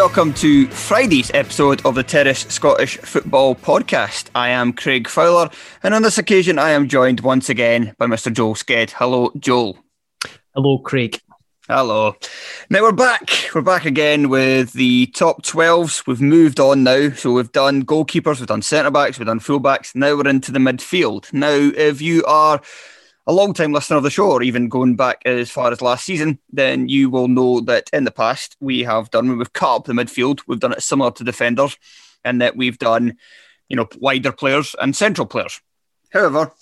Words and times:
Welcome 0.00 0.32
to 0.32 0.66
Friday's 0.68 1.30
episode 1.34 1.84
of 1.84 1.94
the 1.94 2.02
Terrace 2.02 2.46
Scottish 2.48 2.96
Football 2.96 3.54
Podcast. 3.54 4.30
I 4.34 4.48
am 4.48 4.72
Craig 4.72 5.06
Fowler, 5.06 5.50
and 5.82 5.92
on 5.92 6.00
this 6.00 6.16
occasion, 6.16 6.58
I 6.58 6.70
am 6.70 6.88
joined 6.88 7.20
once 7.20 7.50
again 7.50 7.94
by 7.98 8.06
Mr. 8.06 8.32
Joel 8.32 8.54
Sked. 8.54 8.92
Hello, 8.92 9.30
Joel. 9.38 9.78
Hello, 10.54 10.78
Craig. 10.78 11.20
Hello. 11.68 12.16
Now 12.70 12.80
we're 12.80 12.92
back. 12.92 13.50
We're 13.54 13.60
back 13.60 13.84
again 13.84 14.30
with 14.30 14.72
the 14.72 15.08
top 15.08 15.42
12s. 15.42 16.06
We've 16.06 16.22
moved 16.22 16.60
on 16.60 16.82
now. 16.82 17.10
So 17.10 17.32
we've 17.32 17.52
done 17.52 17.84
goalkeepers, 17.84 18.38
we've 18.38 18.46
done 18.46 18.62
centre 18.62 18.90
backs, 18.90 19.18
we've 19.18 19.26
done 19.26 19.38
fullbacks. 19.38 19.94
Now 19.94 20.16
we're 20.16 20.28
into 20.28 20.50
the 20.50 20.58
midfield. 20.58 21.30
Now, 21.34 21.50
if 21.50 22.00
you 22.00 22.24
are 22.24 22.62
a 23.26 23.32
long 23.32 23.52
time 23.52 23.72
listener 23.72 23.96
of 23.96 24.02
the 24.02 24.10
show, 24.10 24.30
or 24.30 24.42
even 24.42 24.68
going 24.68 24.96
back 24.96 25.22
as 25.24 25.50
far 25.50 25.70
as 25.70 25.82
last 25.82 26.04
season, 26.04 26.38
then 26.52 26.88
you 26.88 27.10
will 27.10 27.28
know 27.28 27.60
that 27.60 27.90
in 27.92 28.04
the 28.04 28.10
past 28.10 28.56
we 28.60 28.80
have 28.82 29.10
done, 29.10 29.36
we've 29.36 29.52
cut 29.52 29.76
up 29.76 29.84
the 29.84 29.92
midfield, 29.92 30.40
we've 30.46 30.60
done 30.60 30.72
it 30.72 30.82
similar 30.82 31.10
to 31.12 31.24
defenders, 31.24 31.76
and 32.24 32.40
that 32.40 32.56
we've 32.56 32.78
done, 32.78 33.16
you 33.68 33.76
know, 33.76 33.88
wider 33.98 34.32
players 34.32 34.74
and 34.80 34.96
central 34.96 35.26
players. 35.26 35.60
However, 36.10 36.52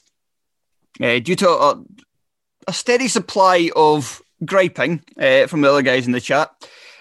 uh, 1.00 1.18
due 1.20 1.36
to 1.36 1.48
a, 1.48 1.82
a, 2.66 2.72
steady 2.72 3.08
supply 3.08 3.70
of 3.76 4.20
griping 4.44 5.02
uh, 5.18 5.46
from 5.46 5.60
the 5.60 5.70
other 5.70 5.82
guys 5.82 6.06
in 6.06 6.12
the 6.12 6.20
chat, 6.20 6.50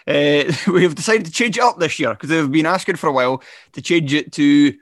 uh, 0.08 0.44
we 0.72 0.84
have 0.84 0.96
decided 0.96 1.26
to 1.26 1.32
change 1.32 1.58
it 1.58 1.64
up 1.64 1.80
this 1.80 2.00
year 2.00 2.12
because 2.12 2.30
they've 2.30 2.52
been 2.52 2.66
asking 2.66 2.96
for 2.96 3.08
a 3.08 3.14
while 3.14 3.42
to 3.74 3.82
change 3.82 4.14
it 4.14 4.32
to 4.34 4.74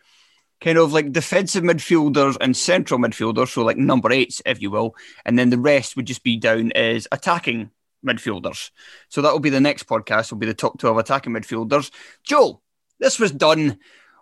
kind 0.62 0.78
of 0.78 0.94
like 0.94 1.12
defensive 1.12 1.64
midfielders 1.64 2.38
and 2.40 2.56
central 2.56 3.00
midfielders, 3.00 3.50
so 3.50 3.64
like 3.64 3.78
number 3.78 4.12
eights, 4.12 4.42
if 4.46 4.62
you 4.62 4.72
will, 4.72 4.96
and 5.26 5.38
then 5.38 5.50
the 5.50 5.60
rest 5.60 5.96
would 5.96 6.08
just 6.08 6.24
be 6.24 6.38
down 6.38 6.72
as 6.74 7.08
attacking 7.12 7.72
midfielders. 8.06 8.72
So 9.10 9.22
that 9.22 9.32
will 9.32 9.40
be 9.40 9.50
the 9.50 9.60
next 9.60 9.88
podcast. 9.88 10.32
Will 10.32 10.40
be 10.40 10.46
the 10.46 10.54
top 10.54 10.80
twelve 10.80 10.98
attacking 10.98 11.34
midfielders. 11.34 11.92
Joel, 12.24 12.62
this 13.00 13.20
was 13.20 13.32
done 13.32 13.80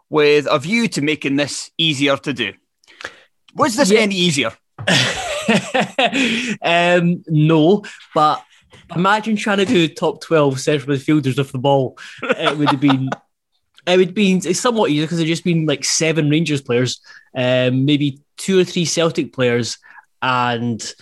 with 0.09 0.47
a 0.49 0.59
view 0.59 0.88
to 0.89 1.01
making 1.01 1.35
this 1.35 1.71
easier 1.77 2.17
to 2.17 2.33
do. 2.33 2.53
Was 3.55 3.75
this 3.75 3.91
yeah. 3.91 4.00
any 4.00 4.15
easier? 4.15 4.51
um, 6.61 7.23
no, 7.27 7.83
but 8.15 8.44
imagine 8.95 9.35
trying 9.35 9.57
to 9.59 9.65
do 9.65 9.88
top 9.88 10.21
twelve 10.21 10.59
central 10.59 10.95
midfielders 10.95 11.38
with 11.38 11.51
the 11.51 11.59
ball. 11.59 11.97
It 12.21 12.57
would 12.57 12.69
have 12.69 12.81
been 12.81 13.09
it 13.85 13.97
would 13.97 14.13
be 14.13 14.33
it's 14.33 14.59
somewhat 14.59 14.91
easier 14.91 15.05
because 15.05 15.17
there's 15.17 15.29
just 15.29 15.44
been 15.44 15.66
like 15.66 15.83
seven 15.83 16.29
Rangers 16.29 16.61
players, 16.61 17.01
um, 17.35 17.85
maybe 17.85 18.19
two 18.38 18.59
or 18.59 18.63
three 18.63 18.85
Celtic 18.85 19.33
players, 19.33 19.77
and 20.21 20.94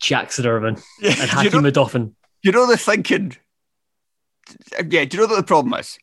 Jackson 0.00 0.46
Irvine 0.46 0.76
yeah, 1.00 1.10
and 1.20 1.30
Hakeem 1.30 1.64
you 1.64 1.70
know, 1.70 2.12
You 2.42 2.52
know 2.52 2.66
the 2.66 2.76
thinking. 2.76 3.36
Yeah, 4.88 5.04
do 5.04 5.16
you 5.16 5.22
know 5.22 5.28
what 5.28 5.36
the 5.36 5.42
problem 5.42 5.74
is? 5.74 5.98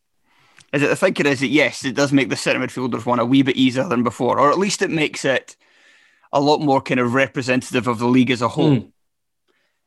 Is 0.74 0.82
it 0.82 0.88
the 0.88 0.96
thinking 0.96 1.26
is 1.26 1.40
that 1.40 1.48
yes, 1.48 1.86
it 1.86 1.96
does 1.96 2.12
make 2.12 2.30
the 2.30 2.36
centre 2.36 2.60
midfielders 2.60 3.06
one 3.06 3.20
a 3.20 3.26
wee 3.26 3.42
bit 3.42 3.58
easier 3.58 3.88
than 3.88 4.04
before, 4.04 4.40
or 4.40 4.52
at 4.52 4.60
least 4.60 4.82
it 4.82 4.92
makes 4.92 5.24
it 5.24 5.56
a 6.34 6.42
lot 6.42 6.60
more 6.60 6.82
kind 6.82 7.00
of 7.00 7.14
representative 7.14 7.88
of 7.88 8.00
the 8.00 8.08
league 8.08 8.32
as 8.32 8.42
a 8.42 8.48
whole. 8.48 8.78
Mm. 8.78 8.92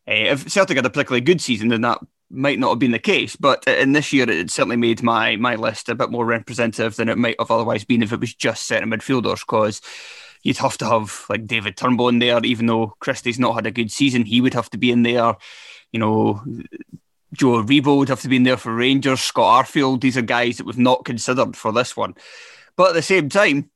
Uh, 0.08 0.32
if 0.32 0.50
Celtic 0.50 0.76
had 0.76 0.86
a 0.86 0.90
particularly 0.90 1.20
good 1.20 1.40
season, 1.40 1.68
then 1.68 1.82
that 1.82 1.98
might 2.30 2.58
not 2.58 2.70
have 2.70 2.78
been 2.78 2.92
the 2.92 2.98
case, 2.98 3.36
but 3.36 3.66
in 3.66 3.92
this 3.92 4.12
year 4.12 4.28
it 4.28 4.50
certainly 4.50 4.76
made 4.76 5.02
my 5.02 5.36
my 5.36 5.56
list 5.56 5.88
a 5.88 5.94
bit 5.94 6.10
more 6.10 6.24
representative 6.24 6.96
than 6.96 7.08
it 7.08 7.18
might 7.18 7.36
have 7.38 7.50
otherwise 7.50 7.84
been 7.84 8.02
if 8.02 8.12
it 8.12 8.20
was 8.20 8.34
just 8.34 8.66
centre 8.66 8.86
midfielders. 8.86 9.40
Because 9.40 9.80
you'd 10.42 10.58
have 10.58 10.78
to 10.78 10.86
have 10.86 11.24
like 11.28 11.46
David 11.46 11.76
Turnbull 11.76 12.08
in 12.08 12.18
there, 12.18 12.40
even 12.44 12.66
though 12.66 12.94
Christie's 13.00 13.38
not 13.38 13.54
had 13.54 13.66
a 13.66 13.70
good 13.70 13.90
season, 13.90 14.24
he 14.24 14.40
would 14.40 14.54
have 14.54 14.70
to 14.70 14.78
be 14.78 14.90
in 14.90 15.02
there. 15.02 15.36
You 15.92 16.00
know, 16.00 16.42
Joe 17.32 17.62
Aribo 17.62 17.98
would 17.98 18.08
have 18.08 18.20
to 18.22 18.28
be 18.28 18.36
in 18.36 18.44
there 18.44 18.56
for 18.56 18.74
Rangers. 18.74 19.20
Scott 19.20 19.66
Arfield, 19.66 20.00
these 20.00 20.16
are 20.16 20.22
guys 20.22 20.56
that 20.56 20.66
we've 20.66 20.78
not 20.78 21.04
considered 21.04 21.56
for 21.56 21.72
this 21.72 21.96
one. 21.96 22.14
But 22.76 22.90
at 22.90 22.94
the 22.94 23.02
same 23.02 23.28
time, 23.28 23.70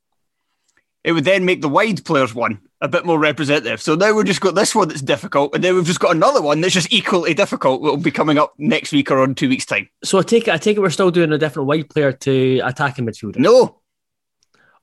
it 1.05 1.11
would 1.11 1.23
then 1.23 1.45
make 1.45 1.61
the 1.61 1.69
wide 1.69 2.03
players 2.03 2.33
one 2.33 2.59
a 2.81 2.87
bit 2.87 3.05
more 3.05 3.19
representative. 3.19 3.79
So 3.79 3.93
now 3.93 4.11
we've 4.11 4.25
just 4.25 4.41
got 4.41 4.55
this 4.55 4.73
one 4.73 4.87
that's 4.87 5.03
difficult, 5.03 5.53
and 5.53 5.63
then 5.63 5.75
we've 5.75 5.85
just 5.85 5.99
got 5.99 6.15
another 6.15 6.41
one 6.41 6.61
that's 6.61 6.73
just 6.73 6.91
equally 6.91 7.35
difficult. 7.35 7.83
That 7.83 7.91
will 7.91 7.97
be 7.97 8.09
coming 8.09 8.39
up 8.39 8.55
next 8.57 8.91
week 8.91 9.11
or 9.11 9.23
in 9.23 9.35
two 9.35 9.47
weeks' 9.47 9.67
time. 9.67 9.87
So 10.03 10.17
I 10.17 10.23
take 10.23 10.47
it, 10.47 10.53
I 10.55 10.57
take 10.57 10.77
it, 10.77 10.79
we're 10.79 10.89
still 10.89 11.11
doing 11.11 11.31
a 11.31 11.37
different 11.37 11.67
wide 11.67 11.91
player 11.91 12.11
to 12.11 12.59
attacking 12.65 13.05
midfielder. 13.05 13.37
No. 13.37 13.81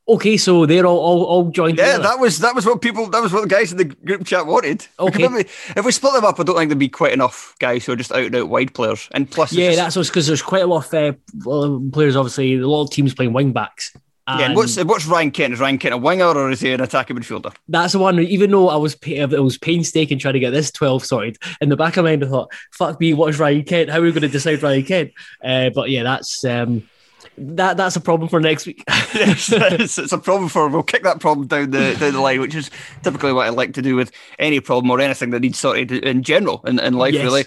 Okay, 0.08 0.36
so 0.36 0.64
they're 0.64 0.86
all 0.86 0.98
all, 0.98 1.24
all 1.24 1.50
joined. 1.50 1.78
Yeah, 1.78 1.96
together. 1.96 2.02
that 2.04 2.19
was 2.20 2.38
that 2.38 2.54
was 2.54 2.66
what 2.66 2.80
people 2.80 3.08
that 3.08 3.22
was 3.22 3.32
what 3.32 3.42
the 3.42 3.48
guys 3.48 3.72
in 3.72 3.78
the 3.78 3.84
group 3.84 4.24
chat 4.24 4.46
wanted. 4.46 4.86
Okay, 5.00 5.26
we, 5.26 5.40
if 5.40 5.84
we 5.84 5.90
split 5.90 6.14
them 6.14 6.24
up, 6.24 6.38
I 6.38 6.44
don't 6.44 6.56
think 6.56 6.69
there'd 6.70 6.78
be 6.78 6.88
quite 6.88 7.12
enough 7.12 7.56
guys 7.58 7.84
who 7.84 7.92
are 7.92 7.96
just 7.96 8.12
out 8.12 8.26
and 8.26 8.36
out 8.36 8.48
wide 8.48 8.74
players. 8.74 9.08
And 9.10 9.28
plus, 9.28 9.52
yeah, 9.52 9.72
just... 9.72 9.96
that's 9.96 10.08
because 10.08 10.28
there's 10.28 10.42
quite 10.42 10.62
a 10.62 10.66
lot 10.66 10.92
of 10.92 10.94
uh, 10.94 11.90
players. 11.92 12.14
Obviously, 12.14 12.54
a 12.54 12.69
lot 12.69 12.84
of 12.84 12.90
teams 12.90 13.14
playing 13.14 13.32
wing 13.32 13.52
backs. 13.52 13.92
And 14.26 14.40
yeah, 14.40 14.46
and 14.46 14.56
what's 14.56 14.82
what's 14.84 15.06
Ryan 15.06 15.32
Kent? 15.32 15.54
Is 15.54 15.60
Ryan 15.60 15.78
Kent 15.78 15.94
a 15.94 15.98
winger 15.98 16.26
or 16.26 16.50
is 16.50 16.60
he 16.60 16.72
an 16.72 16.80
attacking 16.80 17.16
midfielder? 17.16 17.52
That's 17.69 17.92
the 17.92 17.98
one. 17.98 18.20
Even 18.20 18.52
though 18.52 18.69
I 18.69 18.76
was 18.76 18.96
I 19.06 19.24
was 19.24 19.58
painstaking 19.58 20.20
trying 20.20 20.34
to 20.34 20.40
get 20.40 20.50
this 20.50 20.70
twelve 20.70 21.04
sorted, 21.04 21.38
in 21.60 21.70
the 21.70 21.76
back 21.76 21.96
of 21.96 22.04
my 22.04 22.10
mind 22.10 22.24
I 22.24 22.28
thought, 22.28 22.52
"Fuck 22.70 23.00
me, 23.00 23.14
what 23.14 23.30
is 23.30 23.40
Ryan 23.40 23.64
Kent? 23.64 23.90
How 23.90 23.98
are 23.98 24.02
we 24.02 24.12
going 24.12 24.22
to 24.22 24.28
decide 24.28 24.62
Ryan 24.62 24.84
Kent?" 24.84 25.12
Uh, 25.44 25.70
but 25.70 25.90
yeah, 25.90 26.04
that's 26.04 26.44
um, 26.44 26.88
that 27.36 27.76
that's 27.76 27.96
a 27.96 28.00
problem 28.00 28.28
for 28.28 28.40
next 28.40 28.66
week. 28.66 28.84
yes, 28.88 29.52
it's, 29.52 29.98
it's, 29.98 30.12
a 30.12 30.19
problem 30.19 30.48
for. 30.48 30.69
We'll 30.69 30.82
kick 30.82 31.02
that 31.02 31.20
problem 31.20 31.48
down 31.48 31.70
the 31.70 31.96
down 31.98 32.12
the 32.12 32.20
line, 32.20 32.40
which 32.40 32.54
is 32.54 32.70
typically 33.02 33.32
what 33.32 33.46
I 33.46 33.50
like 33.50 33.74
to 33.74 33.82
do 33.82 33.96
with 33.96 34.12
any 34.38 34.60
problem 34.60 34.90
or 34.90 35.00
anything 35.00 35.30
that 35.30 35.40
needs 35.40 35.58
sorted 35.58 35.90
in 35.90 36.22
general 36.22 36.62
in, 36.64 36.78
in 36.78 36.94
life. 36.94 37.14
Yes. 37.14 37.24
Really, 37.24 37.44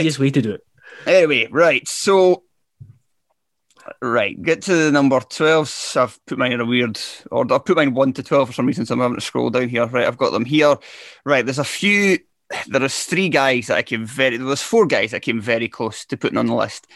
easiest 0.00 0.18
way 0.18 0.30
to 0.30 0.42
do 0.42 0.52
it. 0.52 0.66
Anyway, 1.06 1.48
right. 1.50 1.86
So, 1.88 2.43
right, 4.00 4.40
get 4.40 4.62
to 4.62 4.74
the 4.74 4.92
number 4.92 5.20
12. 5.20 5.92
I've 5.96 6.26
put 6.26 6.38
mine 6.38 6.52
in 6.52 6.60
a 6.60 6.64
weird 6.64 6.98
order. 7.30 7.54
I've 7.54 7.64
put 7.64 7.76
mine 7.76 7.94
1 7.94 8.12
to 8.14 8.22
12 8.22 8.48
for 8.48 8.52
some 8.52 8.66
reason, 8.66 8.86
so 8.86 8.94
I'm 8.94 9.00
having 9.00 9.16
to 9.16 9.20
scroll 9.20 9.50
down 9.50 9.68
here. 9.68 9.86
Right, 9.86 10.06
I've 10.06 10.18
got 10.18 10.30
them 10.30 10.44
here. 10.44 10.76
Right, 11.24 11.44
there's 11.44 11.58
a 11.58 11.64
few. 11.64 12.18
There 12.68 12.82
is 12.82 13.04
three 13.04 13.28
guys 13.28 13.68
that 13.68 13.78
I 13.78 13.82
came 13.82 14.04
very. 14.04 14.36
There 14.36 14.46
was 14.46 14.62
four 14.62 14.86
guys 14.86 15.10
that 15.12 15.22
came 15.22 15.40
very 15.40 15.68
close 15.68 16.04
to 16.06 16.16
putting 16.16 16.38
on 16.38 16.46
the 16.46 16.54
list. 16.54 16.86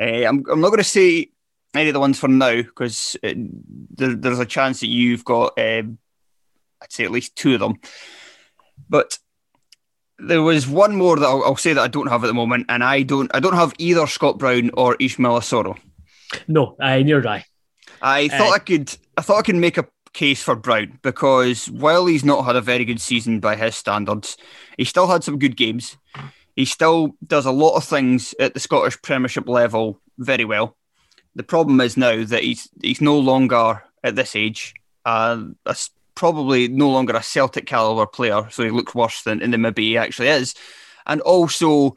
Uh, 0.00 0.24
I'm, 0.26 0.44
I'm 0.50 0.60
not 0.60 0.68
going 0.68 0.78
to 0.78 0.84
say 0.84 1.30
any 1.74 1.88
of 1.88 1.94
the 1.94 2.00
ones 2.00 2.18
for 2.18 2.28
now 2.28 2.56
because 2.56 3.16
uh, 3.24 3.32
there, 3.90 4.14
there's 4.14 4.38
a 4.38 4.46
chance 4.46 4.80
that 4.80 4.88
you've 4.88 5.24
got, 5.24 5.58
uh, 5.58 5.82
I'd 6.82 6.90
say 6.90 7.04
at 7.04 7.10
least 7.10 7.36
two 7.36 7.54
of 7.54 7.60
them. 7.60 7.78
But 8.88 9.18
there 10.18 10.42
was 10.42 10.68
one 10.68 10.96
more 10.96 11.16
that 11.16 11.26
I'll, 11.26 11.44
I'll, 11.44 11.56
say 11.56 11.72
that 11.72 11.82
I 11.82 11.88
don't 11.88 12.08
have 12.08 12.22
at 12.24 12.28
the 12.28 12.34
moment, 12.34 12.66
and 12.68 12.84
I 12.84 13.02
don't 13.02 13.30
I 13.34 13.40
don't 13.40 13.54
have 13.54 13.74
either 13.78 14.06
Scott 14.06 14.38
Brown 14.38 14.70
or 14.74 14.96
Ismaila 14.96 15.40
Soro. 15.40 15.78
No, 16.48 16.76
I 16.80 17.02
near 17.02 17.26
I. 17.26 17.44
I 18.00 18.28
thought 18.28 18.50
uh, 18.50 18.54
I 18.54 18.58
could 18.58 18.96
I 19.16 19.22
thought 19.22 19.38
I 19.38 19.42
could 19.42 19.56
make 19.56 19.78
a 19.78 19.88
case 20.12 20.42
for 20.42 20.54
Brown 20.54 20.98
because 21.02 21.70
while 21.70 22.06
he's 22.06 22.24
not 22.24 22.44
had 22.44 22.56
a 22.56 22.60
very 22.60 22.84
good 22.84 23.00
season 23.00 23.40
by 23.40 23.56
his 23.56 23.76
standards, 23.76 24.36
he 24.76 24.84
still 24.84 25.06
had 25.06 25.24
some 25.24 25.38
good 25.38 25.56
games. 25.56 25.96
He 26.56 26.64
still 26.64 27.14
does 27.26 27.46
a 27.46 27.52
lot 27.52 27.76
of 27.76 27.84
things 27.84 28.34
at 28.38 28.54
the 28.54 28.60
Scottish 28.60 29.00
Premiership 29.00 29.48
level 29.48 30.00
very 30.18 30.44
well. 30.44 30.76
The 31.34 31.42
problem 31.42 31.80
is 31.80 31.96
now 31.96 32.24
that 32.24 32.42
he's 32.42 32.68
he's 32.82 33.00
no 33.00 33.18
longer 33.18 33.82
at 34.04 34.16
this 34.16 34.36
age 34.36 34.74
uh, 35.04 35.42
a, 35.66 35.76
probably 36.14 36.68
no 36.68 36.90
longer 36.90 37.14
a 37.14 37.22
Celtic 37.22 37.66
caliber 37.66 38.06
player, 38.06 38.48
so 38.50 38.62
he 38.62 38.70
looks 38.70 38.94
worse 38.94 39.22
than, 39.22 39.38
than 39.38 39.60
maybe 39.60 39.84
he 39.84 39.98
actually 39.98 40.28
is. 40.28 40.54
And 41.06 41.20
also, 41.22 41.94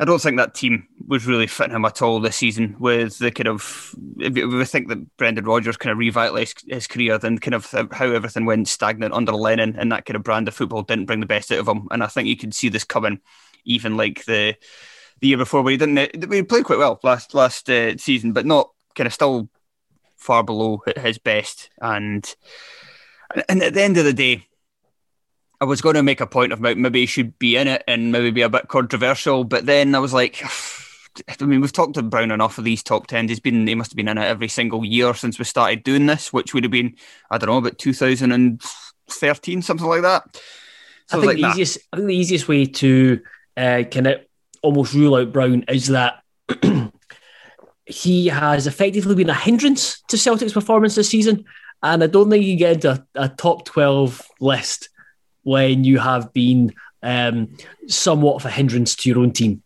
I 0.00 0.04
don't 0.04 0.20
think 0.20 0.38
that 0.38 0.54
team 0.54 0.88
was 1.06 1.26
really 1.26 1.46
fitting 1.46 1.74
him 1.74 1.84
at 1.84 2.02
all 2.02 2.18
this 2.18 2.36
season. 2.36 2.74
With 2.80 3.18
the 3.18 3.30
kind 3.30 3.46
of, 3.46 3.94
if 4.18 4.34
we 4.34 4.64
think 4.64 4.88
that 4.88 5.16
Brendan 5.16 5.44
Rodgers 5.44 5.76
kind 5.76 5.92
of 5.92 5.98
revitalised 5.98 6.68
his 6.68 6.88
career, 6.88 7.16
then 7.16 7.38
kind 7.38 7.54
of 7.54 7.70
how 7.92 8.10
everything 8.10 8.44
went 8.44 8.66
stagnant 8.68 9.14
under 9.14 9.32
Lennon 9.32 9.76
and 9.78 9.92
that 9.92 10.04
kind 10.04 10.16
of 10.16 10.24
brand 10.24 10.48
of 10.48 10.54
football 10.54 10.82
didn't 10.82 11.06
bring 11.06 11.20
the 11.20 11.26
best 11.26 11.52
out 11.52 11.60
of 11.60 11.68
him. 11.68 11.86
And 11.92 12.02
I 12.02 12.08
think 12.08 12.26
you 12.26 12.36
can 12.36 12.50
see 12.50 12.68
this 12.68 12.84
coming, 12.84 13.20
even 13.64 13.96
like 13.96 14.24
the 14.24 14.56
the 15.20 15.28
year 15.28 15.36
before, 15.36 15.62
where 15.62 15.70
he 15.70 15.76
didn't. 15.76 16.28
We 16.28 16.42
played 16.42 16.64
quite 16.64 16.78
well 16.78 16.98
last 17.04 17.32
last 17.32 17.70
uh, 17.70 17.96
season, 17.96 18.32
but 18.32 18.46
not 18.46 18.70
kind 18.96 19.06
of 19.06 19.14
still 19.14 19.48
far 20.16 20.42
below 20.42 20.82
his 20.96 21.18
best. 21.18 21.70
And 21.80 22.34
and 23.48 23.62
at 23.62 23.74
the 23.74 23.82
end 23.82 23.96
of 23.96 24.04
the 24.04 24.12
day, 24.12 24.48
I 25.60 25.64
was 25.64 25.80
going 25.80 25.94
to 25.94 26.02
make 26.02 26.20
a 26.20 26.26
point 26.26 26.52
of 26.52 26.60
maybe 26.60 27.00
he 27.00 27.06
should 27.06 27.38
be 27.38 27.56
in 27.56 27.68
it 27.68 27.84
and 27.86 28.12
maybe 28.12 28.30
be 28.30 28.42
a 28.42 28.48
bit 28.48 28.68
controversial, 28.68 29.44
but 29.44 29.66
then 29.66 29.94
I 29.94 29.98
was 29.98 30.12
like, 30.12 30.42
I 31.40 31.44
mean, 31.44 31.60
we've 31.60 31.72
talked 31.72 31.94
to 31.94 32.02
Brown 32.02 32.32
enough 32.32 32.58
of 32.58 32.64
these 32.64 32.82
top 32.82 33.06
tens. 33.06 33.30
He's 33.30 33.40
been, 33.40 33.66
he 33.66 33.74
must 33.74 33.92
have 33.92 33.96
been 33.96 34.08
in 34.08 34.18
it 34.18 34.24
every 34.24 34.48
single 34.48 34.84
year 34.84 35.14
since 35.14 35.38
we 35.38 35.44
started 35.44 35.84
doing 35.84 36.06
this, 36.06 36.32
which 36.32 36.52
would 36.54 36.64
have 36.64 36.72
been, 36.72 36.96
I 37.30 37.38
don't 37.38 37.48
know, 37.48 37.58
about 37.58 37.78
2013, 37.78 39.62
something 39.62 39.86
like 39.86 40.02
that. 40.02 40.40
So 41.06 41.18
I 41.18 41.20
think 41.20 41.26
like, 41.26 41.36
the 41.36 41.48
easiest, 41.48 41.78
I 41.92 41.96
think 41.96 42.08
the 42.08 42.16
easiest 42.16 42.48
way 42.48 42.66
to 42.66 43.20
uh, 43.56 43.82
kind 43.90 44.08
of 44.08 44.20
almost 44.62 44.94
rule 44.94 45.14
out 45.14 45.32
Brown 45.32 45.64
is 45.68 45.86
that 45.88 46.22
he 47.86 48.26
has 48.26 48.66
effectively 48.66 49.14
been 49.14 49.30
a 49.30 49.34
hindrance 49.34 50.02
to 50.08 50.18
Celtic's 50.18 50.52
performance 50.52 50.94
this 50.94 51.10
season. 51.10 51.44
And 51.82 52.02
I 52.02 52.06
don't 52.06 52.30
think 52.30 52.44
you 52.44 52.56
get 52.56 52.84
a, 52.84 53.06
a 53.14 53.28
top 53.28 53.66
12 53.66 54.22
list 54.40 54.88
when 55.44 55.84
you 55.84 55.98
have 55.98 56.32
been 56.32 56.74
um, 57.02 57.56
somewhat 57.86 58.36
of 58.36 58.44
a 58.44 58.50
hindrance 58.50 58.96
to 58.96 59.08
your 59.08 59.20
own 59.20 59.32
team. 59.32 59.62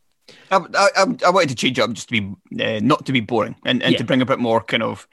I, 0.50 0.60
I, 0.74 1.16
I 1.26 1.30
wanted 1.30 1.50
to 1.50 1.54
change 1.54 1.78
up 1.78 1.92
just 1.92 2.08
to 2.10 2.20
be 2.20 2.62
uh, 2.62 2.80
not 2.82 3.06
to 3.06 3.12
be 3.12 3.20
boring 3.20 3.56
and, 3.64 3.82
and 3.82 3.92
yeah. 3.92 3.98
to 3.98 4.04
bring 4.04 4.22
a 4.22 4.26
bit 4.26 4.38
more 4.38 4.62
kind 4.62 4.82
of 4.82 5.06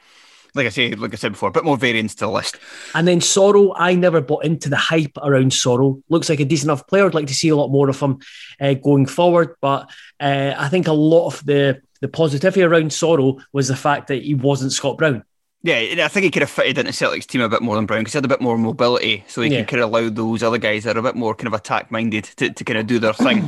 like 0.55 0.65
I 0.65 0.69
say, 0.69 0.91
like 0.91 1.13
I 1.13 1.17
said 1.17 1.33
before, 1.33 1.49
a 1.49 1.51
bit 1.51 1.65
more 1.65 1.77
variance 1.77 2.15
to 2.15 2.25
the 2.25 2.31
list. 2.31 2.57
And 2.93 3.07
then 3.07 3.19
Soro, 3.19 3.73
I 3.75 3.93
never 3.93 4.21
bought 4.21 4.45
into 4.45 4.69
the 4.69 4.77
hype 4.77 5.17
around 5.17 5.51
Soro. 5.51 6.01
Looks 6.09 6.29
like 6.29 6.39
a 6.39 6.45
decent 6.45 6.67
enough 6.67 6.87
player. 6.87 7.05
I'd 7.05 7.13
like 7.13 7.27
to 7.27 7.33
see 7.33 7.49
a 7.49 7.55
lot 7.55 7.71
more 7.71 7.89
of 7.89 7.99
him 7.99 8.19
uh, 8.59 8.73
going 8.75 9.05
forward. 9.05 9.55
But 9.61 9.89
uh, 10.19 10.53
I 10.57 10.69
think 10.69 10.87
a 10.87 10.93
lot 10.93 11.27
of 11.27 11.45
the 11.45 11.81
the 12.01 12.07
positivity 12.07 12.63
around 12.63 12.91
Soro 12.91 13.41
was 13.51 13.67
the 13.67 13.75
fact 13.75 14.07
that 14.07 14.23
he 14.23 14.33
wasn't 14.33 14.71
Scott 14.71 14.97
Brown. 14.97 15.23
Yeah, 15.65 15.77
and 15.77 15.99
I 15.99 16.09
think 16.09 16.25
he 16.25 16.29
could 16.29 16.43
have 16.43 16.51
fitted 16.51 16.77
into 16.77 16.93
Celtic's 16.93 17.25
team 17.25 17.41
a 17.41 17.49
bit 17.49 17.63
more 17.63 17.75
than 17.75 17.87
Brown 17.87 18.01
because 18.01 18.13
he 18.13 18.17
had 18.17 18.25
a 18.25 18.27
bit 18.27 18.39
more 18.39 18.55
mobility, 18.55 19.23
so 19.27 19.41
he 19.41 19.49
yeah. 19.49 19.61
could 19.61 19.69
kind 19.69 19.81
of 19.81 19.89
allow 19.89 20.09
those 20.09 20.43
other 20.43 20.59
guys 20.59 20.83
that 20.83 20.95
are 20.95 20.99
a 20.99 21.01
bit 21.01 21.15
more 21.15 21.33
kind 21.33 21.47
of 21.47 21.53
attack 21.53 21.89
minded 21.89 22.25
to, 22.35 22.51
to 22.51 22.63
kind 22.63 22.77
of 22.77 22.85
do 22.85 22.99
their 22.99 23.13
thing. 23.13 23.39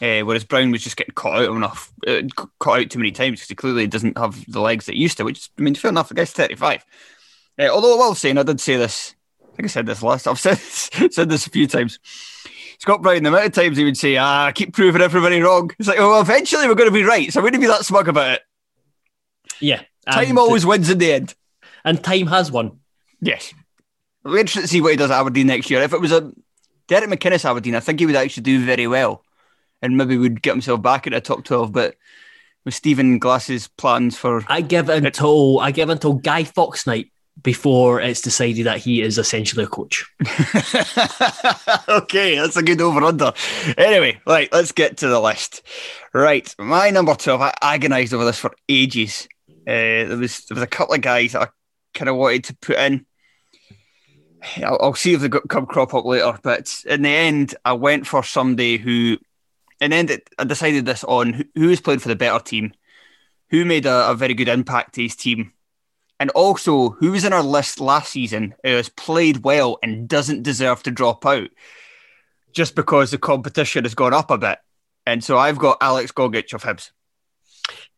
uh, 0.00 0.24
whereas 0.24 0.44
Brown 0.44 0.70
was 0.70 0.82
just 0.82 0.96
getting 0.96 1.12
caught 1.12 1.42
out 1.42 1.54
enough, 1.54 1.92
uh, 2.06 2.22
caught 2.58 2.80
out 2.80 2.88
too 2.88 2.98
many 2.98 3.12
times 3.12 3.40
because 3.40 3.50
he 3.50 3.54
clearly 3.54 3.86
doesn't 3.86 4.16
have 4.16 4.50
the 4.50 4.62
legs 4.62 4.86
that 4.86 4.94
he 4.94 5.02
used 5.02 5.18
to. 5.18 5.24
Which 5.24 5.50
I 5.58 5.60
mean, 5.60 5.74
fair 5.74 5.90
enough. 5.90 6.08
The 6.08 6.14
guy's 6.14 6.32
thirty 6.32 6.54
five. 6.54 6.86
Uh, 7.58 7.68
although 7.68 7.96
I 7.96 7.98
will 7.98 8.14
say, 8.14 8.30
and 8.30 8.38
I 8.38 8.44
did 8.44 8.62
say 8.62 8.78
this, 8.78 9.14
I 9.42 9.56
think 9.56 9.64
I 9.64 9.68
said 9.68 9.84
this 9.84 10.02
last. 10.02 10.26
I've 10.26 10.40
said 10.40 10.56
said 10.56 11.28
this 11.28 11.46
a 11.46 11.50
few 11.50 11.66
times. 11.66 11.98
Scott 12.78 13.02
Brown, 13.02 13.24
the 13.24 13.28
amount 13.28 13.44
of 13.44 13.52
times 13.52 13.76
he 13.76 13.84
would 13.84 13.98
say, 13.98 14.16
"Ah, 14.16 14.46
I 14.46 14.52
keep 14.52 14.72
proving 14.72 15.02
everybody 15.02 15.42
wrong." 15.42 15.70
It's 15.78 15.88
like, 15.88 15.98
oh, 15.98 16.12
well, 16.12 16.22
eventually 16.22 16.66
we're 16.66 16.76
going 16.76 16.88
to 16.88 16.98
be 16.98 17.04
right, 17.04 17.30
so 17.30 17.40
I'm 17.40 17.42
going 17.42 17.52
to 17.52 17.58
be 17.58 17.66
that 17.66 17.84
smug 17.84 18.08
about 18.08 18.36
it. 18.36 18.42
Yeah, 19.60 19.82
time 20.10 20.38
always 20.38 20.64
wins 20.64 20.88
in 20.88 20.96
the 20.96 21.12
end 21.12 21.34
and 21.88 22.04
time 22.04 22.26
has 22.26 22.52
won. 22.52 22.78
Yes. 23.20 23.54
We're 24.22 24.38
interested 24.38 24.62
to 24.62 24.68
see 24.68 24.82
what 24.82 24.90
he 24.90 24.96
does 24.96 25.10
at 25.10 25.18
Aberdeen 25.18 25.46
next 25.46 25.70
year. 25.70 25.82
If 25.82 25.94
it 25.94 26.00
was 26.00 26.12
a 26.12 26.30
Derek 26.86 27.08
McInnes 27.08 27.46
Aberdeen, 27.46 27.74
I 27.74 27.80
think 27.80 27.98
he 27.98 28.06
would 28.06 28.14
actually 28.14 28.42
do 28.42 28.64
very 28.64 28.86
well 28.86 29.24
and 29.80 29.96
maybe 29.96 30.18
would 30.18 30.42
get 30.42 30.52
himself 30.52 30.82
back 30.82 31.06
in 31.06 31.14
the 31.14 31.20
top 31.22 31.44
12. 31.44 31.72
But 31.72 31.96
with 32.66 32.74
Stephen 32.74 33.18
Glass's 33.18 33.68
plans 33.68 34.18
for. 34.18 34.44
I 34.48 34.60
give 34.60 34.90
it 34.90 35.02
until, 35.02 35.60
I 35.60 35.70
give 35.70 35.88
until 35.88 36.12
Guy 36.12 36.44
Fawkes 36.44 36.86
night 36.86 37.10
before 37.42 38.00
it's 38.02 38.20
decided 38.20 38.66
that 38.66 38.80
he 38.80 39.00
is 39.00 39.16
essentially 39.16 39.64
a 39.64 39.68
coach. 39.68 40.04
okay, 41.88 42.36
that's 42.36 42.56
a 42.56 42.62
good 42.62 42.82
over 42.82 43.02
under. 43.02 43.32
Anyway, 43.78 44.20
right, 44.26 44.52
let's 44.52 44.72
get 44.72 44.98
to 44.98 45.08
the 45.08 45.20
list. 45.20 45.62
Right, 46.12 46.54
my 46.58 46.90
number 46.90 47.14
12, 47.14 47.40
I 47.40 47.54
agonised 47.62 48.12
over 48.12 48.26
this 48.26 48.38
for 48.38 48.54
ages. 48.68 49.26
Uh, 49.48 50.04
there 50.08 50.16
was 50.16 50.44
there 50.46 50.54
was 50.54 50.62
a 50.62 50.66
couple 50.66 50.94
of 50.94 51.02
guys 51.02 51.32
that 51.32 51.42
I 51.42 51.48
kind 51.94 52.08
of 52.08 52.16
wanted 52.16 52.44
to 52.44 52.56
put 52.56 52.78
in. 52.78 53.06
I'll, 54.58 54.78
I'll, 54.80 54.94
see 54.94 55.14
if 55.14 55.20
they 55.20 55.28
come 55.28 55.66
crop 55.66 55.94
up 55.94 56.04
later, 56.04 56.38
but 56.42 56.82
in 56.86 57.02
the 57.02 57.08
end, 57.08 57.54
I 57.64 57.72
went 57.72 58.06
for 58.06 58.22
somebody 58.22 58.76
who, 58.76 59.18
in 59.80 59.90
the 59.90 59.96
end, 59.96 60.20
I 60.38 60.44
decided 60.44 60.86
this 60.86 61.02
on 61.04 61.44
who 61.54 61.68
has 61.68 61.80
played 61.80 62.00
for 62.00 62.08
the 62.08 62.16
better 62.16 62.42
team, 62.42 62.72
who 63.50 63.64
made 63.64 63.86
a, 63.86 64.10
a 64.10 64.14
very 64.14 64.34
good 64.34 64.48
impact 64.48 64.94
to 64.94 65.02
his 65.02 65.16
team, 65.16 65.52
and 66.20 66.30
also 66.30 66.90
who 66.90 67.12
was 67.12 67.24
in 67.24 67.32
our 67.32 67.42
list 67.42 67.80
last 67.80 68.12
season 68.12 68.54
who 68.62 68.70
has 68.70 68.88
played 68.88 69.44
well 69.44 69.78
and 69.82 70.08
doesn't 70.08 70.42
deserve 70.42 70.82
to 70.84 70.90
drop 70.90 71.26
out 71.26 71.48
just 72.52 72.74
because 72.74 73.10
the 73.10 73.18
competition 73.18 73.84
has 73.84 73.94
gone 73.94 74.14
up 74.14 74.30
a 74.30 74.38
bit. 74.38 74.58
And 75.06 75.22
so 75.22 75.38
I've 75.38 75.58
got 75.58 75.78
Alex 75.80 76.12
Gogic 76.12 76.52
of 76.52 76.62
Hibs. 76.62 76.90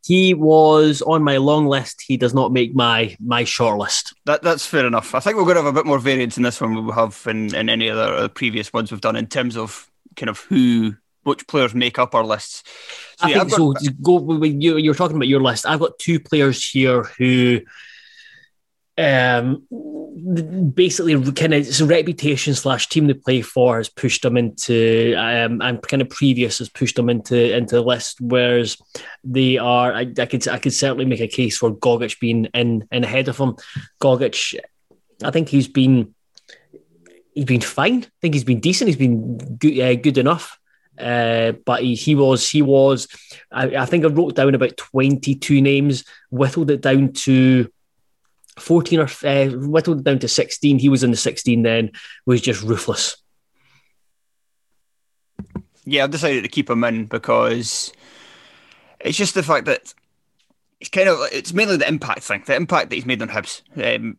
He 0.04 0.34
was 0.34 1.02
on 1.02 1.22
my 1.22 1.36
long 1.36 1.66
list. 1.66 2.02
He 2.06 2.16
does 2.16 2.34
not 2.34 2.52
make 2.52 2.74
my 2.74 3.16
my 3.20 3.44
short 3.44 3.78
list. 3.78 4.14
That 4.26 4.42
that's 4.42 4.66
fair 4.66 4.86
enough. 4.86 5.14
I 5.14 5.20
think 5.20 5.36
we're 5.36 5.44
going 5.44 5.56
to 5.56 5.62
have 5.62 5.74
a 5.74 5.78
bit 5.78 5.86
more 5.86 5.98
variance 5.98 6.36
in 6.36 6.42
this 6.42 6.60
one 6.60 6.74
than 6.74 6.86
we 6.86 6.92
have 6.92 7.22
in, 7.26 7.54
in 7.54 7.68
any 7.68 7.90
other, 7.90 8.14
other 8.14 8.28
previous 8.28 8.72
ones 8.72 8.90
we've 8.90 9.00
done 9.00 9.16
in 9.16 9.26
terms 9.26 9.56
of 9.56 9.90
kind 10.16 10.30
of 10.30 10.38
who 10.38 10.94
which 11.24 11.46
players 11.46 11.74
make 11.74 11.98
up 11.98 12.14
our 12.14 12.24
lists. 12.24 12.62
So, 13.18 13.26
I 13.26 13.30
yeah, 13.30 13.38
think 13.40 13.50
got, 13.50 13.80
so. 13.80 13.90
Go. 14.02 14.42
You, 14.42 14.78
you're 14.78 14.94
talking 14.94 15.16
about 15.16 15.28
your 15.28 15.42
list. 15.42 15.66
I've 15.66 15.80
got 15.80 15.98
two 15.98 16.18
players 16.18 16.66
here 16.66 17.02
who 17.18 17.60
um, 19.00 19.66
basically 20.74 21.32
kind 21.32 21.54
of 21.54 21.88
reputation 21.88 22.54
slash 22.54 22.88
team 22.88 23.06
they 23.06 23.14
play 23.14 23.40
for 23.40 23.78
has 23.78 23.88
pushed 23.88 24.22
them 24.22 24.36
into 24.36 25.14
um, 25.16 25.62
and 25.62 25.80
kind 25.82 26.02
of 26.02 26.10
previous 26.10 26.58
has 26.58 26.68
pushed 26.68 26.96
them 26.96 27.08
into 27.08 27.56
into 27.56 27.76
the 27.76 27.82
list 27.82 28.20
whereas 28.20 28.76
they 29.24 29.56
are 29.56 29.92
I, 29.92 30.12
I 30.18 30.26
could 30.26 30.46
I 30.46 30.58
could 30.58 30.74
certainly 30.74 31.06
make 31.06 31.20
a 31.20 31.28
case 31.28 31.58
for 31.58 31.74
Gogic 31.74 32.20
being 32.20 32.46
in 32.54 32.86
in 32.92 33.04
ahead 33.04 33.28
of 33.28 33.38
him 33.38 33.56
Gogic 34.00 34.58
I 35.22 35.30
think 35.30 35.48
he's 35.48 35.68
been 35.68 36.14
he's 37.34 37.44
been 37.44 37.60
fine. 37.60 38.04
I 38.04 38.08
think 38.20 38.34
he's 38.34 38.44
been 38.44 38.60
decent. 38.60 38.88
He's 38.88 38.96
been 38.96 39.36
good, 39.56 39.78
uh, 39.78 39.94
good 39.94 40.18
enough. 40.18 40.58
Uh, 40.98 41.52
but 41.64 41.82
he, 41.82 41.94
he 41.94 42.14
was 42.14 42.48
he 42.48 42.60
was 42.60 43.08
I, 43.50 43.76
I 43.76 43.86
think 43.86 44.04
I 44.04 44.08
wrote 44.08 44.34
down 44.34 44.54
about 44.54 44.76
22 44.76 45.62
names 45.62 46.04
whittled 46.30 46.70
it 46.70 46.82
down 46.82 47.14
to 47.14 47.70
14 48.60 49.00
or 49.00 49.08
uh, 49.24 49.46
whittled 49.66 50.04
down 50.04 50.18
to 50.20 50.28
16. 50.28 50.78
He 50.78 50.88
was 50.88 51.02
in 51.02 51.10
the 51.10 51.16
16 51.16 51.62
then, 51.62 51.92
was 52.26 52.40
just 52.40 52.62
ruthless. 52.62 53.16
Yeah, 55.84 56.04
I've 56.04 56.10
decided 56.10 56.42
to 56.42 56.48
keep 56.48 56.68
him 56.68 56.84
in 56.84 57.06
because 57.06 57.92
it's 59.00 59.18
just 59.18 59.34
the 59.34 59.42
fact 59.42 59.66
that 59.66 59.94
it's 60.78 60.90
kind 60.90 61.08
of 61.08 61.20
it's 61.32 61.52
mainly 61.52 61.76
the 61.76 61.88
impact 61.88 62.22
thing, 62.22 62.42
the 62.46 62.54
impact 62.54 62.90
that 62.90 62.96
he's 62.96 63.06
made 63.06 63.22
on 63.22 63.28
Hibs. 63.28 63.62
Um, 63.76 64.16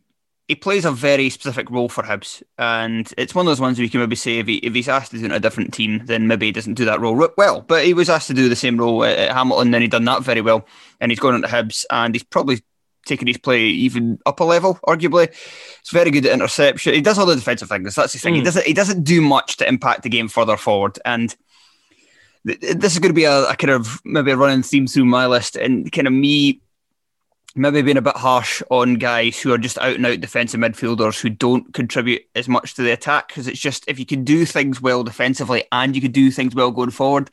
he 0.48 0.56
plays 0.56 0.84
a 0.84 0.90
very 0.90 1.30
specific 1.30 1.70
role 1.70 1.88
for 1.88 2.02
Hibs, 2.02 2.42
and 2.58 3.12
it's 3.16 3.34
one 3.34 3.46
of 3.46 3.50
those 3.50 3.60
ones 3.60 3.78
where 3.78 3.84
you 3.84 3.90
can 3.90 4.00
maybe 4.00 4.16
say 4.16 4.38
if, 4.38 4.46
he, 4.46 4.56
if 4.56 4.74
he's 4.74 4.88
asked 4.88 5.12
to 5.12 5.18
do 5.18 5.24
it 5.24 5.26
in 5.26 5.32
a 5.32 5.40
different 5.40 5.72
team, 5.72 6.02
then 6.04 6.26
maybe 6.26 6.46
he 6.46 6.52
doesn't 6.52 6.74
do 6.74 6.84
that 6.84 7.00
role 7.00 7.28
well. 7.36 7.62
But 7.62 7.84
he 7.84 7.94
was 7.94 8.10
asked 8.10 8.26
to 8.26 8.34
do 8.34 8.48
the 8.48 8.56
same 8.56 8.76
role 8.76 9.04
at, 9.04 9.32
Hamilton, 9.32 9.72
and 9.72 9.82
he 9.82 9.88
done 9.88 10.04
that 10.04 10.22
very 10.22 10.40
well. 10.40 10.66
And 11.00 11.10
he's 11.10 11.20
going 11.20 11.36
into 11.36 11.48
Hibs, 11.48 11.84
and 11.90 12.14
he's 12.14 12.24
probably 12.24 12.62
taking 13.06 13.28
his 13.28 13.38
play 13.38 13.64
even 13.64 14.18
up 14.26 14.40
a 14.40 14.44
level, 14.44 14.78
arguably. 14.86 15.28
He's 15.30 15.90
very 15.92 16.10
good 16.10 16.26
at 16.26 16.32
interception. 16.32 16.94
He 16.94 17.00
does 17.00 17.18
all 17.18 17.26
the 17.26 17.34
defensive 17.34 17.68
things. 17.68 17.94
That's 17.94 18.12
the 18.12 18.18
thing. 18.18 18.34
Mm. 18.34 18.38
He 18.38 18.42
doesn't. 18.42 18.66
He 18.66 18.74
doesn't 18.74 19.02
do 19.04 19.20
much 19.20 19.56
to 19.58 19.68
impact 19.68 20.02
the 20.02 20.08
game 20.08 20.28
further 20.28 20.56
forward, 20.56 20.98
and 21.04 21.34
this 22.44 22.92
is 22.92 22.98
going 22.98 23.10
to 23.10 23.14
be 23.14 23.24
a, 23.24 23.50
a 23.50 23.56
kind 23.56 23.70
of 23.70 24.00
maybe 24.04 24.32
a 24.32 24.36
running 24.36 24.62
theme 24.62 24.86
through 24.86 25.04
my 25.04 25.26
list, 25.26 25.56
and 25.56 25.90
kind 25.92 26.06
of 26.06 26.12
me 26.12 26.60
maybe 27.54 27.82
being 27.82 27.96
a 27.96 28.02
bit 28.02 28.16
harsh 28.16 28.62
on 28.70 28.94
guys 28.94 29.40
who 29.40 29.52
are 29.52 29.58
just 29.58 29.78
out 29.78 29.96
and 29.96 30.06
out 30.06 30.20
defensive 30.20 30.60
midfielders 30.60 31.20
who 31.20 31.28
don't 31.28 31.74
contribute 31.74 32.22
as 32.34 32.48
much 32.48 32.74
to 32.74 32.82
the 32.82 32.92
attack 32.92 33.28
because 33.28 33.46
it's 33.46 33.60
just 33.60 33.84
if 33.86 33.98
you 33.98 34.06
can 34.06 34.24
do 34.24 34.46
things 34.46 34.80
well 34.80 35.04
defensively 35.04 35.64
and 35.70 35.94
you 35.94 36.00
can 36.00 36.12
do 36.12 36.30
things 36.30 36.54
well 36.54 36.70
going 36.70 36.90
forward 36.90 37.30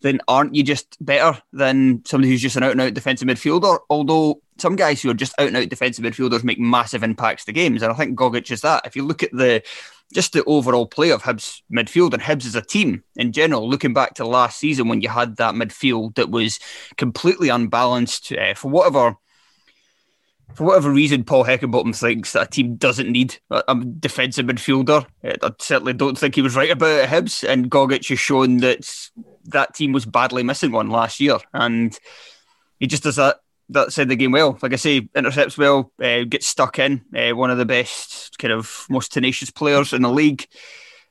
then 0.00 0.20
aren't 0.26 0.54
you 0.54 0.62
just 0.62 0.96
better 1.04 1.40
than 1.52 2.02
somebody 2.06 2.30
who's 2.30 2.42
just 2.42 2.56
an 2.56 2.62
out 2.62 2.72
and 2.72 2.80
out 2.80 2.94
defensive 2.94 3.28
midfielder 3.28 3.78
although 3.90 4.40
some 4.58 4.76
guys 4.76 5.02
who 5.02 5.10
are 5.10 5.14
just 5.14 5.34
out 5.38 5.48
and 5.48 5.56
out 5.56 5.68
defensive 5.68 6.04
midfielders 6.04 6.44
make 6.44 6.58
massive 6.58 7.02
impacts 7.02 7.44
to 7.44 7.52
games 7.52 7.82
and 7.82 7.92
I 7.92 7.96
think 7.96 8.18
Gogic 8.18 8.50
is 8.50 8.60
that 8.62 8.86
if 8.86 8.96
you 8.96 9.04
look 9.04 9.22
at 9.22 9.32
the 9.32 9.62
just 10.12 10.32
the 10.32 10.44
overall 10.44 10.86
play 10.86 11.10
of 11.10 11.22
Hibs 11.22 11.62
midfield 11.72 12.12
and 12.12 12.22
Hibs 12.22 12.46
as 12.46 12.54
a 12.54 12.60
team 12.60 13.02
in 13.16 13.32
general, 13.32 13.68
looking 13.68 13.94
back 13.94 14.14
to 14.14 14.26
last 14.26 14.58
season 14.58 14.88
when 14.88 15.00
you 15.00 15.08
had 15.08 15.36
that 15.36 15.54
midfield 15.54 16.14
that 16.16 16.30
was 16.30 16.60
completely 16.96 17.48
unbalanced 17.48 18.32
uh, 18.32 18.54
for 18.54 18.70
whatever 18.70 19.16
for 20.54 20.64
whatever 20.64 20.90
reason, 20.90 21.24
Paul 21.24 21.44
Heckingbottom 21.44 21.96
thinks 21.96 22.32
that 22.32 22.48
a 22.48 22.50
team 22.50 22.76
doesn't 22.76 23.10
need 23.10 23.38
a, 23.50 23.74
defensive 23.74 24.44
midfielder. 24.44 25.06
I 25.24 25.50
certainly 25.58 25.94
don't 25.94 26.18
think 26.18 26.34
he 26.34 26.42
was 26.42 26.54
right 26.54 26.70
about 26.70 27.04
it 27.04 27.08
Hibs, 27.08 27.48
and 27.48 27.70
Gogic 27.70 28.06
has 28.10 28.18
shown 28.18 28.58
that 28.58 29.08
that 29.44 29.74
team 29.74 29.92
was 29.92 30.04
badly 30.04 30.42
missing 30.42 30.72
one 30.72 30.90
last 30.90 31.20
year, 31.20 31.38
and 31.54 31.98
he 32.78 32.86
just 32.86 33.02
does 33.02 33.16
that 33.16 33.40
that 33.72 33.92
said 33.92 34.08
the 34.08 34.16
game 34.16 34.32
well. 34.32 34.58
Like 34.62 34.72
I 34.72 34.76
say, 34.76 35.08
intercepts 35.14 35.58
well, 35.58 35.92
uh, 36.02 36.24
gets 36.24 36.46
stuck 36.46 36.78
in. 36.78 37.04
Uh, 37.14 37.34
one 37.34 37.50
of 37.50 37.58
the 37.58 37.64
best, 37.64 38.38
kind 38.38 38.52
of 38.52 38.86
most 38.88 39.12
tenacious 39.12 39.50
players 39.50 39.92
in 39.92 40.02
the 40.02 40.10
league. 40.10 40.46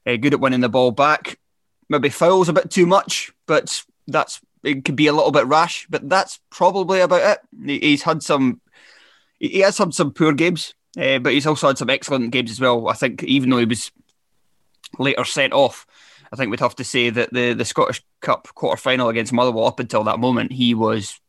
Uh, 0.05 0.15
good 0.15 0.33
at 0.33 0.39
winning 0.39 0.61
the 0.61 0.69
ball 0.69 0.91
back. 0.91 1.37
Maybe 1.89 2.09
fouls 2.09 2.49
a 2.49 2.53
bit 2.53 2.71
too 2.71 2.85
much, 2.85 3.31
but 3.45 3.83
that's 4.07 4.41
it 4.63 4.85
could 4.85 4.95
be 4.95 5.07
a 5.07 5.13
little 5.13 5.31
bit 5.31 5.47
rash. 5.47 5.87
But 5.89 6.07
that's 6.09 6.39
probably 6.49 7.01
about 7.01 7.39
it. 7.63 7.81
He's 7.81 8.03
had 8.03 8.23
some 8.23 8.61
he 9.41 9.59
has 9.59 9.77
had 9.77 9.93
some 9.93 10.13
poor 10.13 10.33
games, 10.33 10.73
uh, 10.97 11.19
but 11.19 11.33
he's 11.33 11.47
also 11.47 11.67
had 11.67 11.77
some 11.77 11.89
excellent 11.89 12.31
games 12.31 12.51
as 12.51 12.61
well. 12.61 12.87
I 12.87 12.93
think 12.93 13.23
even 13.23 13.49
though 13.49 13.57
he 13.57 13.65
was 13.65 13.91
later 14.99 15.25
sent 15.25 15.51
off, 15.53 15.87
I 16.31 16.35
think 16.35 16.51
we'd 16.51 16.59
have 16.59 16.75
to 16.75 16.83
say 16.83 17.09
that 17.09 17.33
the 17.33 17.53
the 17.53 17.65
Scottish 17.65 18.03
Cup 18.21 18.47
quarter 18.53 18.79
final 18.79 19.09
against 19.09 19.33
Motherwell 19.33 19.65
up 19.65 19.79
until 19.79 20.03
that 20.05 20.19
moment 20.19 20.51
he 20.51 20.73
was, 20.75 21.19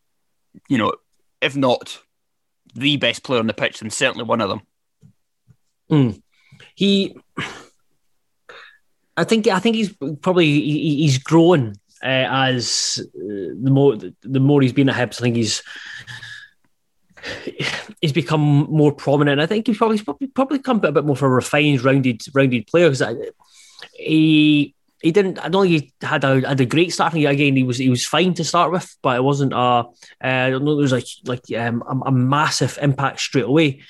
you 0.68 0.78
know, 0.78 0.92
if 1.42 1.56
not 1.56 2.00
the 2.74 2.96
best 2.96 3.22
player 3.22 3.40
on 3.40 3.46
the 3.46 3.52
pitch, 3.52 3.80
then 3.80 3.90
certainly 3.90 4.24
one 4.24 4.40
of 4.40 4.48
them. 4.48 4.62
Mm. 5.90 6.22
He, 6.74 7.16
I 9.16 9.24
think, 9.24 9.46
I 9.48 9.58
think 9.58 9.76
he's 9.76 9.94
probably 10.22 10.46
he, 10.46 11.02
he's 11.02 11.18
grown 11.18 11.74
uh, 12.02 12.26
as 12.30 12.98
uh, 12.98 13.52
the 13.60 13.70
more 13.70 13.96
the 13.96 14.40
more 14.40 14.62
he's 14.62 14.72
been 14.72 14.88
at 14.88 14.96
Hibs. 14.96 15.20
I 15.20 15.22
think 15.22 15.36
he's 15.36 15.62
he's 18.00 18.12
become 18.12 18.66
more 18.70 18.92
prominent. 18.92 19.40
I 19.40 19.46
think 19.46 19.66
he's 19.66 19.76
probably 19.76 20.00
probably, 20.00 20.28
probably 20.28 20.58
come 20.60 20.82
a 20.84 20.92
bit 20.92 21.04
more 21.04 21.14
of 21.14 21.22
a 21.22 21.28
refined, 21.28 21.84
rounded, 21.84 22.22
rounded 22.34 22.66
player 22.68 22.90
because 22.90 23.02
he 23.94 24.74
he 25.02 25.10
didn't. 25.10 25.38
I 25.40 25.48
don't 25.48 25.66
think 25.66 25.82
he 25.82 26.06
had 26.06 26.24
a 26.24 26.46
had 26.46 26.60
a 26.60 26.66
great 26.66 26.92
start. 26.92 27.14
Again, 27.14 27.56
he 27.56 27.64
was 27.64 27.78
he 27.78 27.90
was 27.90 28.06
fine 28.06 28.34
to 28.34 28.44
start 28.44 28.70
with, 28.70 28.96
but 29.02 29.16
it 29.16 29.24
wasn't 29.24 29.52
a. 29.52 29.56
Uh, 29.56 29.84
I 30.20 30.50
don't 30.50 30.64
know. 30.64 30.76
There 30.76 30.82
was 30.82 30.92
like 30.92 31.06
like 31.24 31.44
um, 31.58 31.82
a, 31.86 32.08
a, 32.08 32.12
massive 32.12 32.78
impact 32.80 33.20
straight 33.20 33.44
away. 33.44 33.82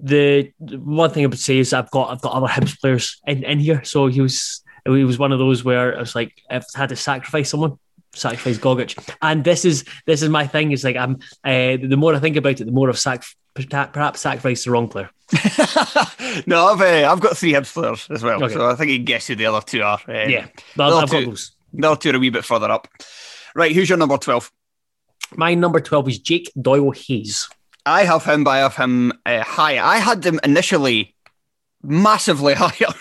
The, 0.00 0.52
the, 0.60 0.76
one 0.76 1.10
thing 1.10 1.24
I 1.24 1.26
would 1.26 1.38
say 1.38 1.58
is 1.58 1.72
I've 1.72 1.90
got 1.90 2.10
I've 2.10 2.20
got 2.20 2.32
other 2.32 2.46
Hibs 2.46 2.80
players 2.80 3.20
in, 3.26 3.44
in 3.44 3.58
here, 3.58 3.82
so 3.84 4.06
he 4.06 4.20
was 4.20 4.62
he 4.84 5.04
was 5.04 5.18
one 5.18 5.32
of 5.32 5.38
those 5.38 5.64
where 5.64 5.96
I 5.96 6.00
was 6.00 6.14
like 6.14 6.32
I've 6.48 6.66
had 6.74 6.90
to 6.90 6.96
sacrifice 6.96 7.50
someone 7.50 7.78
sacrifice 8.14 8.58
Gogic. 8.58 9.16
And 9.20 9.42
this 9.42 9.64
is 9.64 9.84
this 10.06 10.22
is 10.22 10.28
my 10.28 10.46
thing. 10.46 10.70
Is 10.70 10.84
like 10.84 10.96
I'm 10.96 11.16
uh, 11.44 11.76
the 11.82 11.96
more 11.96 12.14
I 12.14 12.20
think 12.20 12.36
about 12.36 12.60
it, 12.60 12.64
the 12.64 12.72
more 12.72 12.88
I've 12.88 12.98
sac- 12.98 13.24
perhaps 13.54 14.20
sacrificed 14.20 14.64
the 14.64 14.70
wrong 14.70 14.88
player. 14.88 15.10
no, 16.46 16.66
I've 16.66 16.80
uh, 16.80 17.10
I've 17.10 17.20
got 17.20 17.36
three 17.36 17.52
Hibs 17.52 17.72
players 17.72 18.06
as 18.10 18.22
well, 18.22 18.42
okay. 18.44 18.52
so 18.52 18.68
I 18.68 18.74
think 18.74 18.90
you 18.90 18.98
can 18.98 19.06
guess 19.06 19.26
who 19.26 19.34
the 19.34 19.46
other 19.46 19.64
two 19.64 19.82
are. 19.82 20.00
Um, 20.06 20.30
yeah, 20.30 20.46
but 20.76 20.92
I've 20.92 21.10
two, 21.10 21.20
got 21.20 21.30
those. 21.30 21.52
The 21.72 21.90
other 21.90 22.00
two 22.00 22.10
are 22.10 22.16
a 22.16 22.18
wee 22.18 22.30
bit 22.30 22.44
further 22.44 22.70
up. 22.70 22.88
Right, 23.54 23.74
who's 23.74 23.88
your 23.88 23.98
number 23.98 24.18
twelve? 24.18 24.52
My 25.34 25.54
number 25.54 25.80
twelve 25.80 26.08
is 26.08 26.18
Jake 26.18 26.52
Doyle 26.60 26.90
Hayes. 26.90 27.48
I 27.86 28.04
have 28.04 28.24
him, 28.24 28.44
but 28.44 28.50
I 28.50 28.58
have 28.58 28.76
him 28.76 29.12
uh, 29.24 29.42
high. 29.42 29.78
I 29.78 29.98
had 29.98 30.24
him 30.24 30.40
initially 30.44 31.14
massively 31.82 32.54
higher. 32.58 32.94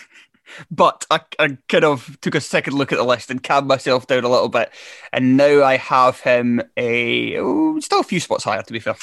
But 0.69 1.05
I, 1.09 1.21
I 1.39 1.57
kind 1.67 1.83
of 1.83 2.17
took 2.21 2.35
a 2.35 2.41
second 2.41 2.73
look 2.73 2.91
at 2.91 2.97
the 2.97 3.03
list 3.03 3.31
and 3.31 3.41
calmed 3.41 3.67
myself 3.67 4.07
down 4.07 4.23
a 4.23 4.29
little 4.29 4.49
bit. 4.49 4.71
And 5.11 5.35
now 5.35 5.63
I 5.63 5.77
have 5.77 6.19
him 6.19 6.61
a 6.77 7.37
oh, 7.37 7.79
still 7.79 8.01
a 8.01 8.03
few 8.03 8.19
spots 8.19 8.43
higher, 8.43 8.61
to 8.61 8.73
be 8.73 8.79
fair. 8.79 8.95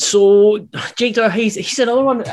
So 0.00 0.66
Jake 0.96 1.14
Doyle, 1.14 1.28
he's, 1.28 1.78
another 1.78 2.02
one. 2.02 2.24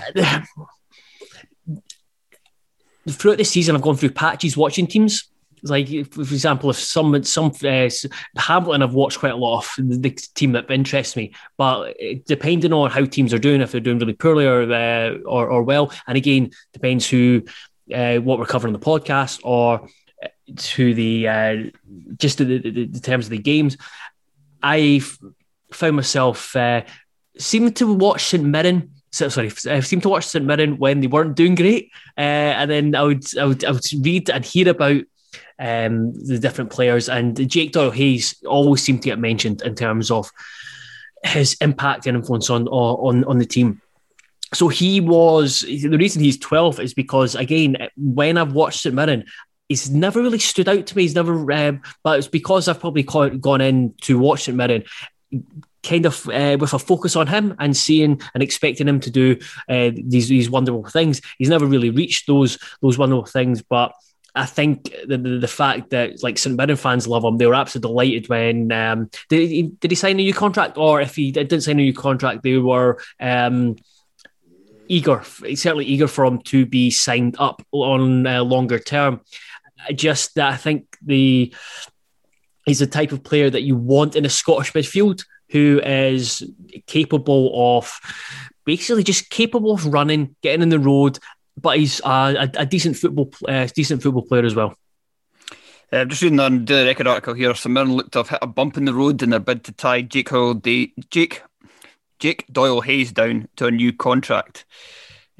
Throughout 3.09 3.37
the 3.37 3.43
season, 3.43 3.75
I've 3.75 3.81
gone 3.81 3.97
through 3.97 4.11
patches 4.11 4.55
watching 4.55 4.87
teams. 4.87 5.29
Like, 5.63 5.87
for 6.11 6.21
example, 6.21 6.69
if 6.69 6.77
some 6.77 7.23
some 7.23 7.51
uh, 7.63 7.89
Hamilton, 8.37 8.83
I've 8.83 8.93
watched 8.93 9.19
quite 9.19 9.33
a 9.33 9.37
lot 9.37 9.65
of 9.65 10.01
the 10.01 10.11
team 10.35 10.53
that 10.53 10.69
interests 10.71 11.15
me. 11.15 11.33
But 11.57 11.95
depending 12.25 12.73
on 12.73 12.91
how 12.91 13.05
teams 13.05 13.33
are 13.33 13.39
doing, 13.39 13.61
if 13.61 13.71
they're 13.71 13.81
doing 13.81 13.99
really 13.99 14.13
poorly 14.13 14.45
or 14.45 14.71
uh, 14.71 15.17
or, 15.25 15.47
or 15.47 15.63
well, 15.63 15.91
and 16.07 16.15
again, 16.15 16.51
depends 16.73 17.09
who 17.09 17.43
uh, 17.93 18.17
what 18.17 18.39
we're 18.39 18.45
covering 18.45 18.73
on 18.73 18.79
the 18.79 18.85
podcast 18.85 19.41
or 19.43 19.89
to 20.55 20.93
the 20.93 21.27
uh, 21.27 21.55
just 22.17 22.37
the, 22.37 22.45
the, 22.45 22.85
the, 22.85 22.99
terms 22.99 23.25
of 23.25 23.31
the 23.31 23.37
games, 23.39 23.77
I 24.61 25.01
found 25.71 25.95
myself 25.95 26.55
uh, 26.55 26.83
seeming 27.39 27.73
to 27.73 27.93
watch 27.93 28.25
St 28.25 28.43
Mirren. 28.43 28.91
Sorry, 29.11 29.51
I 29.67 29.79
seemed 29.79 30.03
to 30.03 30.09
watch 30.09 30.25
St 30.25 30.45
Mirren 30.45 30.77
when 30.77 30.99
they 30.99 31.07
weren't 31.07 31.35
doing 31.35 31.55
great, 31.55 31.91
uh, 32.17 32.21
and 32.59 32.69
then 32.69 32.95
I 32.95 33.03
would, 33.03 33.37
I 33.37 33.45
would 33.45 33.65
I 33.65 33.71
would 33.71 33.85
read 34.01 34.29
and 34.29 34.45
hear 34.45 34.69
about 34.69 35.01
um, 35.59 36.13
the 36.13 36.37
different 36.39 36.69
players, 36.69 37.09
and 37.09 37.49
Jake 37.49 37.71
Doyle 37.71 37.91
Hayes 37.91 38.35
always 38.45 38.83
seemed 38.83 39.01
to 39.03 39.09
get 39.09 39.19
mentioned 39.19 39.61
in 39.61 39.75
terms 39.75 40.11
of 40.11 40.29
his 41.23 41.57
impact 41.61 42.05
and 42.05 42.17
influence 42.17 42.49
on 42.49 42.67
on 42.67 43.23
on 43.25 43.37
the 43.39 43.45
team 43.45 43.81
so 44.53 44.67
he 44.67 45.01
was 45.01 45.61
the 45.61 45.97
reason 45.97 46.23
he's 46.23 46.37
12 46.37 46.79
is 46.79 46.93
because 46.93 47.35
again 47.35 47.75
when 47.97 48.37
i've 48.37 48.53
watched 48.53 48.79
st 48.79 48.95
mirren 48.95 49.25
he's 49.67 49.89
never 49.89 50.21
really 50.21 50.39
stood 50.39 50.69
out 50.69 50.85
to 50.85 50.95
me 50.95 51.03
he's 51.03 51.15
never 51.15 51.51
um, 51.51 51.81
but 52.03 52.17
it's 52.17 52.27
because 52.27 52.67
i've 52.67 52.79
probably 52.79 53.03
gone 53.03 53.61
in 53.61 53.93
to 54.01 54.17
watch 54.17 54.43
st 54.43 54.55
mirren 54.55 54.83
kind 55.87 56.05
of 56.05 56.27
uh, 56.29 56.57
with 56.59 56.73
a 56.73 56.79
focus 56.79 57.15
on 57.15 57.27
him 57.27 57.55
and 57.59 57.75
seeing 57.75 58.21
and 58.33 58.43
expecting 58.43 58.87
him 58.87 58.99
to 58.99 59.09
do 59.09 59.37
uh, 59.69 59.91
these 59.93 60.27
these 60.27 60.49
wonderful 60.49 60.85
things. 60.85 61.21
He's 61.37 61.49
never 61.49 61.65
really 61.65 61.89
reached 61.89 62.27
those 62.27 62.57
those 62.81 62.97
wonderful 62.97 63.25
things 63.25 63.61
but 63.61 63.93
I 64.37 64.45
think 64.45 64.93
the, 65.07 65.17
the, 65.17 65.39
the 65.39 65.47
fact 65.47 65.89
that 65.89 66.21
like 66.21 66.37
St 66.37 66.55
Mirren 66.55 66.75
fans 66.75 67.07
love 67.07 67.23
him, 67.23 67.37
they 67.37 67.47
were 67.47 67.55
absolutely 67.55 67.89
delighted 67.89 68.29
when 68.29 68.71
um, 68.71 69.09
did 69.29 69.49
he, 69.49 69.63
did 69.63 69.91
he 69.91 69.95
sign 69.95 70.19
a 70.19 70.23
new 70.23 70.33
contract, 70.33 70.77
or 70.77 71.01
if 71.01 71.15
he 71.15 71.31
didn't 71.31 71.61
sign 71.61 71.79
a 71.79 71.83
new 71.83 71.93
contract, 71.93 72.43
they 72.43 72.57
were 72.57 72.99
um, 73.19 73.75
eager, 74.87 75.23
certainly 75.23 75.85
eager 75.85 76.07
for 76.07 76.23
him 76.23 76.39
to 76.43 76.65
be 76.65 76.91
signed 76.91 77.35
up 77.39 77.65
on 77.71 78.27
uh, 78.27 78.43
longer 78.43 78.79
term. 78.79 79.21
Just 79.93 80.35
that 80.35 80.53
I 80.53 80.57
think 80.57 80.85
the 81.01 81.53
he's 82.65 82.79
the 82.79 82.87
type 82.87 83.11
of 83.11 83.23
player 83.23 83.49
that 83.49 83.63
you 83.63 83.75
want 83.75 84.15
in 84.15 84.25
a 84.25 84.29
Scottish 84.29 84.73
midfield 84.73 85.23
who 85.49 85.81
is 85.83 86.43
capable 86.85 87.77
of 87.77 87.99
basically 88.65 89.03
just 89.03 89.29
capable 89.29 89.71
of 89.71 89.85
running, 89.85 90.35
getting 90.41 90.61
in 90.61 90.69
the 90.69 90.79
road, 90.79 91.19
but 91.59 91.77
he's 91.77 92.01
a, 92.05 92.49
a, 92.57 92.65
decent 92.65 92.97
football 92.97 93.31
uh, 93.47 93.67
decent 93.73 94.03
football 94.03 94.23
player 94.23 94.45
as 94.45 94.55
well. 94.55 94.75
Uh, 95.91 96.03
just 96.03 96.21
reading 96.21 96.65
the 96.65 96.83
record 96.85 97.07
article 97.07 97.33
here, 97.33 97.55
St 97.55 97.73
Mirren 97.73 97.93
looked 97.93 98.11
to 98.11 98.19
have 98.19 98.29
hit 98.29 98.39
a 98.41 98.47
bump 98.47 98.75
in 98.75 98.85
the 98.85 98.93
road 98.93 99.23
in 99.23 99.29
their 99.29 99.39
bid 99.39 99.63
to 99.63 99.71
tie 99.71 100.01
Jake 100.01 100.29
Holiday, 100.29 100.91
Jake 101.09 101.41
Jake 102.19 102.45
Doyle 102.51 102.81
Hayes 102.81 103.11
down 103.11 103.47
to 103.55 103.67
a 103.67 103.71
new 103.71 103.93
contract. 103.93 104.65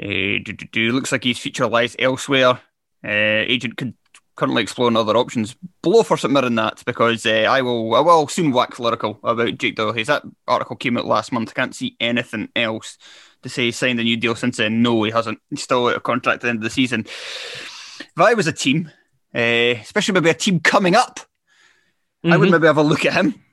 Uh, 0.01 0.39
do, 0.43 0.53
do, 0.53 0.65
do. 0.71 0.91
Looks 0.91 1.11
like 1.11 1.23
his 1.23 1.39
future 1.39 1.67
lies 1.67 1.95
elsewhere. 1.99 2.61
Uh, 3.03 3.43
agent 3.47 3.77
could 3.77 3.93
currently 4.37 4.61
exploring 4.61 4.95
other 4.95 5.17
options. 5.17 5.55
Below 5.81 6.03
for 6.03 6.15
St 6.15 6.31
Mirren 6.31 6.55
that 6.55 6.81
because 6.85 7.25
uh, 7.25 7.45
I 7.49 7.61
will 7.61 7.93
I 7.95 7.99
will 7.99 8.27
soon 8.29 8.51
wax 8.51 8.79
lyrical 8.79 9.19
about 9.23 9.57
Jake 9.57 9.77
Hayes. 9.77 10.07
That 10.07 10.23
article 10.47 10.77
came 10.77 10.97
out 10.97 11.05
last 11.05 11.33
month. 11.33 11.49
I 11.49 11.53
can't 11.53 11.75
see 11.75 11.97
anything 11.99 12.49
else 12.55 12.97
to 13.43 13.49
say 13.49 13.65
he 13.65 13.71
signed 13.71 13.99
a 13.99 14.03
new 14.03 14.15
deal 14.15 14.35
since 14.35 14.57
then. 14.57 14.81
No, 14.81 15.03
he 15.03 15.11
hasn't. 15.11 15.39
He's 15.49 15.63
still 15.63 15.87
out 15.87 15.97
of 15.97 16.03
contract 16.03 16.37
at 16.37 16.41
the 16.41 16.49
end 16.49 16.59
of 16.59 16.63
the 16.63 16.69
season. 16.69 17.01
If 17.01 18.11
I 18.17 18.35
was 18.35 18.47
a 18.47 18.53
team, 18.53 18.91
uh, 19.35 19.39
especially 19.81 20.13
maybe 20.13 20.29
a 20.29 20.35
team 20.35 20.59
coming 20.59 20.95
up, 20.95 21.19
mm-hmm. 21.19 22.31
I 22.31 22.37
would 22.37 22.45
mm-hmm. 22.45 22.53
maybe 22.53 22.67
have 22.67 22.77
a 22.77 22.83
look 22.83 23.05
at 23.05 23.13
him. 23.13 23.43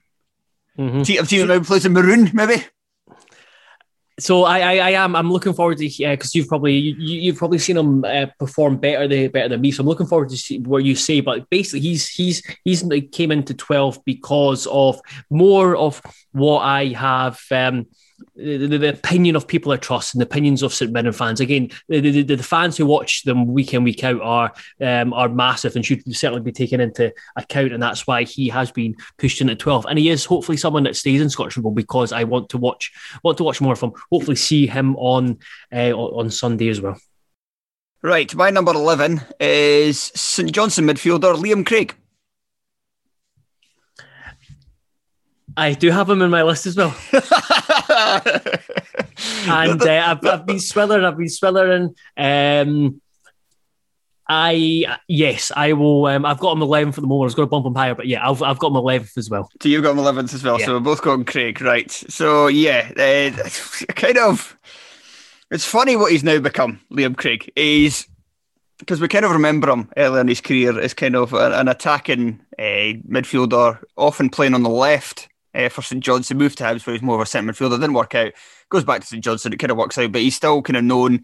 Mm-hmm. 0.79 1.03
Team, 1.03 1.27
team 1.27 1.49
maybe 1.49 1.65
plays 1.65 1.87
in 1.87 1.93
maroon, 1.93 2.31
maybe 2.35 2.65
so 4.19 4.45
I, 4.45 4.59
I, 4.61 4.75
I 4.77 4.91
am 4.91 5.17
I'm 5.17 5.31
looking 5.33 5.55
forward 5.55 5.79
to 5.79 5.85
because 5.89 6.29
uh, 6.29 6.35
you've 6.35 6.49
probably 6.49 6.75
you, 6.75 7.33
have 7.33 7.39
probably 7.39 7.59
seen 7.59 7.77
him 7.77 8.05
uh, 8.05 8.27
perform 8.39 8.77
better 8.77 9.09
than 9.09 9.31
better 9.31 9.49
than 9.49 9.61
me. 9.61 9.73
So 9.73 9.81
I'm 9.81 9.89
looking 9.89 10.07
forward 10.07 10.29
to 10.29 10.37
see 10.37 10.61
what 10.61 10.85
you 10.85 10.95
say. 10.95 11.21
But 11.21 11.51
basically, 11.51 11.81
he's 11.81 12.09
he's 12.09 12.43
he's 12.65 12.85
like, 12.85 13.11
came 13.11 13.33
into 13.33 13.55
12 13.55 14.05
because 14.05 14.67
of 14.69 15.01
more 15.31 15.77
of 15.77 16.01
what 16.33 16.61
I 16.61 16.89
have. 16.89 17.41
Um, 17.51 17.87
the, 18.37 18.67
the, 18.67 18.89
opinion 18.89 19.37
of 19.37 19.47
people 19.47 19.73
I 19.73 19.77
trust 19.77 20.15
and 20.15 20.21
the 20.21 20.27
opinions 20.27 20.63
of 20.63 20.75
St 20.75 20.93
Mirren 20.93 21.13
fans. 21.13 21.41
Again, 21.41 21.71
the, 21.89 22.01
the, 22.01 22.23
the, 22.23 22.43
fans 22.43 22.77
who 22.77 22.87
watch 22.87 23.23
them 23.25 23.47
week 23.47 23.75
in 23.75 23.85
week 23.85 24.05
out 24.05 24.21
are 24.21 24.53
um, 24.81 25.13
are 25.13 25.29
massive 25.29 25.77
and 25.77 25.85
should 25.85 26.03
certainly 26.15 26.43
be 26.43 26.53
taken 26.53 26.81
into 26.81 27.13
account. 27.37 27.73
And 27.73 27.83
that's 27.83 28.07
why 28.07 28.25
he 28.25 28.49
has 28.49 28.71
been 28.71 28.97
pushed 29.19 29.41
in 29.41 29.51
at 29.51 29.59
twelve. 29.59 29.87
And 29.89 29.99
he 29.99 30.09
is 30.09 30.25
hopefully 30.25 30.57
someone 30.57 30.85
that 30.85 30.97
stays 30.97 31.21
in 31.21 31.31
Scottish 31.31 31.55
football 31.55 31.73
because 31.73 32.13
I 32.13 32.25
want 32.25 32.49
to 32.51 32.59
watch 32.59 32.93
want 33.23 33.39
to 33.39 33.45
watch 33.45 33.61
more 33.61 33.73
of 33.73 33.81
him. 33.81 33.93
Hopefully, 34.11 34.37
see 34.37 34.67
him 34.67 34.97
on 34.97 35.39
uh, 35.73 35.93
on 35.93 36.31
Sunday 36.31 36.69
as 36.69 36.81
well. 36.81 36.99
Right, 38.03 38.35
my 38.35 38.51
number 38.51 38.73
eleven 38.73 39.23
is 39.41 39.99
St 39.99 40.53
Johnstone 40.53 40.87
midfielder 40.87 41.37
Liam 41.37 41.65
Craig. 41.65 41.95
I 45.57 45.73
do 45.75 45.91
have 45.91 46.11
him 46.11 46.23
in 46.23 46.31
my 46.31 46.43
list 46.43 46.67
as 46.67 46.77
well. 46.77 46.95
and 49.47 49.83
uh, 49.83 50.05
I've, 50.07 50.27
I've, 50.27 50.47
been 50.47 50.57
swillering, 50.57 51.05
I've 51.05 51.17
been 51.17 51.29
swillering. 51.29 51.95
Um, 52.17 53.01
I 54.29 54.99
yes, 55.07 55.53
I 55.55 55.75
will. 55.75 56.07
Um, 56.07 56.25
I've 56.25 56.39
got 56.39 56.57
him 56.57 56.63
11th 56.63 56.89
at 56.89 56.95
the 56.97 57.03
moment. 57.03 57.25
I 57.25 57.27
was 57.27 57.35
going 57.35 57.47
to 57.47 57.51
bump 57.51 57.67
him 57.67 57.75
higher, 57.75 57.95
but 57.95 58.07
yeah, 58.07 58.29
I've, 58.29 58.43
I've 58.43 58.59
got 58.59 58.69
him 58.69 58.75
11th 58.75 59.19
as 59.19 59.29
well. 59.29 59.51
So 59.63 59.69
you've 59.69 59.83
got 59.83 59.97
him 59.97 60.03
11th 60.03 60.35
as 60.35 60.43
well. 60.43 60.59
Yeah. 60.59 60.67
So 60.67 60.73
we're 60.75 60.81
both 60.81 61.03
got 61.03 61.27
Craig, 61.27 61.61
right? 61.61 61.91
So 61.91 62.49
yeah, 62.49 62.91
uh, 62.97 63.49
kind 63.95 64.19
of. 64.19 64.59
It's 65.51 65.67
funny 65.67 65.95
what 65.95 66.11
he's 66.11 66.25
now 66.25 66.41
become, 66.41 66.81
Liam 66.91 67.17
Craig. 67.17 67.53
He's 67.55 68.09
because 68.79 69.01
we 69.01 69.09
kind 69.09 69.25
of 69.25 69.31
remember 69.31 69.71
him 69.71 69.91
early 69.97 70.21
in 70.21 70.29
his 70.29 70.41
career 70.41 70.79
as 70.81 70.95
kind 70.95 71.15
of 71.15 71.33
an, 71.33 71.69
attacking 71.69 72.41
uh, 72.59 72.99
midfielder, 73.09 73.81
often 73.97 74.31
playing 74.31 74.55
on 74.55 74.63
the 74.63 74.69
left 74.69 75.29
uh, 75.55 75.69
for 75.69 75.83
St 75.83 76.03
Johnstone. 76.03 76.39
Moved 76.39 76.59
to 76.59 76.65
Hibs, 76.65 76.87
where 76.87 76.95
he's 76.95 77.03
more 77.03 77.17
of 77.17 77.23
a 77.23 77.27
centre 77.27 77.53
midfielder. 77.53 77.81
Didn't 77.81 77.95
work 77.95 78.15
out. 78.15 78.33
Goes 78.71 78.85
back 78.85 79.01
to 79.01 79.07
St 79.07 79.23
Johnstone. 79.23 79.53
It 79.53 79.59
kind 79.59 79.71
of 79.71 79.77
works 79.77 79.99
out, 79.99 80.13
but 80.13 80.21
he's 80.21 80.37
still 80.37 80.63
kind 80.63 80.77
of 80.77 80.85
known 80.85 81.23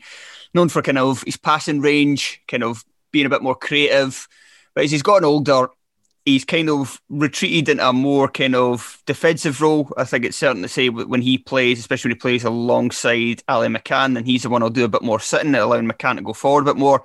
known 0.55 0.69
for 0.69 0.83
kind 0.83 0.99
of 0.99 1.23
his 1.23 1.37
passing 1.37 1.81
range, 1.81 2.43
kind 2.49 2.65
of 2.65 2.85
being 3.13 3.27
a 3.27 3.31
bit 3.31 3.43
more 3.43 3.55
creative. 3.55 4.27
But 4.75 4.85
as 4.85 4.91
he's 4.91 5.03
gotten 5.03 5.25
older, 5.25 5.69
he's 6.25 6.45
kind 6.45 6.69
of 6.69 7.01
retreated 7.09 7.69
into 7.69 7.89
a 7.89 7.93
more 7.93 8.29
kind 8.29 8.55
of 8.55 9.03
defensive 9.07 9.61
role. 9.61 9.93
I 9.97 10.05
think 10.05 10.25
it's 10.25 10.37
certain 10.37 10.63
to 10.63 10.69
say 10.69 10.89
when 10.89 11.23
he 11.23 11.39
plays, 11.39 11.79
especially 11.79 12.11
when 12.11 12.17
he 12.17 12.21
plays 12.21 12.45
alongside 12.45 13.43
Ali 13.49 13.69
McCann, 13.69 14.15
then 14.15 14.25
he's 14.25 14.43
the 14.43 14.51
one 14.51 14.61
who'll 14.61 14.71
do 14.71 14.85
a 14.85 14.89
bit 14.89 15.03
more 15.03 15.21
sitting, 15.21 15.55
allowing 15.55 15.89
McCann 15.89 16.17
to 16.17 16.23
go 16.23 16.33
forward 16.33 16.63
a 16.63 16.73
bit 16.73 16.77
more. 16.77 17.05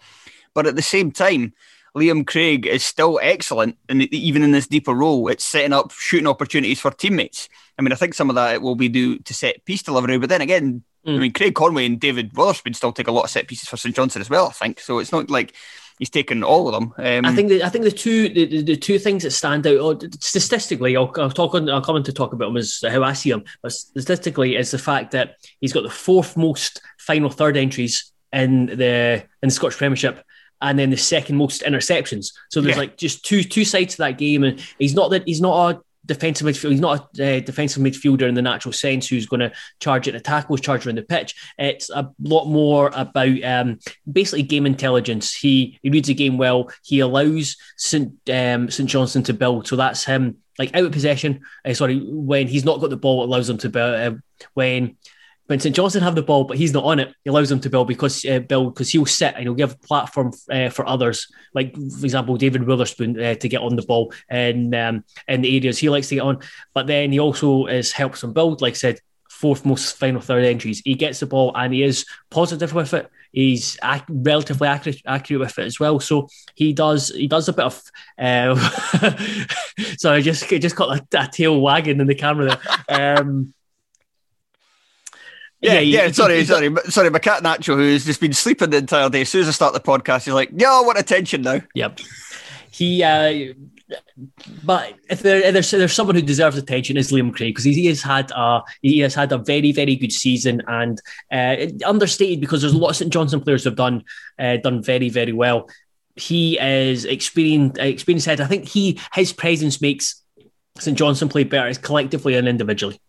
But 0.53 0.67
at 0.67 0.75
the 0.75 0.81
same 0.81 1.11
time, 1.11 1.53
Liam 1.95 2.27
Craig 2.27 2.65
is 2.65 2.85
still 2.85 3.19
excellent, 3.23 3.77
and 3.87 4.01
even 4.13 4.43
in 4.43 4.51
this 4.51 4.67
deeper 4.67 4.93
role, 4.93 5.29
it's 5.29 5.45
setting 5.45 5.71
up 5.71 5.91
shooting 5.91 6.27
opportunities 6.27 6.81
for 6.81 6.91
teammates. 6.91 7.47
I 7.79 7.81
mean, 7.81 7.93
I 7.93 7.95
think 7.95 8.13
some 8.13 8.29
of 8.29 8.35
that 8.35 8.55
it 8.55 8.61
will 8.61 8.75
be 8.75 8.89
due 8.89 9.19
to 9.19 9.33
set 9.33 9.63
piece 9.65 9.81
delivery, 9.81 10.17
but 10.17 10.29
then 10.29 10.41
again, 10.41 10.83
mm. 11.07 11.15
I 11.15 11.19
mean, 11.19 11.33
Craig 11.33 11.55
Conway 11.55 11.85
and 11.85 11.99
David 11.99 12.33
Wotherspoon 12.33 12.73
still 12.73 12.91
take 12.91 13.07
a 13.07 13.13
lot 13.13 13.23
of 13.23 13.29
set 13.29 13.47
pieces 13.47 13.69
for 13.69 13.77
St 13.77 13.95
Johnstone 13.95 14.21
as 14.21 14.29
well. 14.29 14.47
I 14.47 14.51
think 14.51 14.81
so. 14.81 14.99
It's 14.99 15.13
not 15.13 15.29
like 15.29 15.53
he's 15.97 16.09
taken 16.09 16.43
all 16.43 16.67
of 16.67 16.73
them. 16.73 16.93
Um, 16.97 17.25
I 17.25 17.33
think 17.33 17.47
the, 17.47 17.63
I 17.63 17.69
think 17.69 17.85
the 17.85 17.91
two 17.91 18.27
the, 18.27 18.61
the, 18.61 18.75
two 18.75 18.99
things 18.99 19.23
that 19.23 19.31
stand 19.31 19.65
out 19.65 19.77
oh, 19.77 19.97
statistically, 20.19 20.97
I'll, 20.97 21.11
I'll 21.17 21.31
talk 21.31 21.55
on 21.55 21.69
I'll 21.69 21.81
come 21.81 21.95
on 21.95 22.03
to 22.03 22.13
talk 22.13 22.33
about 22.33 22.49
him 22.49 22.57
as 22.57 22.83
how 22.85 23.03
I 23.03 23.13
see 23.13 23.31
him, 23.31 23.45
but 23.61 23.71
statistically 23.71 24.57
is 24.57 24.71
the 24.71 24.79
fact 24.79 25.11
that 25.11 25.37
he's 25.61 25.73
got 25.73 25.83
the 25.83 25.89
fourth 25.89 26.35
most 26.35 26.81
final 26.97 27.29
third 27.29 27.55
entries 27.55 28.11
in 28.33 28.65
the 28.65 29.23
in 29.41 29.49
the 29.49 29.51
Scottish 29.51 29.77
Premiership 29.77 30.21
and 30.65 30.79
then 30.79 30.89
the 30.89 30.97
second 30.97 31.37
most 31.37 31.61
interceptions. 31.61 32.33
So 32.49 32.59
there's 32.59 32.75
yeah. 32.75 32.81
like 32.81 32.97
just 32.97 33.23
two 33.23 33.43
two 33.43 33.63
sides 33.63 33.95
to 33.95 33.97
that 33.99 34.17
game, 34.17 34.43
and 34.43 34.59
he's 34.79 34.95
not 34.95 35.11
that 35.11 35.23
he's 35.27 35.41
not 35.41 35.75
a 35.75 35.81
defensive 36.05 36.47
midfielder. 36.47 36.71
He's 36.71 36.79
not 36.79 37.19
a 37.19 37.37
uh, 37.37 37.39
defensive 37.39 37.83
midfielder 37.83 38.27
in 38.27 38.33
the 38.33 38.41
natural 38.41 38.73
sense 38.73 39.07
who's 39.07 39.27
going 39.27 39.41
to 39.41 39.51
charge 39.79 40.07
it 40.07 40.15
a 40.15 40.19
tackles, 40.19 40.61
charge 40.61 40.85
around 40.85 40.97
the 40.97 41.03
pitch. 41.03 41.35
It's 41.57 41.89
a 41.89 42.11
lot 42.19 42.45
more 42.45 42.91
about 42.93 43.43
um, 43.43 43.79
basically 44.11 44.43
game 44.43 44.65
intelligence. 44.65 45.35
He 45.35 45.79
he 45.83 45.91
reads 45.91 46.07
the 46.07 46.15
game 46.15 46.37
well. 46.37 46.71
He 46.83 46.99
allows 46.99 47.57
St 47.77 48.11
um, 48.31 48.69
St 48.71 48.89
Johnstone 48.89 49.23
to 49.23 49.33
build. 49.33 49.67
So 49.67 49.75
that's 49.75 50.03
him 50.03 50.37
like 50.57 50.75
out 50.75 50.85
of 50.85 50.91
possession. 50.91 51.41
Uh, 51.63 51.73
sorry, 51.73 51.99
when 51.99 52.47
he's 52.47 52.65
not 52.65 52.79
got 52.79 52.89
the 52.89 52.97
ball, 52.97 53.21
it 53.21 53.27
allows 53.27 53.49
him 53.49 53.59
to 53.59 53.69
build. 53.69 53.95
Uh, 53.95 54.17
when 54.53 54.97
when 55.47 55.59
St 55.59 55.75
Johnstone 55.75 56.01
have 56.01 56.15
the 56.15 56.23
ball, 56.23 56.43
but 56.43 56.57
he's 56.57 56.73
not 56.73 56.85
on 56.85 56.99
it, 56.99 57.13
he 57.23 57.29
allows 57.29 57.49
them 57.49 57.59
to 57.59 57.69
build 57.69 57.87
because 57.87 58.25
uh, 58.25 58.39
build 58.39 58.73
because 58.73 58.89
he'll 58.89 59.05
sit 59.05 59.35
and 59.35 59.43
he'll 59.43 59.53
give 59.53 59.79
platform 59.81 60.31
uh, 60.49 60.69
for 60.69 60.87
others, 60.87 61.27
like 61.53 61.75
for 61.75 62.05
example 62.05 62.37
David 62.37 62.63
Wotherspoon 62.63 63.19
uh, 63.19 63.35
to 63.35 63.49
get 63.49 63.61
on 63.61 63.75
the 63.75 63.83
ball 63.83 64.13
in 64.29 64.73
um, 64.73 65.03
in 65.27 65.41
the 65.41 65.55
areas 65.55 65.77
he 65.77 65.89
likes 65.89 66.09
to 66.09 66.15
get 66.15 66.21
on. 66.21 66.39
But 66.73 66.87
then 66.87 67.11
he 67.11 67.19
also 67.19 67.67
is 67.67 67.91
helps 67.91 68.21
them 68.21 68.33
build, 68.33 68.61
like 68.61 68.73
I 68.73 68.77
said, 68.77 68.99
fourth 69.29 69.65
most 69.65 69.97
final 69.97 70.21
third 70.21 70.45
entries. 70.45 70.81
He 70.83 70.95
gets 70.95 71.19
the 71.19 71.27
ball 71.27 71.51
and 71.55 71.73
he 71.73 71.83
is 71.83 72.05
positive 72.31 72.73
with 72.73 72.93
it. 72.93 73.09
He's 73.31 73.77
ac- 73.83 74.05
relatively 74.07 74.67
accurate, 74.67 75.01
accurate 75.05 75.41
with 75.41 75.59
it 75.59 75.65
as 75.65 75.79
well. 75.79 75.99
So 75.99 76.29
he 76.55 76.71
does 76.71 77.09
he 77.09 77.27
does 77.27 77.49
a 77.49 77.53
bit 77.53 77.65
of. 77.65 77.83
I 78.17 80.21
just 80.21 80.49
just 80.49 80.75
got 80.77 80.97
a, 80.97 81.19
a, 81.19 81.27
tail 81.27 81.59
wagging 81.59 81.99
in 81.99 82.07
the 82.07 82.15
camera 82.15 82.57
there. 82.87 83.19
Um, 83.19 83.53
yeah, 85.65 85.79
yeah, 85.79 86.03
yeah 86.05 86.11
sorry, 86.11 86.43
sorry, 86.45 86.73
sorry. 86.89 87.09
My 87.09 87.19
cat 87.19 87.43
Nacho, 87.43 87.75
who's 87.75 88.05
just 88.05 88.21
been 88.21 88.33
sleeping 88.33 88.69
the 88.69 88.77
entire 88.77 89.09
day, 89.09 89.21
as 89.21 89.29
soon 89.29 89.41
as 89.41 89.47
I 89.47 89.51
start 89.51 89.73
the 89.73 89.79
podcast, 89.79 90.25
he's 90.25 90.33
like, 90.33 90.49
"Yo, 90.55 90.67
I 90.67 90.81
want 90.81 90.97
attention 90.97 91.41
now." 91.41 91.61
Yep. 91.73 91.99
He, 92.71 93.03
uh, 93.03 93.53
but 94.63 94.95
if, 95.09 95.21
there, 95.21 95.37
if 95.37 95.53
there's 95.53 95.71
there's 95.71 95.93
someone 95.93 96.15
who 96.15 96.21
deserves 96.21 96.57
attention, 96.57 96.97
is 96.97 97.11
Liam 97.11 97.33
Craig 97.33 97.53
because 97.53 97.63
he 97.63 97.85
has 97.85 98.01
had 98.01 98.31
a 98.35 98.61
he 98.81 98.99
has 98.99 99.13
had 99.13 99.31
a 99.31 99.37
very 99.37 99.71
very 99.71 99.95
good 99.95 100.11
season 100.11 100.61
and 100.67 101.01
uh, 101.31 101.55
understated 101.85 102.41
because 102.41 102.61
there's 102.61 102.73
a 102.73 102.77
lot 102.77 102.89
of 102.89 102.95
St 102.95 103.13
Johnstone 103.13 103.41
players 103.41 103.63
who 103.63 103.69
have 103.69 103.77
done 103.77 104.03
uh, 104.39 104.57
done 104.57 104.81
very 104.81 105.09
very 105.09 105.33
well. 105.33 105.69
He 106.15 106.59
is 106.59 107.05
experienced 107.05 107.77
experienced 107.77 108.25
head. 108.25 108.41
I 108.41 108.47
think 108.47 108.67
he 108.67 108.99
his 109.13 109.33
presence 109.33 109.81
makes 109.81 110.21
St 110.79 110.97
Johnstone 110.97 111.29
play 111.29 111.43
better 111.43 111.73
collectively 111.79 112.35
and 112.35 112.47
individually. 112.47 112.99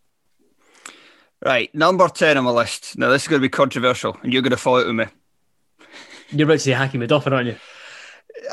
Right, 1.45 1.75
number 1.75 2.09
10 2.09 2.39
on 2.39 2.45
my 2.45 2.51
list. 2.51 2.97
Now, 2.99 3.11
this 3.11 3.23
is 3.23 3.29
going 3.29 3.41
to 3.41 3.45
be 3.45 3.51
controversial, 3.51 4.17
and 4.23 4.33
you're 4.33 4.43
going 4.43 4.51
to 4.51 4.57
fall 4.57 4.79
out 4.79 4.87
with 4.87 4.97
me. 4.97 5.07
You're 6.31 6.47
about 6.47 6.55
to 6.55 6.59
say 6.61 6.73
Hakeem 6.73 7.03
Odoffin, 7.03 7.33
aren't 7.33 7.49
you? 7.49 7.57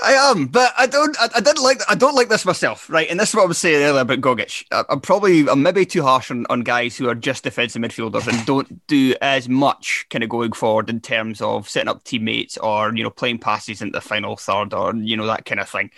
I 0.02 0.14
am, 0.14 0.48
but 0.48 0.74
I 0.78 0.88
don't. 0.88 1.16
I, 1.20 1.30
I, 1.36 1.40
didn't 1.42 1.62
like. 1.62 1.82
I 1.90 1.96
don't 1.96 2.16
like 2.16 2.30
this 2.30 2.46
myself, 2.46 2.90
right? 2.90 3.10
And 3.10 3.20
this 3.20 3.30
is 3.30 3.36
what 3.36 3.44
I 3.44 3.48
was 3.48 3.58
saying 3.58 3.84
earlier 3.84 4.02
about 4.02 4.22
Gogic. 4.22 4.64
I, 4.72 4.84
am 4.90 5.02
probably, 5.02 5.48
I'm 5.48 5.62
maybe 5.62 5.86
too 5.86 6.02
harsh 6.02 6.32
on, 6.32 6.46
on 6.50 6.62
guys 6.62 6.96
who 6.96 7.10
are 7.10 7.16
just 7.16 7.44
defensive 7.44 7.82
midfielders 7.82 8.28
and 8.28 8.46
don't 8.46 8.86
do 8.88 9.14
as 9.22 9.50
much 9.50 10.06
kind 10.10 10.24
of 10.24 10.30
going 10.30 10.54
forward 10.54 10.90
in 10.90 11.02
terms 11.02 11.42
of 11.42 11.68
setting 11.68 11.90
up 11.90 12.04
teammates 12.04 12.58
or 12.58 12.96
you 12.96 13.04
know 13.04 13.10
playing 13.10 13.40
passes 13.40 13.82
into 13.82 13.92
the 13.92 14.02
final 14.02 14.38
third 14.38 14.74
or 14.74 14.96
you 14.96 15.18
know 15.18 15.28
that 15.28 15.46
kind 15.46 15.60
of 15.60 15.70
thing, 15.70 15.92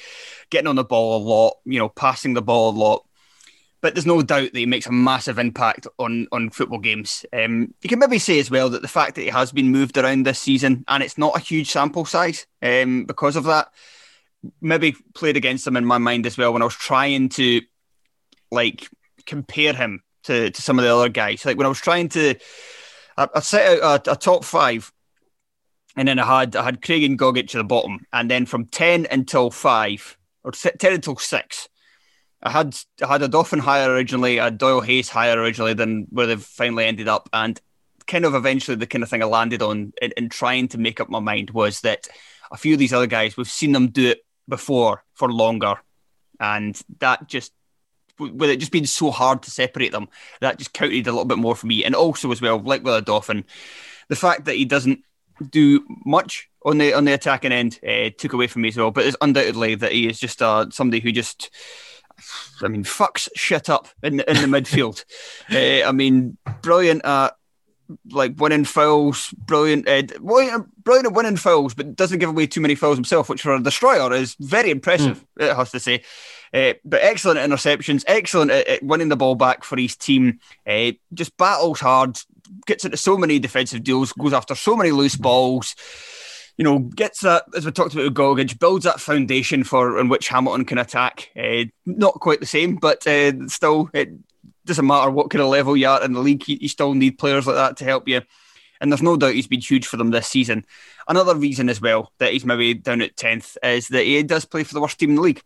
getting 0.50 0.68
on 0.68 0.76
the 0.76 0.84
ball 0.84 1.18
a 1.18 1.24
lot, 1.24 1.58
you 1.66 1.80
know, 1.80 1.90
passing 1.90 2.34
the 2.34 2.42
ball 2.42 2.72
a 2.72 2.78
lot 2.78 3.06
but 3.86 3.94
there's 3.94 4.08
no 4.08 4.24
doubt 4.24 4.52
that 4.52 4.58
he 4.58 4.66
makes 4.66 4.88
a 4.88 4.92
massive 4.92 5.38
impact 5.38 5.86
on 6.00 6.28
on 6.32 6.50
football 6.50 6.80
games. 6.80 7.24
Um, 7.32 7.72
you 7.84 7.88
can 7.88 8.00
maybe 8.00 8.18
say 8.18 8.40
as 8.40 8.50
well 8.50 8.68
that 8.72 8.82
the 8.82 8.88
fact 8.88 9.14
that 9.14 9.22
he 9.22 9.28
has 9.28 9.52
been 9.52 9.72
moved 9.72 9.96
around 9.96 10.26
this 10.26 10.40
season 10.40 10.84
and 10.88 11.04
it's 11.04 11.20
not 11.20 11.38
a 11.38 11.40
huge 11.40 11.70
sample 11.70 12.04
size 12.04 12.48
um, 12.64 13.06
because 13.06 13.36
of 13.36 13.44
that, 13.44 13.68
maybe 14.60 14.96
played 15.14 15.38
against 15.38 15.68
him 15.68 15.78
in 15.78 15.86
my 15.86 16.00
mind 16.00 16.26
as 16.26 16.36
well 16.36 16.52
when 16.52 16.64
I 16.64 16.66
was 16.66 16.74
trying 16.74 17.30
to 17.30 17.62
like 18.50 18.90
compare 19.28 19.74
him 19.74 20.02
to, 20.24 20.50
to 20.50 20.62
some 20.64 20.80
of 20.80 20.84
the 20.84 20.92
other 20.92 21.10
guys. 21.10 21.46
Like 21.46 21.58
when 21.58 21.68
I 21.68 21.70
was 21.70 21.80
trying 21.80 22.10
to, 22.10 22.34
I, 23.18 23.28
I 23.36 23.40
set 23.42 23.84
out 23.84 24.08
a, 24.08 24.14
a 24.14 24.16
top 24.16 24.44
five 24.44 24.92
and 25.96 26.08
then 26.08 26.18
I 26.18 26.40
had 26.40 26.56
I 26.56 26.64
had 26.64 26.82
Craig 26.82 27.04
and 27.04 27.20
Gogic 27.20 27.54
at 27.54 27.60
the 27.60 27.64
bottom, 27.64 28.08
and 28.12 28.32
then 28.32 28.48
from 28.48 28.66
ten 28.66 29.06
until 29.12 29.52
five 29.52 30.18
or 30.44 30.54
ten 30.54 30.94
until 30.94 31.18
six, 31.18 31.70
I 32.46 32.52
had 32.52 32.78
I 33.04 33.08
had 33.08 33.22
Odoffin 33.22 33.60
higher 33.60 33.90
originally, 33.90 34.38
a 34.38 34.52
Doyle 34.52 34.82
Hayes 34.82 35.10
higher 35.10 35.38
originally 35.38 35.74
than 35.74 36.06
where 36.12 36.28
they've 36.28 36.42
finally 36.42 36.86
ended 36.86 37.08
up, 37.08 37.28
and 37.34 37.60
kind 38.08 38.24
of 38.24 38.36
eventually 38.36 38.78
the 38.78 38.88
kind 38.88 39.04
of 39.04 39.10
thing 39.10 39.24
I 39.24 39.26
landed 39.26 39.64
on 39.64 39.92
in, 40.02 40.12
in, 40.16 40.30
trying 40.30 40.68
to 40.70 40.78
make 40.78 41.02
up 41.02 41.10
my 41.10 41.20
mind 41.20 41.50
was 41.50 41.82
that 41.82 42.08
a 42.52 42.58
few 42.58 42.74
of 42.74 42.80
these 42.80 42.94
other 42.94 43.08
guys 43.08 43.36
we've 43.36 43.50
seen 43.50 43.72
them 43.72 43.88
do 43.88 44.10
it 44.10 44.24
before 44.48 45.04
for 45.14 45.32
longer, 45.32 45.76
and 46.40 46.80
that 47.00 47.28
just 47.28 47.52
with 48.20 48.50
it 48.50 48.60
just 48.60 48.72
being 48.72 48.86
so 48.86 49.12
hard 49.12 49.42
to 49.44 49.52
separate 49.52 49.92
them, 49.92 50.08
that 50.40 50.58
just 50.58 50.72
counted 50.72 51.08
a 51.08 51.12
little 51.12 51.26
bit 51.26 51.38
more 51.38 51.56
for 51.56 51.68
me. 51.68 51.84
And 51.84 51.96
also 51.96 52.32
as 52.32 52.42
well, 52.42 52.60
like 52.60 52.84
with 52.84 53.06
Odoffin, 53.06 53.44
the 54.08 54.16
fact 54.16 54.46
that 54.46 54.56
he 54.56 54.66
doesn't 54.66 55.00
do 55.50 55.84
much 56.06 56.50
on 56.64 56.78
the 56.78 56.94
on 56.94 57.06
the 57.06 57.14
attacking 57.14 57.52
end 57.52 57.80
uh, 57.86 58.10
took 58.18 58.34
away 58.34 58.48
from 58.48 58.62
me 58.62 58.70
as 58.70 58.78
well. 58.78 58.92
But 58.92 59.06
it's 59.06 59.18
undoubtedly 59.20 59.76
that 59.76 59.92
he 59.92 60.08
is 60.08 60.20
just 60.20 60.42
uh, 60.42 60.70
somebody 60.70 61.02
who 61.02 61.12
just, 61.12 61.50
I 62.62 62.68
mean, 62.68 62.84
fucks 62.84 63.30
shit 63.36 63.70
up 63.70 63.88
in 64.04 64.20
in 64.22 64.52
the 64.52 64.60
midfield. 64.60 65.04
Uh, 65.50 65.88
I 65.88 65.92
mean, 65.92 66.38
brilliant 66.62 67.06
at 67.06 67.36
like 68.12 68.40
winning 68.40 68.66
fouls, 68.66 69.30
brilliant, 69.38 69.88
uh, 69.88 70.02
brilliant 70.20 71.08
at 71.08 71.14
winning 71.14 71.38
fouls, 71.38 71.74
but 71.74 71.96
doesn't 71.96 72.20
give 72.20 72.30
away 72.30 72.48
too 72.48 72.62
many 72.62 72.76
fouls 72.76 72.98
himself, 72.98 73.30
which 73.30 73.42
for 73.42 73.54
a 73.54 73.62
destroyer 73.62 74.12
is 74.14 74.36
very 74.40 74.72
impressive. 74.72 75.24
Mm. 75.40 75.50
It 75.50 75.56
has 75.56 75.72
to 75.72 75.80
say. 75.80 76.04
Uh, 76.54 76.74
but 76.86 77.02
excellent 77.04 77.38
at 77.38 77.50
interceptions, 77.50 78.04
excellent 78.08 78.50
at, 78.50 78.68
at, 78.68 78.84
winning 78.84 79.10
the 79.10 79.18
ball 79.18 79.36
back 79.36 79.64
for 79.64 79.78
his 79.78 79.96
team. 79.96 80.40
Uh, 80.66 80.92
just 81.14 81.36
battles 81.38 81.80
hard, 81.80 82.18
gets 82.66 82.86
into 82.86 82.98
so 82.98 83.18
many 83.18 83.40
defensive 83.40 83.84
deals, 83.84 84.14
goes 84.14 84.34
after 84.34 84.56
so 84.56 84.76
many 84.76 84.92
loose 84.92 85.16
balls 85.18 85.76
you 86.58 86.64
know, 86.64 86.80
gets 86.80 87.22
that, 87.22 87.44
as 87.56 87.66
we 87.66 87.72
talked 87.72 87.94
about 87.96 88.36
with 88.36 88.60
builds 88.60 88.86
that 88.86 89.02
foundation 89.02 89.64
for 89.64 90.00
in 90.00 90.08
which 90.08 90.30
Hamilton 90.30 90.66
can 90.66 90.78
attack. 90.78 91.30
Uh, 91.38 91.66
not 91.86 92.14
quite 92.16 92.40
the 92.40 92.46
same, 92.46 92.76
but 92.76 93.06
uh, 93.06 93.48
still, 93.48 93.90
it 93.94 94.10
doesn't 94.66 94.88
matter 94.88 95.12
what 95.12 95.30
kind 95.30 95.42
of 95.42 95.50
level 95.50 95.76
you 95.76 95.88
are 95.88 96.04
in 96.04 96.14
the 96.14 96.20
league, 96.20 96.48
you, 96.48 96.58
you 96.62 96.70
still 96.70 96.94
need 96.94 97.18
players 97.18 97.46
like 97.46 97.56
that 97.56 97.78
to 97.78 97.86
help 97.86 98.08
you. 98.08 98.22
And 98.82 98.92
there's 98.92 99.02
no 99.02 99.16
doubt 99.16 99.34
he's 99.34 99.48
been 99.48 99.62
huge 99.62 99.88
for 99.88 99.98
them 99.98 100.12
this 100.12 100.28
season. 100.28 100.66
Another 101.08 101.36
reason 101.36 101.70
as 101.70 101.82
well 101.82 102.12
that 102.18 102.34
he's 102.34 102.46
maybe 102.46 102.74
down 102.74 103.02
at 103.02 103.16
10th 103.16 103.58
is 103.64 103.88
that 103.90 104.04
he 104.04 104.22
does 104.24 104.46
play 104.46 104.64
for 104.64 104.74
the 104.74 104.82
worst 104.82 105.00
team 105.00 105.12
in 105.12 105.16
the 105.16 105.22
league. 105.22 105.42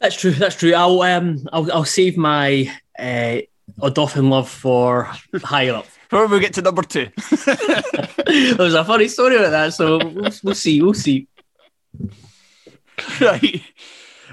That's 0.00 0.16
true. 0.16 0.32
That's 0.32 0.56
true. 0.56 0.74
I'll 0.74 1.00
um 1.02 1.48
I'll, 1.52 1.72
I'll 1.72 1.84
save 1.84 2.16
my 2.16 2.70
uh, 2.98 3.38
Odoffin 3.80 4.30
love 4.30 4.48
for 4.48 5.10
higher 5.42 5.74
up. 5.74 5.86
Before 6.10 6.28
we 6.28 6.40
get 6.40 6.54
to 6.54 6.62
number 6.62 6.82
two. 6.82 7.08
There's 8.26 8.74
a 8.74 8.84
funny 8.84 9.08
story 9.08 9.36
about 9.36 9.50
that, 9.50 9.74
so 9.74 9.98
we'll, 9.98 10.30
we'll 10.44 10.54
see. 10.54 10.82
We'll 10.82 10.94
see. 10.94 11.28
Right. 13.20 13.62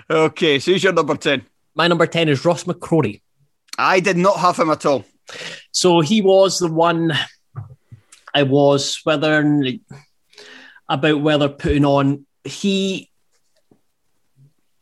Okay, 0.09 0.57
so 0.57 0.71
who's 0.71 0.83
your 0.83 0.93
number 0.93 1.17
10? 1.17 1.45
My 1.75 1.89
number 1.89 2.07
10 2.07 2.29
is 2.29 2.45
Ross 2.45 2.63
McCrorie. 2.63 3.21
I 3.77 3.99
did 3.99 4.15
not 4.15 4.39
have 4.39 4.57
him 4.57 4.69
at 4.69 4.85
all. 4.85 5.03
So 5.71 5.99
he 5.99 6.21
was 6.21 6.59
the 6.59 6.71
one 6.71 7.11
I 8.33 8.43
was 8.43 8.99
whether 9.03 9.43
about 10.89 11.21
whether 11.21 11.49
putting 11.49 11.85
on 11.85 12.25
he 12.43 13.09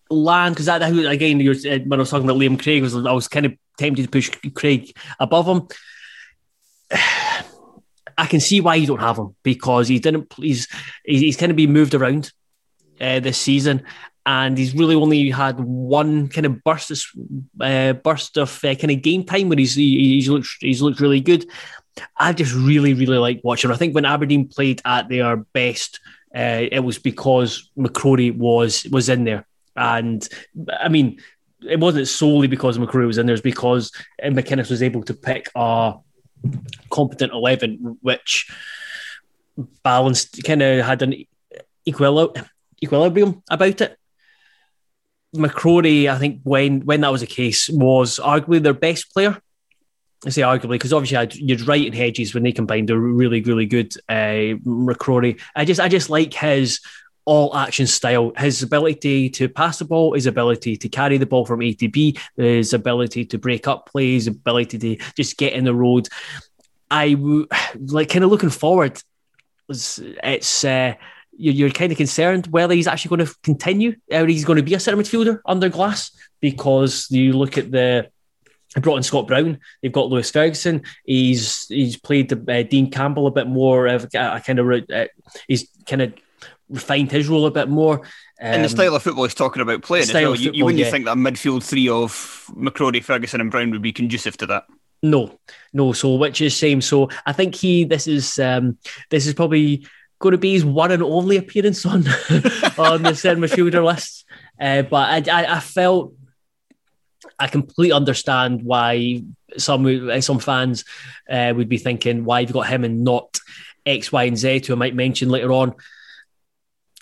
land 0.09 0.55
because 0.55 0.65
that 0.65 0.81
again 0.81 1.39
uh, 1.41 1.79
when 1.85 1.93
I 1.93 1.97
was 1.97 2.09
talking 2.09 2.29
about 2.29 2.37
Liam 2.37 2.61
Craig 2.61 2.81
was 2.81 2.95
I 2.95 3.11
was 3.11 3.27
kind 3.27 3.45
of 3.45 3.53
tempted 3.81 4.03
to 4.03 4.09
push 4.09 4.29
Craig 4.53 4.95
above 5.19 5.47
him. 5.47 5.67
I 8.17 8.25
can 8.27 8.39
see 8.39 8.61
why 8.61 8.75
you 8.75 8.87
don't 8.87 8.99
have 8.99 9.17
him 9.17 9.35
because 9.43 9.87
he 9.87 9.99
didn't. 9.99 10.31
He's 10.35 10.67
he's 11.03 11.37
kind 11.37 11.51
of 11.51 11.55
been 11.55 11.73
moved 11.73 11.93
around 11.93 12.31
uh, 12.99 13.19
this 13.19 13.37
season, 13.37 13.83
and 14.25 14.57
he's 14.57 14.75
really 14.75 14.95
only 14.95 15.29
had 15.31 15.59
one 15.59 16.27
kind 16.27 16.45
of 16.45 16.63
burst 16.63 16.91
of 16.91 17.01
uh, 17.59 17.93
burst 17.93 18.37
of 18.37 18.63
uh, 18.63 18.75
kind 18.75 18.91
of 18.91 19.01
game 19.01 19.23
time 19.23 19.49
where 19.49 19.57
he's 19.57 19.75
he's 19.75 20.29
looked 20.29 20.49
he's 20.59 20.81
looked 20.81 20.99
really 20.99 21.21
good. 21.21 21.45
I 22.17 22.33
just 22.33 22.53
really 22.53 22.93
really 22.93 23.17
like 23.17 23.41
watching. 23.43 23.71
I 23.71 23.75
think 23.75 23.95
when 23.95 24.05
Aberdeen 24.05 24.47
played 24.47 24.81
at 24.85 25.09
their 25.09 25.37
best, 25.37 25.99
uh, 26.35 26.67
it 26.71 26.83
was 26.83 26.99
because 26.99 27.71
McCrorie 27.77 28.37
was 28.37 28.85
was 28.91 29.09
in 29.09 29.23
there, 29.23 29.47
and 29.75 30.27
I 30.79 30.89
mean 30.89 31.19
it 31.67 31.79
wasn't 31.79 32.07
solely 32.07 32.47
because 32.47 32.77
McCrorie 32.77 33.07
was 33.07 33.17
in 33.17 33.25
there, 33.25 33.33
it's 33.33 33.41
because 33.41 33.91
McInnes 34.23 34.69
was 34.69 34.83
able 34.83 35.03
to 35.03 35.13
pick 35.13 35.49
a 35.55 35.95
competent 36.89 37.33
11, 37.33 37.99
which 38.01 38.51
balanced, 39.83 40.43
kind 40.43 40.61
of 40.61 40.85
had 40.85 41.01
an 41.01 41.25
equilibrium 41.87 43.43
about 43.49 43.81
it. 43.81 43.97
McCrorie, 45.35 46.11
I 46.11 46.17
think 46.17 46.41
when 46.43 46.81
when 46.81 47.01
that 47.01 47.11
was 47.11 47.21
the 47.21 47.27
case, 47.27 47.69
was 47.69 48.19
arguably 48.21 48.61
their 48.61 48.73
best 48.73 49.13
player. 49.13 49.41
I 50.25 50.29
say 50.29 50.41
arguably 50.41 50.71
because 50.71 50.93
obviously 50.93 51.41
you're 51.41 51.65
right 51.65 51.85
in 51.85 51.93
Hedges 51.93 52.33
when 52.33 52.43
they 52.43 52.51
combined, 52.51 52.89
they're 52.89 52.99
really 52.99 53.41
really 53.41 53.65
good. 53.65 53.93
Uh, 54.09 54.59
McCrorie, 54.65 55.39
I 55.55 55.63
just 55.63 55.79
I 55.79 55.87
just 55.87 56.09
like 56.09 56.33
his 56.33 56.81
all 57.31 57.55
action 57.55 57.87
style. 57.87 58.33
His 58.37 58.61
ability 58.61 59.29
to 59.29 59.47
pass 59.47 59.79
the 59.79 59.85
ball, 59.85 60.15
his 60.15 60.25
ability 60.25 60.75
to 60.75 60.89
carry 60.89 61.17
the 61.17 61.25
ball 61.25 61.45
from 61.45 61.61
A 61.61 61.73
to 61.75 61.87
B, 61.87 62.17
his 62.35 62.73
ability 62.73 63.23
to 63.23 63.37
break 63.37 63.69
up 63.69 63.89
plays, 63.89 64.27
ability 64.27 64.77
to 64.79 64.97
just 65.15 65.37
get 65.37 65.53
in 65.53 65.63
the 65.63 65.73
road. 65.73 66.09
I 66.89 67.15
like 67.85 68.09
kind 68.09 68.25
of 68.25 68.31
looking 68.31 68.49
forward. 68.49 69.01
It's 69.69 70.65
uh, 70.65 70.95
you're, 71.37 71.69
kind 71.69 71.93
of 71.93 71.97
concerned 71.97 72.47
whether 72.47 72.73
he's 72.73 72.87
actually 72.87 73.15
going 73.15 73.25
to 73.25 73.35
continue 73.43 73.95
or 74.11 74.27
he's 74.27 74.43
going 74.43 74.57
to 74.57 74.63
be 74.63 74.73
a 74.73 74.79
centre 74.81 75.01
midfielder 75.01 75.39
under 75.45 75.69
Glass 75.69 76.11
because 76.41 77.09
you 77.11 77.31
look 77.31 77.57
at 77.57 77.71
the 77.71 78.09
I 78.75 78.81
brought 78.81 78.97
in 78.97 79.03
Scott 79.03 79.27
Brown. 79.27 79.59
They've 79.81 79.91
got 79.91 80.09
Lewis 80.09 80.31
Ferguson. 80.31 80.83
He's 81.05 81.67
he's 81.67 81.95
played 81.95 82.33
uh, 82.33 82.63
Dean 82.63 82.91
Campbell 82.91 83.27
a 83.27 83.31
bit 83.31 83.47
more. 83.47 83.87
Uh, 83.87 84.05
kind 84.11 84.59
of 84.59 84.83
uh, 84.93 85.05
he's 85.47 85.69
kind 85.85 86.01
of 86.01 86.13
refined 86.71 87.11
his 87.11 87.27
role 87.27 87.45
a 87.45 87.51
bit 87.51 87.69
more. 87.69 87.99
Um, 87.99 88.07
and 88.53 88.63
the 88.63 88.69
style 88.69 88.95
of 88.95 89.03
football 89.03 89.25
he's 89.25 89.35
talking 89.35 89.61
about 89.61 89.83
playing 89.83 90.03
as 90.03 90.13
well. 90.13 90.35
You, 90.35 90.51
you, 90.53 90.65
wouldn't 90.65 90.79
yeah. 90.79 90.89
think 90.89 91.05
that 91.05 91.17
midfield 91.17 91.63
three 91.63 91.89
of 91.89 92.11
McCrorie, 92.55 93.03
Ferguson, 93.03 93.41
and 93.41 93.51
Brown 93.51 93.71
would 93.71 93.81
be 93.81 93.93
conducive 93.93 94.37
to 94.37 94.47
that. 94.47 94.65
No, 95.03 95.39
no. 95.73 95.93
So 95.93 96.15
which 96.15 96.41
is 96.41 96.55
same. 96.55 96.81
So 96.81 97.09
I 97.25 97.33
think 97.33 97.55
he. 97.55 97.83
This 97.83 98.07
is 98.07 98.39
um, 98.39 98.77
this 99.09 99.27
is 99.27 99.33
probably 99.33 99.85
going 100.19 100.31
to 100.31 100.37
be 100.37 100.53
his 100.53 100.65
one 100.65 100.91
and 100.91 101.03
only 101.03 101.37
appearance 101.37 101.85
on 101.85 102.07
on 102.77 103.03
the 103.03 103.15
centre 103.15 103.41
midfielder 103.41 103.83
list. 103.83 104.25
Uh, 104.59 104.83
but 104.83 105.27
I, 105.27 105.41
I, 105.41 105.55
I 105.57 105.59
felt 105.59 106.13
I 107.39 107.47
completely 107.47 107.91
understand 107.91 108.63
why 108.63 109.23
some 109.57 110.21
some 110.21 110.39
fans 110.39 110.85
uh, 111.29 111.53
would 111.55 111.69
be 111.69 111.77
thinking 111.77 112.23
why 112.23 112.41
you've 112.41 112.53
got 112.53 112.67
him 112.67 112.83
and 112.83 113.03
not 113.03 113.39
X, 113.85 114.11
Y, 114.11 114.23
and 114.23 114.37
Z, 114.37 114.63
who 114.67 114.73
I 114.73 114.77
might 114.77 114.95
mention 114.95 115.29
later 115.29 115.51
on 115.51 115.73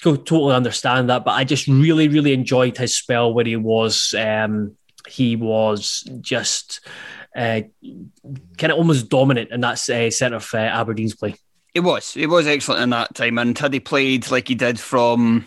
totally 0.01 0.53
understand 0.53 1.09
that, 1.09 1.25
but 1.25 1.31
I 1.31 1.43
just 1.43 1.67
really, 1.67 2.07
really 2.07 2.33
enjoyed 2.33 2.77
his 2.77 2.95
spell 2.95 3.33
where 3.33 3.45
he 3.45 3.55
was. 3.55 4.13
Um, 4.17 4.75
he 5.07 5.35
was 5.35 6.07
just 6.21 6.81
uh, 7.35 7.61
kind 8.57 8.71
of 8.71 8.77
almost 8.77 9.09
dominant 9.09 9.51
in 9.51 9.61
that 9.61 9.89
uh, 9.89 10.11
centre 10.11 10.37
of 10.37 10.49
uh, 10.53 10.57
Aberdeen's 10.57 11.15
play. 11.15 11.35
It 11.73 11.81
was. 11.81 12.17
It 12.17 12.27
was 12.27 12.47
excellent 12.47 12.83
in 12.83 12.89
that 12.91 13.15
time, 13.15 13.37
and 13.37 13.57
had 13.57 13.73
he 13.73 13.79
played 13.79 14.31
like 14.31 14.47
he 14.47 14.55
did 14.55 14.79
from 14.79 15.45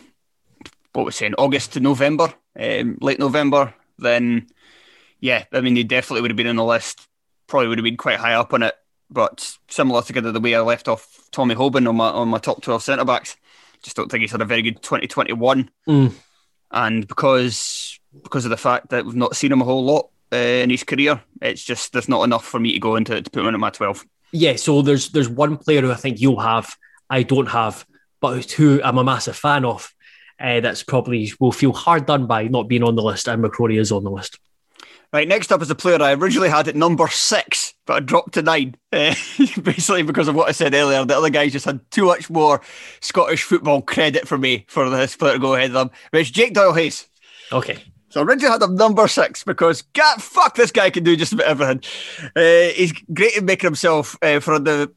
what 0.93 1.05
was 1.05 1.17
saying 1.17 1.35
August 1.37 1.73
to 1.73 1.81
November, 1.81 2.33
um, 2.59 2.99
late 3.01 3.19
November, 3.19 3.75
then 3.99 4.47
yeah, 5.21 5.45
I 5.53 5.61
mean 5.61 5.77
he 5.77 5.85
definitely 5.85 6.23
would 6.23 6.31
have 6.31 6.37
been 6.37 6.47
on 6.47 6.57
the 6.57 6.65
list. 6.65 7.07
Probably 7.47 7.69
would 7.69 7.79
have 7.79 7.85
been 7.85 7.97
quite 7.97 8.19
high 8.19 8.35
up 8.35 8.53
on 8.55 8.63
it. 8.63 8.75
But 9.11 9.57
similar 9.69 10.03
to 10.03 10.33
the 10.33 10.41
way 10.41 10.55
I 10.55 10.61
left 10.61 10.89
off 10.89 11.29
Tommy 11.33 11.55
Hoban 11.55 11.89
on 11.89 11.97
my 11.97 12.09
on 12.09 12.29
my 12.29 12.39
top 12.39 12.63
twelve 12.63 12.83
centre 12.83 13.05
backs, 13.05 13.37
just 13.83 13.97
don't 13.97 14.11
think 14.11 14.23
he's 14.23 14.33
had 14.33 14.41
a 14.41 14.47
very 14.47 14.63
good 14.63 14.83
2021. 14.83 15.71
Mm. 15.89 16.13
And 16.71 17.07
because 17.07 17.99
because 18.23 18.45
of 18.45 18.51
the 18.51 18.57
fact 18.57 18.91
that 18.91 19.05
we've 19.05 19.15
not 19.15 19.37
seen 19.37 19.53
him 19.53 19.63
a 19.63 19.65
whole 19.65 19.85
lot 19.85 20.11
uh, 20.33 20.37
in 20.37 20.71
his 20.71 20.85
career, 20.85 21.23
it's 21.41 21.63
just 21.63 21.93
there's 21.93 22.09
not 22.09 22.25
enough 22.25 22.45
for 22.45 22.61
me 22.61 22.73
to 22.73 22.79
go 22.79 22.97
into 22.97 23.21
to 23.21 23.31
put 23.31 23.41
him 23.41 23.49
in 23.49 23.55
at 23.55 23.61
my 23.61 23.71
12. 23.71 24.05
Yeah, 24.33 24.57
so 24.57 24.83
there's 24.83 25.11
there's 25.11 25.29
one 25.29 25.57
player 25.59 25.83
who 25.83 25.93
I 25.93 25.97
think 25.97 26.21
you'll 26.21 26.41
have, 26.41 26.75
I 27.11 27.23
don't 27.23 27.49
have, 27.49 27.85
but 28.21 28.51
who 28.53 28.81
I'm 28.83 28.99
a 28.99 29.05
massive 29.05 29.37
fan 29.37 29.65
of. 29.65 29.93
Uh, 30.41 30.61
that's 30.61 30.83
probably 30.83 31.31
will 31.39 31.53
feel 31.53 31.73
hard 31.73 32.07
done 32.07 32.27
by 32.27 32.49
not 32.49 32.67
being 32.67 32.83
on 32.83 32.97
the 32.97 33.03
list, 33.03 33.29
and 33.29 33.45
McCrorie 33.45 33.79
is 33.79 33.93
on 33.93 34.03
the 34.03 34.11
list. 34.11 34.39
Right, 35.13 35.29
next 35.29 35.53
up 35.53 35.61
is 35.61 35.71
a 35.71 35.75
player 35.75 36.03
I 36.03 36.15
originally 36.15 36.49
had 36.49 36.69
at 36.69 36.75
number 36.75 37.07
six, 37.09 37.72
but 37.87 37.95
I 37.95 38.01
dropped 38.01 38.35
to 38.35 38.43
nine. 38.43 38.77
Uh, 38.93 39.15
basically, 39.63 40.03
because 40.03 40.29
of 40.29 40.35
what 40.35 40.49
I 40.49 40.53
said 40.53 40.75
earlier, 40.75 41.05
the 41.05 41.17
other 41.17 41.31
guys 41.31 41.53
just 41.53 41.65
had 41.65 41.81
too 41.91 42.07
much 42.07 42.31
more 42.31 42.61
Scottish 43.01 43.43
football 43.43 43.83
credit 43.83 44.29
for 44.29 44.39
me 44.39 44.65
for 44.69 44.89
this 44.89 45.17
player 45.17 45.35
to 45.35 45.39
go 45.39 45.55
ahead 45.55 45.71
of 45.71 45.75
them. 45.75 45.91
It's 46.13 46.31
Jake 46.31 46.55
Doyle 46.55 46.75
Hayes. 46.75 47.09
Okay. 47.51 47.83
So 48.13 48.21
originally 48.21 48.53
had 48.53 48.63
him 48.63 48.75
number 48.75 49.09
six 49.09 49.43
because, 49.43 49.83
God, 49.83 50.23
fuck, 50.23 50.55
this 50.55 50.71
guy 50.71 50.91
can 50.91 51.03
do 51.03 51.17
just 51.17 51.33
about 51.33 51.47
everything. 51.47 51.81
Uh, 52.37 52.73
he's 52.75 52.93
great 53.13 53.39
at 53.39 53.45
making 53.45 53.69
himself 53.69 54.17
uh, 54.23 54.39
for 54.39 54.59
the. 54.59 54.93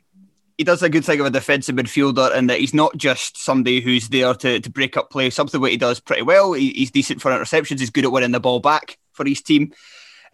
He 0.58 0.64
does 0.64 0.84
a 0.84 0.90
good 0.90 1.04
thing 1.04 1.20
of 1.20 1.26
a 1.26 1.30
defensive 1.30 1.76
midfielder, 1.76 2.34
and 2.36 2.50
that 2.50 2.60
he's 2.60 2.74
not 2.74 2.96
just 2.98 3.38
somebody 3.38 3.82
who's 3.82 4.08
there 4.10 4.34
to, 4.34 4.60
to 4.60 4.70
break 4.70 4.96
up 4.96 5.12
play. 5.12 5.30
Something 5.30 5.60
what 5.60 5.72
he 5.72 5.78
does 5.78 6.00
pretty 6.00 6.24
well. 6.24 6.54
He, 6.54 6.72
he's 6.72 6.92
decent 6.92 7.22
for 7.22 7.32
interceptions. 7.32 7.80
He's 7.80 7.90
good 7.90 8.06
at 8.06 8.12
winning 8.12 8.32
the 8.32 8.40
ball 8.40 8.60
back 8.60 8.98
for 9.14 9.26
his 9.26 9.42
team. 9.42 9.74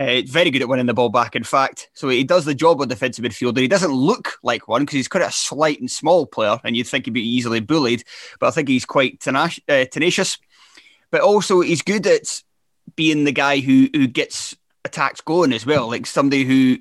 Uh, 0.02 0.24
very 0.26 0.50
good 0.50 0.64
at 0.64 0.68
winning 0.68 0.88
the 0.88 0.96
ball 0.96 1.10
back, 1.10 1.36
in 1.36 1.44
fact. 1.44 1.92
So 1.94 2.10
he 2.10 2.24
does 2.24 2.46
the 2.46 2.56
job 2.56 2.82
of 2.82 2.88
defensive 2.88 3.24
midfielder. 3.24 3.60
He 3.60 3.68
doesn't 3.68 3.92
look 3.92 4.40
like 4.42 4.68
one 4.68 4.82
because 4.82 4.96
he's 4.96 5.08
quite 5.08 5.22
a 5.22 5.32
slight 5.32 5.80
and 5.80 5.92
small 5.92 6.26
player, 6.26 6.60
and 6.64 6.76
you'd 6.76 6.88
think 6.88 7.06
he'd 7.06 7.14
be 7.14 7.22
easily 7.22 7.60
bullied. 7.60 8.04
But 8.40 8.48
I 8.48 8.52
think 8.52 8.68
he's 8.68 8.86
quite 8.86 9.20
tenacious. 9.20 9.64
Uh, 9.70 9.86
tenacious. 9.86 10.40
But 11.12 11.22
also, 11.22 11.62
he's 11.62 11.84
good 11.84 12.08
at 12.08 12.42
being 12.96 13.26
the 13.26 13.32
guy 13.32 13.60
who 13.60 13.90
who 13.94 14.08
gets 14.08 14.56
attacks 14.84 15.22
going 15.22 15.54
as 15.54 15.68
well, 15.68 15.90
like 15.90 16.08
somebody 16.08 16.46
who 16.46 16.80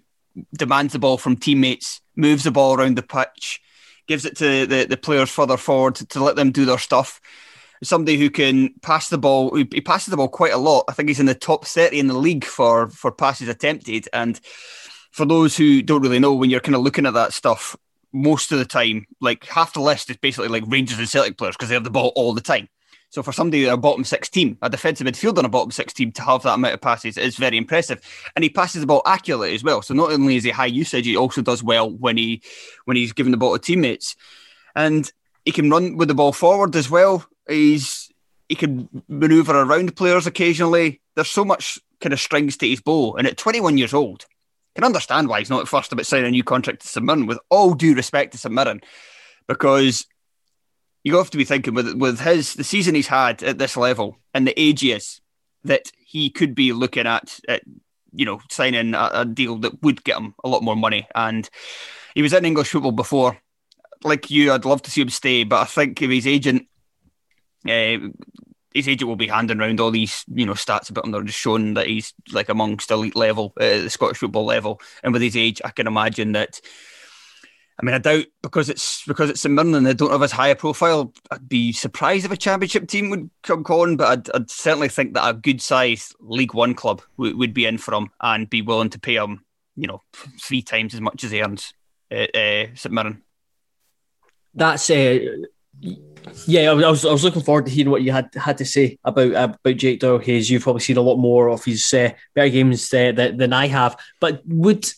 demands 0.56 0.94
the 0.94 0.98
ball 0.98 1.18
from 1.18 1.36
teammates, 1.36 2.00
moves 2.16 2.44
the 2.44 2.50
ball 2.50 2.74
around 2.80 2.96
the 2.96 3.02
pitch, 3.02 3.60
gives 4.06 4.24
it 4.24 4.38
to 4.38 4.64
the, 4.64 4.86
the 4.86 4.96
players 4.96 5.28
further 5.28 5.58
forward 5.58 5.96
to, 5.96 6.06
to 6.06 6.24
let 6.24 6.36
them 6.36 6.52
do 6.52 6.64
their 6.64 6.78
stuff. 6.78 7.20
Somebody 7.82 8.18
who 8.18 8.28
can 8.28 8.74
pass 8.82 9.08
the 9.08 9.18
ball, 9.18 9.54
he 9.54 9.80
passes 9.80 10.10
the 10.10 10.16
ball 10.16 10.28
quite 10.28 10.52
a 10.52 10.58
lot. 10.58 10.84
I 10.88 10.92
think 10.92 11.08
he's 11.08 11.20
in 11.20 11.26
the 11.26 11.34
top 11.34 11.64
30 11.64 11.98
in 11.98 12.08
the 12.08 12.14
league 12.14 12.44
for, 12.44 12.88
for 12.90 13.10
passes 13.10 13.48
attempted. 13.48 14.08
And 14.12 14.38
for 15.12 15.24
those 15.24 15.56
who 15.56 15.80
don't 15.80 16.02
really 16.02 16.18
know, 16.18 16.34
when 16.34 16.50
you're 16.50 16.60
kind 16.60 16.74
of 16.74 16.82
looking 16.82 17.06
at 17.06 17.14
that 17.14 17.32
stuff, 17.32 17.76
most 18.12 18.52
of 18.52 18.58
the 18.58 18.64
time, 18.64 19.06
like 19.20 19.46
half 19.46 19.72
the 19.72 19.80
list 19.80 20.10
is 20.10 20.16
basically 20.18 20.48
like 20.48 20.64
Rangers 20.66 20.98
and 20.98 21.08
Celtic 21.08 21.38
players 21.38 21.56
because 21.56 21.68
they 21.68 21.74
have 21.74 21.84
the 21.84 21.90
ball 21.90 22.12
all 22.16 22.34
the 22.34 22.40
time. 22.40 22.68
So 23.10 23.24
for 23.24 23.32
somebody 23.32 23.64
a 23.64 23.76
bottom 23.76 24.04
six 24.04 24.28
team, 24.28 24.56
a 24.62 24.70
defensive 24.70 25.04
midfielder 25.04 25.38
on 25.38 25.44
a 25.44 25.48
bottom 25.48 25.72
six 25.72 25.92
team 25.92 26.12
to 26.12 26.22
have 26.22 26.44
that 26.44 26.54
amount 26.54 26.74
of 26.74 26.80
passes 26.80 27.18
is 27.18 27.36
very 27.36 27.56
impressive. 27.56 28.00
And 28.36 28.44
he 28.44 28.50
passes 28.50 28.82
the 28.82 28.86
ball 28.86 29.02
accurately 29.04 29.52
as 29.52 29.64
well. 29.64 29.82
So 29.82 29.94
not 29.94 30.12
only 30.12 30.36
is 30.36 30.44
he 30.44 30.50
high 30.50 30.66
usage, 30.66 31.06
he 31.06 31.16
also 31.16 31.42
does 31.42 31.60
well 31.60 31.90
when 31.90 32.16
he 32.16 32.40
when 32.84 32.96
he's 32.96 33.12
giving 33.12 33.32
the 33.32 33.36
ball 33.36 33.52
to 33.52 33.58
teammates. 33.58 34.14
And 34.76 35.10
he 35.44 35.50
can 35.50 35.68
run 35.70 35.96
with 35.96 36.06
the 36.06 36.14
ball 36.14 36.32
forward 36.32 36.76
as 36.76 36.88
well. 36.88 37.26
He's 37.50 38.10
he 38.48 38.56
can 38.56 38.88
maneuver 39.08 39.60
around 39.60 39.96
players 39.96 40.26
occasionally. 40.26 41.00
There's 41.14 41.30
so 41.30 41.44
much 41.44 41.78
kind 42.00 42.12
of 42.12 42.20
strings 42.20 42.56
to 42.56 42.68
his 42.68 42.80
bow. 42.80 43.14
And 43.14 43.26
at 43.26 43.36
21 43.36 43.78
years 43.78 43.94
old, 43.94 44.26
I 44.74 44.80
can 44.80 44.84
understand 44.84 45.28
why 45.28 45.38
he's 45.38 45.50
not 45.50 45.68
first 45.68 45.92
about 45.92 46.06
signing 46.06 46.26
a 46.26 46.30
new 46.30 46.42
contract 46.42 46.80
to 46.80 46.88
St 46.88 47.04
Mirren, 47.04 47.26
with 47.26 47.38
all 47.48 47.74
due 47.74 47.94
respect 47.94 48.32
to 48.32 48.38
St 48.38 48.54
Mirren, 48.54 48.80
because 49.46 50.06
you 51.04 51.16
have 51.16 51.30
to 51.30 51.38
be 51.38 51.44
thinking 51.44 51.74
with 51.74 51.94
with 51.94 52.20
his 52.20 52.54
the 52.54 52.64
season 52.64 52.94
he's 52.94 53.08
had 53.08 53.42
at 53.42 53.58
this 53.58 53.76
level 53.76 54.16
and 54.34 54.46
the 54.46 54.60
age 54.60 54.80
he 54.80 54.92
is 54.92 55.20
that 55.64 55.90
he 55.98 56.30
could 56.30 56.54
be 56.54 56.72
looking 56.72 57.06
at, 57.06 57.38
at 57.48 57.62
you 58.12 58.24
know 58.24 58.40
signing 58.50 58.94
a, 58.94 59.10
a, 59.12 59.24
deal 59.24 59.56
that 59.58 59.82
would 59.82 60.02
get 60.04 60.18
him 60.18 60.34
a 60.42 60.48
lot 60.48 60.62
more 60.62 60.76
money. 60.76 61.06
And 61.14 61.48
he 62.14 62.22
was 62.22 62.32
in 62.32 62.44
English 62.44 62.70
football 62.70 62.92
before. 62.92 63.38
Like 64.02 64.30
you, 64.30 64.52
I'd 64.52 64.64
love 64.64 64.82
to 64.82 64.90
see 64.90 65.02
him 65.02 65.10
stay, 65.10 65.44
but 65.44 65.60
I 65.60 65.64
think 65.66 66.00
if 66.00 66.10
his 66.10 66.26
agent, 66.26 66.66
uh, 67.66 68.08
his 68.72 68.88
agent 68.88 69.08
will 69.08 69.16
be 69.16 69.26
handing 69.26 69.60
around 69.60 69.80
all 69.80 69.90
these 69.90 70.24
you 70.32 70.46
know 70.46 70.52
stats 70.52 70.90
about 70.90 71.04
him. 71.04 71.12
They're 71.12 71.22
just 71.22 71.38
showing 71.38 71.74
that 71.74 71.86
he's 71.86 72.14
like 72.32 72.48
amongst 72.48 72.90
elite 72.90 73.16
level, 73.16 73.52
uh, 73.60 73.80
the 73.80 73.90
Scottish 73.90 74.18
football 74.18 74.44
level, 74.44 74.80
and 75.02 75.12
with 75.12 75.22
his 75.22 75.36
age, 75.36 75.60
I 75.64 75.70
can 75.70 75.86
imagine 75.86 76.32
that 76.32 76.60
I 77.80 77.82
mean, 77.82 77.94
I 77.94 77.98
doubt 77.98 78.26
because 78.42 78.68
it's 78.68 79.04
because 79.06 79.30
it's 79.30 79.40
St 79.40 79.54
Mirren 79.54 79.74
and 79.74 79.86
they 79.86 79.94
don't 79.94 80.10
have 80.10 80.22
as 80.22 80.32
high 80.32 80.48
a 80.48 80.56
profile. 80.56 81.14
I'd 81.30 81.48
be 81.48 81.72
surprised 81.72 82.26
if 82.26 82.30
a 82.30 82.36
championship 82.36 82.86
team 82.88 83.08
would 83.08 83.30
come 83.42 83.64
calling, 83.64 83.96
but 83.96 84.08
I'd, 84.08 84.30
I'd 84.34 84.50
certainly 84.50 84.90
think 84.90 85.14
that 85.14 85.26
a 85.26 85.32
good 85.32 85.62
sized 85.62 86.14
League 86.20 86.52
One 86.52 86.74
club 86.74 87.00
w- 87.16 87.36
would 87.38 87.54
be 87.54 87.64
in 87.64 87.78
for 87.78 87.94
him 87.94 88.10
and 88.20 88.50
be 88.50 88.60
willing 88.60 88.90
to 88.90 89.00
pay 89.00 89.16
him, 89.16 89.46
you 89.76 89.86
know, 89.86 90.02
three 90.42 90.60
times 90.60 90.92
as 90.92 91.00
much 91.00 91.24
as 91.24 91.30
he 91.30 91.40
earns 91.40 91.72
at 92.10 92.36
uh, 92.36 92.74
St 92.74 92.92
Mirren. 92.92 93.22
That's 94.52 94.90
uh, 94.90 95.18
yeah. 96.46 96.70
I 96.70 96.74
was 96.74 97.04
I 97.04 97.12
was 97.12 97.24
looking 97.24 97.42
forward 97.42 97.66
to 97.66 97.72
hearing 97.72 97.90
what 97.90 98.02
you 98.02 98.12
had 98.12 98.34
had 98.34 98.58
to 98.58 98.64
say 98.64 98.98
about 99.04 99.32
about 99.32 99.76
Jake 99.76 100.00
Doyle 100.00 100.18
Hayes. 100.18 100.50
You've 100.50 100.62
probably 100.62 100.80
seen 100.80 100.96
a 100.96 101.02
lot 101.02 101.16
more 101.16 101.48
of 101.48 101.64
his 101.64 101.92
uh, 101.94 102.10
better 102.34 102.50
games 102.50 102.92
uh, 102.92 103.12
than, 103.12 103.36
than 103.36 103.52
I 103.52 103.66
have. 103.68 103.96
But 104.20 104.42
would 104.46 104.88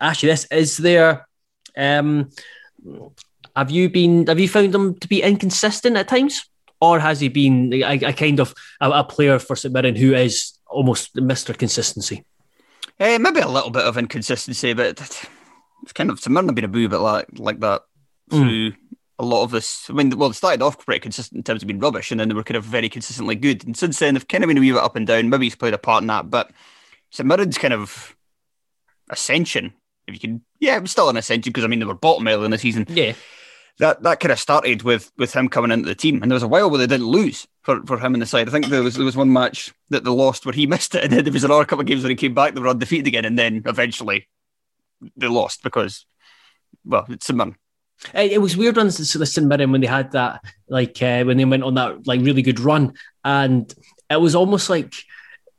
actually 0.00 0.30
this 0.30 0.46
is 0.50 0.76
there 0.76 1.26
um, 1.76 2.30
have 3.56 3.70
you 3.70 3.88
been? 3.88 4.26
Have 4.26 4.40
you 4.40 4.48
found 4.48 4.74
him 4.74 4.94
to 4.98 5.08
be 5.08 5.22
inconsistent 5.22 5.96
at 5.96 6.08
times, 6.08 6.44
or 6.80 6.98
has 7.00 7.20
he 7.20 7.28
been 7.28 7.72
a, 7.72 7.98
a 8.04 8.12
kind 8.12 8.40
of 8.40 8.54
a, 8.80 8.90
a, 8.90 9.04
player 9.04 9.38
for 9.38 9.56
St 9.56 9.72
Mirren 9.72 9.96
who 9.96 10.14
is 10.14 10.52
almost 10.66 11.16
Mister 11.16 11.52
Consistency? 11.52 12.24
Uh, 12.98 13.18
maybe 13.18 13.40
a 13.40 13.48
little 13.48 13.70
bit 13.70 13.84
of 13.84 13.96
inconsistency, 13.96 14.72
but 14.72 15.00
it's 15.82 15.92
kind 15.94 16.10
of 16.10 16.20
St 16.20 16.32
Mirren 16.32 16.48
have 16.48 16.54
been 16.54 16.64
a 16.64 16.68
boo 16.68 16.88
bit 16.88 16.98
like 16.98 17.26
like 17.36 17.60
that 17.60 17.82
through. 18.30 18.72
Mm. 18.72 18.76
A 19.20 19.24
lot 19.24 19.44
of 19.44 19.50
this, 19.50 19.88
I 19.90 19.92
mean, 19.92 20.16
well, 20.16 20.30
they 20.30 20.34
started 20.34 20.62
off 20.62 20.84
pretty 20.84 21.00
consistent 21.00 21.36
in 21.36 21.42
terms 21.44 21.62
of 21.62 21.68
being 21.68 21.78
rubbish, 21.78 22.10
and 22.10 22.18
then 22.18 22.28
they 22.28 22.34
were 22.34 22.42
kind 22.42 22.56
of 22.56 22.64
very 22.64 22.88
consistently 22.88 23.34
good. 23.34 23.64
And 23.66 23.76
since 23.76 23.98
then, 23.98 24.14
they've 24.14 24.26
kind 24.26 24.42
of 24.42 24.48
been 24.48 24.56
a 24.56 24.60
wee 24.60 24.72
bit 24.72 24.80
up 24.80 24.96
and 24.96 25.06
down. 25.06 25.28
Maybe 25.28 25.46
he's 25.46 25.54
played 25.54 25.74
a 25.74 25.78
part 25.78 26.02
in 26.02 26.06
that, 26.06 26.30
but 26.30 26.50
St 27.10 27.28
Mirren's 27.28 27.58
kind 27.58 27.74
of 27.74 28.16
ascension 29.10 29.74
if 30.10 30.14
you 30.14 30.28
can, 30.28 30.44
yeah, 30.58 30.76
it 30.76 30.82
was 30.82 30.90
still 30.90 31.08
an 31.08 31.16
ascension 31.16 31.50
because 31.50 31.64
I 31.64 31.68
mean 31.68 31.78
they 31.78 31.84
were 31.84 31.94
bottom 31.94 32.26
early 32.28 32.44
in 32.44 32.50
the 32.50 32.58
season. 32.58 32.86
Yeah, 32.88 33.14
that 33.78 34.02
that 34.02 34.20
kind 34.20 34.32
of 34.32 34.38
started 34.38 34.82
with 34.82 35.10
with 35.16 35.32
him 35.32 35.48
coming 35.48 35.70
into 35.70 35.88
the 35.88 35.94
team, 35.94 36.22
and 36.22 36.30
there 36.30 36.36
was 36.36 36.42
a 36.42 36.48
while 36.48 36.68
where 36.68 36.78
they 36.78 36.86
didn't 36.86 37.06
lose 37.06 37.46
for, 37.62 37.84
for 37.86 37.98
him 37.98 38.14
in 38.14 38.20
the 38.20 38.26
side. 38.26 38.48
I 38.48 38.52
think 38.52 38.66
there 38.66 38.82
was 38.82 38.96
there 38.96 39.04
was 39.04 39.16
one 39.16 39.32
match 39.32 39.72
that 39.90 40.04
they 40.04 40.10
lost 40.10 40.44
where 40.44 40.52
he 40.52 40.66
missed 40.66 40.94
it, 40.94 41.04
and 41.04 41.12
then 41.12 41.24
there 41.24 41.32
was 41.32 41.44
another 41.44 41.64
couple 41.64 41.80
of 41.80 41.86
games 41.86 42.02
where 42.02 42.10
he 42.10 42.16
came 42.16 42.34
back 42.34 42.54
they 42.54 42.60
were 42.60 42.68
undefeated 42.68 43.06
again, 43.06 43.24
and 43.24 43.38
then 43.38 43.62
eventually 43.66 44.28
they 45.16 45.28
lost 45.28 45.62
because 45.62 46.06
well, 46.84 47.06
it's 47.08 47.26
St 47.26 47.36
Mirren. 47.36 47.56
It, 48.14 48.40
was 48.40 48.56
weird 48.56 48.78
on 48.78 48.86
the 48.86 48.92
St 48.92 49.46
Mirren 49.46 49.72
when 49.72 49.80
they 49.80 49.86
had 49.86 50.12
that, 50.12 50.42
like 50.68 51.02
uh, 51.02 51.22
when 51.24 51.36
they 51.36 51.44
went 51.44 51.62
on 51.62 51.74
that 51.74 52.06
like 52.06 52.20
really 52.22 52.42
good 52.42 52.60
run, 52.60 52.94
and 53.24 53.72
it 54.08 54.20
was 54.20 54.34
almost 54.34 54.70
like 54.70 54.94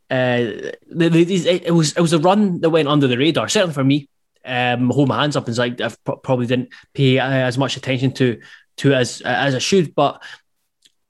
uh, 0.10 0.74
it 1.00 1.74
was 1.74 1.94
it 1.96 2.02
was 2.02 2.14
a 2.14 2.20
run 2.20 2.60
that 2.62 2.70
went 2.70 2.88
under 2.88 3.08
the 3.08 3.18
radar. 3.18 3.48
Certainly 3.48 3.74
for 3.74 3.84
me, 3.84 4.10
um, 4.44 4.90
hold 4.90 5.08
my 5.08 5.22
hands 5.22 5.36
up 5.36 5.48
and 5.48 5.58
like 5.58 5.80
I 5.80 5.90
probably 6.04 6.48
didn't 6.48 6.70
pay 6.94 7.20
uh, 7.20 7.30
as 7.30 7.58
much 7.58 7.78
attention 7.78 8.12
to 8.14 8.42
to 8.78 8.94
as 8.94 9.22
as 9.22 9.56
I 9.56 9.60
should. 9.60 9.96
But 9.96 10.22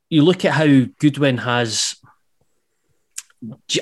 you 0.09 0.23
look 0.23 0.45
at 0.45 0.53
how 0.53 0.85
Goodwin 0.99 1.37
has, 1.37 1.95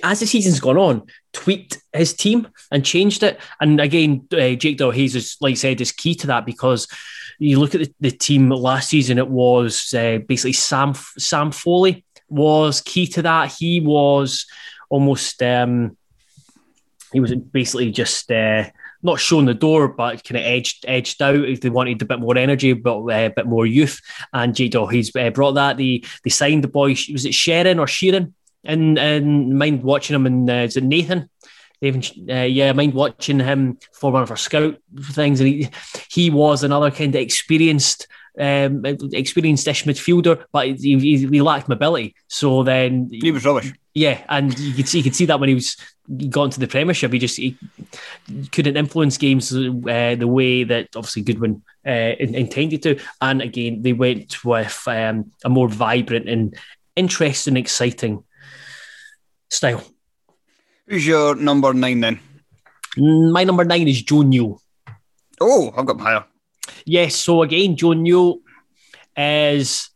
as 0.03 0.19
the 0.19 0.27
season's 0.27 0.59
gone 0.59 0.77
on, 0.77 1.07
tweaked 1.33 1.79
his 1.91 2.13
team 2.13 2.47
and 2.71 2.85
changed 2.85 3.23
it. 3.23 3.39
And 3.59 3.81
again, 3.81 4.27
uh, 4.31 4.53
Jake 4.53 4.79
Hayes 4.79 5.15
is 5.15 5.37
like 5.41 5.53
I 5.53 5.55
said 5.55 5.81
is 5.81 5.91
key 5.91 6.15
to 6.15 6.27
that 6.27 6.45
because 6.45 6.87
you 7.39 7.59
look 7.59 7.73
at 7.73 7.81
the, 7.81 7.93
the 8.01 8.11
team 8.11 8.49
last 8.49 8.89
season. 8.89 9.17
It 9.17 9.29
was 9.29 9.93
uh, 9.93 10.19
basically 10.27 10.53
Sam 10.53 10.93
Sam 11.17 11.51
Foley 11.51 12.05
was 12.27 12.81
key 12.81 13.07
to 13.07 13.21
that. 13.23 13.53
He 13.57 13.79
was 13.79 14.45
almost. 14.89 15.41
Um, 15.41 15.97
he 17.11 17.19
was 17.19 17.33
basically 17.33 17.89
just 17.89 18.31
uh, 18.31 18.65
not 19.01 19.19
shown 19.19 19.45
the 19.45 19.53
door, 19.55 19.87
but 19.87 20.23
kind 20.23 20.37
of 20.37 20.45
edged 20.45 20.85
edged 20.87 21.21
out 21.21 21.35
if 21.35 21.61
they 21.61 21.69
wanted 21.69 22.01
a 22.01 22.05
bit 22.05 22.19
more 22.19 22.37
energy, 22.37 22.73
but 22.73 22.99
uh, 22.99 23.25
a 23.25 23.33
bit 23.35 23.47
more 23.47 23.65
youth. 23.65 23.99
And 24.33 24.53
Jake 24.53 24.75
He's 24.91 25.15
uh, 25.15 25.29
brought 25.31 25.53
that. 25.53 25.77
They 25.77 26.03
they 26.23 26.29
signed 26.29 26.63
the 26.63 26.67
boy. 26.67 26.89
Was 27.11 27.25
it 27.25 27.33
Sharon 27.33 27.79
or 27.79 27.85
Sheeran? 27.85 28.33
And 28.63 28.99
and 28.99 29.57
mind 29.57 29.83
watching 29.83 30.15
him. 30.15 30.25
And 30.25 30.49
uh, 30.49 30.53
is 30.53 30.77
it 30.77 30.83
Nathan? 30.83 31.29
Even 31.81 32.01
uh, 32.29 32.43
yeah, 32.43 32.69
I 32.69 32.73
mind 32.73 32.93
watching 32.93 33.39
him 33.39 33.77
for 33.93 34.11
one 34.11 34.23
of 34.23 34.31
our 34.31 34.37
scout 34.37 34.77
things. 35.01 35.39
And 35.39 35.49
he 35.49 35.69
he 36.09 36.29
was 36.29 36.63
another 36.63 36.91
kind 36.91 37.15
of 37.15 37.21
experienced 37.21 38.07
um, 38.39 38.85
experienced-ish 38.85 39.83
midfielder, 39.83 40.45
but 40.51 40.67
he, 40.67 40.97
he, 40.99 41.27
he, 41.27 41.41
lacked 41.41 41.67
mobility. 41.67 42.15
So 42.27 42.63
then 42.63 43.09
he 43.11 43.31
was 43.31 43.43
rubbish. 43.43 43.73
Yeah, 43.93 44.23
and 44.29 44.57
you 44.57 44.73
could 44.73 44.87
see 44.87 44.99
you 44.99 45.03
could 45.03 45.15
see 45.15 45.25
that 45.25 45.39
when 45.39 45.49
he 45.49 45.55
was 45.55 45.75
gone 46.29 46.49
to 46.51 46.59
the 46.59 46.67
Premiership, 46.67 47.11
he 47.11 47.19
just 47.19 47.37
he 47.37 47.57
couldn't 48.51 48.77
influence 48.77 49.17
games 49.17 49.53
uh, 49.53 50.15
the 50.17 50.27
way 50.27 50.63
that 50.63 50.95
obviously 50.95 51.23
Goodwin 51.23 51.63
uh, 51.85 52.15
intended 52.19 52.81
to. 52.83 52.99
And 53.21 53.41
again, 53.41 53.81
they 53.81 53.93
went 53.93 54.43
with 54.45 54.83
um, 54.87 55.31
a 55.43 55.49
more 55.49 55.67
vibrant 55.67 56.29
and 56.29 56.55
interesting, 56.95 57.57
exciting 57.57 58.23
style. 59.49 59.83
Who's 60.89 61.05
your 61.05 61.35
number 61.35 61.71
nine 61.71 62.01
then? 62.01 62.19
Mm, 62.97 63.31
my 63.31 63.43
number 63.43 63.63
nine 63.63 63.87
is 63.87 64.01
Joe 64.01 64.23
Newell. 64.23 64.59
Oh, 65.39 65.71
I've 65.77 65.85
got 65.85 65.97
him 65.97 65.99
higher. 65.99 66.25
Yes, 66.83 67.15
so 67.15 67.43
again, 67.43 67.75
Joe 67.75 67.93
Newell 67.93 68.39
is 69.15 69.91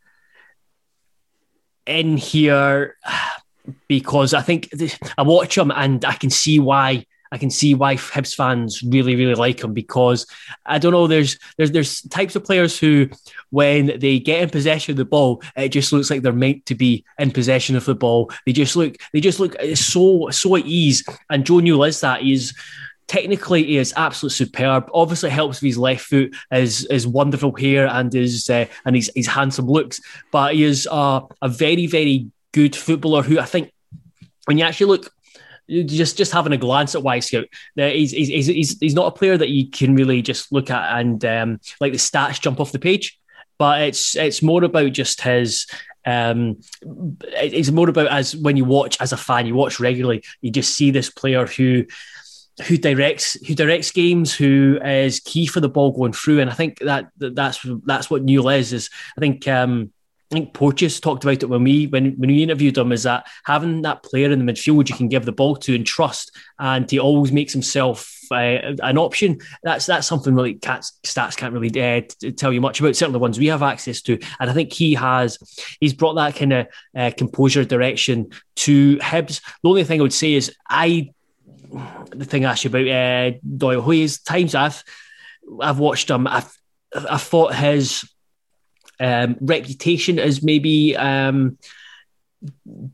in 1.87 2.17
here 2.17 2.95
because 3.87 4.35
I 4.35 4.41
think 4.41 4.69
I 5.17 5.23
watch 5.23 5.57
him 5.57 5.71
and 5.71 6.05
I 6.05 6.13
can 6.13 6.29
see 6.29 6.59
why 6.59 7.05
I 7.33 7.37
can 7.39 7.49
see 7.49 7.73
why 7.73 7.95
Hibs 7.95 8.35
fans 8.35 8.83
really, 8.83 9.15
really 9.15 9.33
like 9.33 9.63
him 9.63 9.73
because 9.73 10.27
I 10.67 10.77
don't 10.77 10.91
know. 10.91 11.07
There's 11.07 11.39
there's 11.57 11.71
there's 11.71 12.01
types 12.03 12.35
of 12.35 12.45
players 12.45 12.77
who, 12.77 13.09
when 13.49 13.99
they 13.99 14.19
get 14.19 14.43
in 14.43 14.49
possession 14.51 14.91
of 14.91 14.97
the 14.97 15.05
ball, 15.05 15.41
it 15.57 15.69
just 15.69 15.91
looks 15.91 16.11
like 16.11 16.21
they're 16.21 16.31
meant 16.31 16.67
to 16.67 16.75
be 16.75 17.03
in 17.17 17.31
possession 17.31 17.75
of 17.75 17.85
the 17.85 17.95
ball. 17.95 18.31
They 18.45 18.51
just 18.51 18.75
look 18.75 18.97
they 19.13 19.19
just 19.19 19.39
look 19.39 19.55
so 19.73 20.29
so 20.29 20.55
at 20.55 20.65
ease. 20.67 21.03
And 21.31 21.43
Joe 21.43 21.59
Newell 21.59 21.85
is 21.85 22.01
that. 22.01 22.21
He's 22.21 22.53
technically 23.07 23.63
he 23.63 23.77
is 23.77 23.95
absolutely 23.97 24.35
superb. 24.35 24.91
Obviously, 24.93 25.31
helps 25.31 25.59
with 25.59 25.69
his 25.69 25.77
left 25.79 26.05
foot, 26.05 26.35
his 26.51 26.85
his 26.89 27.07
wonderful 27.07 27.55
hair, 27.55 27.87
and 27.87 28.13
his 28.13 28.47
uh, 28.47 28.65
and 28.85 28.95
his, 28.95 29.11
his 29.15 29.27
handsome 29.27 29.65
looks. 29.65 29.99
But 30.31 30.53
he 30.53 30.63
is 30.63 30.87
uh, 30.91 31.21
a 31.41 31.49
very 31.49 31.87
very 31.87 32.29
good 32.51 32.75
footballer 32.75 33.23
who 33.23 33.39
I 33.39 33.45
think 33.45 33.73
when 34.45 34.57
you 34.57 34.65
actually 34.65 34.87
look 34.87 35.12
just 35.69 36.17
just 36.17 36.31
having 36.31 36.53
a 36.53 36.57
glance 36.57 36.95
at 36.95 37.03
Wyscout, 37.03 37.47
he's, 37.75 38.11
he's, 38.11 38.47
he's, 38.47 38.79
he's 38.79 38.95
not 38.95 39.07
a 39.07 39.17
player 39.17 39.37
that 39.37 39.49
you 39.49 39.69
can 39.69 39.95
really 39.95 40.21
just 40.21 40.51
look 40.51 40.69
at 40.69 40.99
and 40.99 41.23
um, 41.25 41.59
like 41.79 41.91
the 41.91 41.97
stats 41.97 42.41
jump 42.41 42.59
off 42.59 42.71
the 42.71 42.79
page. 42.79 43.19
But 43.57 43.81
it's 43.83 44.15
it's 44.15 44.41
more 44.41 44.63
about 44.63 44.91
just 44.91 45.21
his 45.21 45.67
Um, 46.05 46.59
it's 46.81 47.71
more 47.71 47.87
about 47.87 48.07
as 48.07 48.35
when 48.35 48.57
you 48.57 48.65
watch 48.65 48.99
as 48.99 49.13
a 49.13 49.17
fan, 49.17 49.45
you 49.45 49.55
watch 49.55 49.79
regularly, 49.79 50.21
you 50.41 50.51
just 50.51 50.75
see 50.75 50.91
this 50.91 51.09
player 51.09 51.45
who 51.45 51.85
who 52.67 52.77
directs 52.77 53.37
who 53.47 53.55
directs 53.55 53.91
games, 53.91 54.35
who 54.35 54.79
is 54.83 55.21
key 55.21 55.45
for 55.45 55.61
the 55.61 55.69
ball 55.69 55.93
going 55.93 56.11
through, 56.11 56.41
and 56.41 56.49
I 56.49 56.53
think 56.53 56.79
that 56.79 57.07
that's 57.15 57.65
that's 57.85 58.09
what 58.09 58.23
Newell 58.23 58.49
is. 58.49 58.73
Is 58.73 58.89
I 59.17 59.21
think 59.21 59.47
um, 59.47 59.92
I 60.33 60.35
think 60.35 60.53
Porteous 60.55 60.99
talked 60.99 61.23
about 61.23 61.43
it 61.43 61.45
when 61.45 61.63
we 61.63 61.85
when 61.85 62.13
when 62.13 62.29
we 62.29 62.41
interviewed 62.41 62.75
him. 62.75 62.91
Is 62.91 63.03
that 63.03 63.27
having 63.45 63.83
that 63.83 64.01
player 64.01 64.31
in 64.31 64.43
the 64.43 64.51
midfield 64.51 64.89
you 64.89 64.95
can 64.95 65.07
give 65.07 65.25
the 65.25 65.31
ball 65.31 65.55
to 65.57 65.75
and 65.75 65.85
trust, 65.85 66.35
and 66.57 66.89
he 66.89 66.97
always 66.97 67.31
makes 67.31 67.53
himself 67.53 68.17
uh, 68.31 68.73
an 68.81 68.97
option. 68.97 69.39
That's 69.61 69.85
that's 69.85 70.07
something 70.07 70.33
really 70.33 70.55
cats, 70.55 70.97
stats 71.03 71.37
can't 71.37 71.53
really 71.53 71.69
uh, 71.79 72.01
tell 72.35 72.51
you 72.51 72.61
much 72.61 72.79
about. 72.79 72.95
Certainly 72.95 73.13
the 73.13 73.19
ones 73.19 73.37
we 73.37 73.45
have 73.45 73.61
access 73.61 74.01
to, 74.03 74.17
and 74.39 74.49
I 74.49 74.53
think 74.53 74.73
he 74.73 74.95
has 74.95 75.37
he's 75.79 75.93
brought 75.93 76.15
that 76.15 76.35
kind 76.35 76.53
of 76.53 76.67
uh, 76.97 77.11
composure 77.15 77.63
direction 77.63 78.31
to 78.55 78.97
Hibs. 78.97 79.39
The 79.61 79.69
only 79.69 79.83
thing 79.83 79.99
I 79.99 80.03
would 80.03 80.13
say 80.13 80.33
is 80.33 80.51
I 80.67 81.11
the 82.09 82.25
thing 82.25 82.43
I 82.43 82.53
asked 82.53 82.63
you 82.63 82.69
about 82.69 82.87
uh, 82.87 83.37
Doyle 83.55 83.83
Hayes 83.83 84.19
times 84.19 84.55
I've 84.55 84.83
I've 85.61 85.77
watched 85.77 86.09
him. 86.09 86.25
I've 86.25 86.51
I 86.95 87.17
thought 87.19 87.53
his 87.53 88.03
um, 88.99 89.37
reputation 89.41 90.19
as 90.19 90.43
maybe 90.43 90.95
um, 90.95 91.57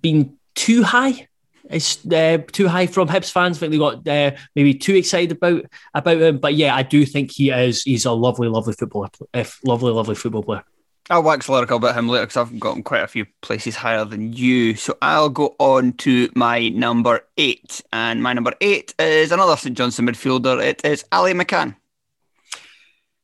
been 0.02 0.38
too 0.56 0.84
high. 0.84 1.28
It's 1.70 2.06
uh, 2.08 2.40
too 2.52 2.68
high 2.68 2.88
from 2.88 3.08
Hibs 3.08 3.32
fans. 3.32 3.58
I 3.58 3.60
think 3.60 3.72
they 3.72 3.78
got 3.78 4.08
uh, 4.08 4.36
maybe 4.56 4.74
too 4.74 4.96
excited 4.96 5.34
about 5.38 5.66
about 5.94 6.20
him. 6.20 6.40
But 6.40 6.56
yeah, 6.56 6.76
I 6.76 6.82
do 6.84 7.06
think 7.06 7.32
he 7.32 7.52
is. 7.52 7.84
He's 7.84 8.06
a 8.06 8.12
lovely, 8.12 8.48
lovely 8.48 8.74
footballer. 8.74 9.10
If 9.34 9.60
lovely, 9.64 9.92
lovely 9.92 10.16
football 10.16 10.44
player. 10.44 10.64
I'll 11.12 11.24
wax 11.24 11.50
lyrical 11.50 11.78
about 11.78 11.96
him 11.96 12.08
later 12.08 12.26
because 12.26 12.38
I've 12.38 12.60
gotten 12.60 12.84
quite 12.84 13.02
a 13.02 13.08
few 13.08 13.26
places 13.42 13.76
higher 13.76 14.06
than 14.06 14.32
you. 14.32 14.76
So 14.76 14.96
I'll 15.02 15.30
go 15.30 15.56
on 15.58 15.94
to 15.94 16.30
my 16.36 16.70
number 16.70 17.22
eight. 17.38 17.82
And 17.92 18.22
my 18.22 18.34
number 18.34 18.54
eight 18.62 18.94
is 19.00 19.32
another 19.32 19.58
St 19.58 19.76
Johnstone 19.76 20.06
midfielder. 20.08 20.64
It 20.64 20.86
is 20.86 21.04
Ali 21.12 21.34
McCann. 21.34 21.76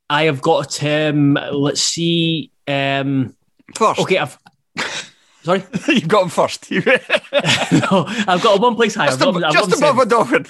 I 0.10 0.24
have 0.24 0.42
got 0.42 0.74
him. 0.74 1.38
Let's 1.52 1.82
see. 1.82 2.52
Um, 2.68 3.36
first. 3.76 4.00
Okay, 4.02 4.18
I've. 4.18 4.38
Sorry? 5.44 5.64
You've 5.88 6.08
got 6.08 6.24
him 6.24 6.30
first. 6.30 6.72
no, 6.72 6.82
I've 6.82 8.42
got 8.42 8.56
him 8.56 8.62
one 8.64 8.76
place 8.76 8.96
higher. 8.96 9.10
Just, 9.10 9.22
ab- 9.22 9.54
just 9.54 9.78
above 9.78 9.98
Odoffin. 9.98 10.48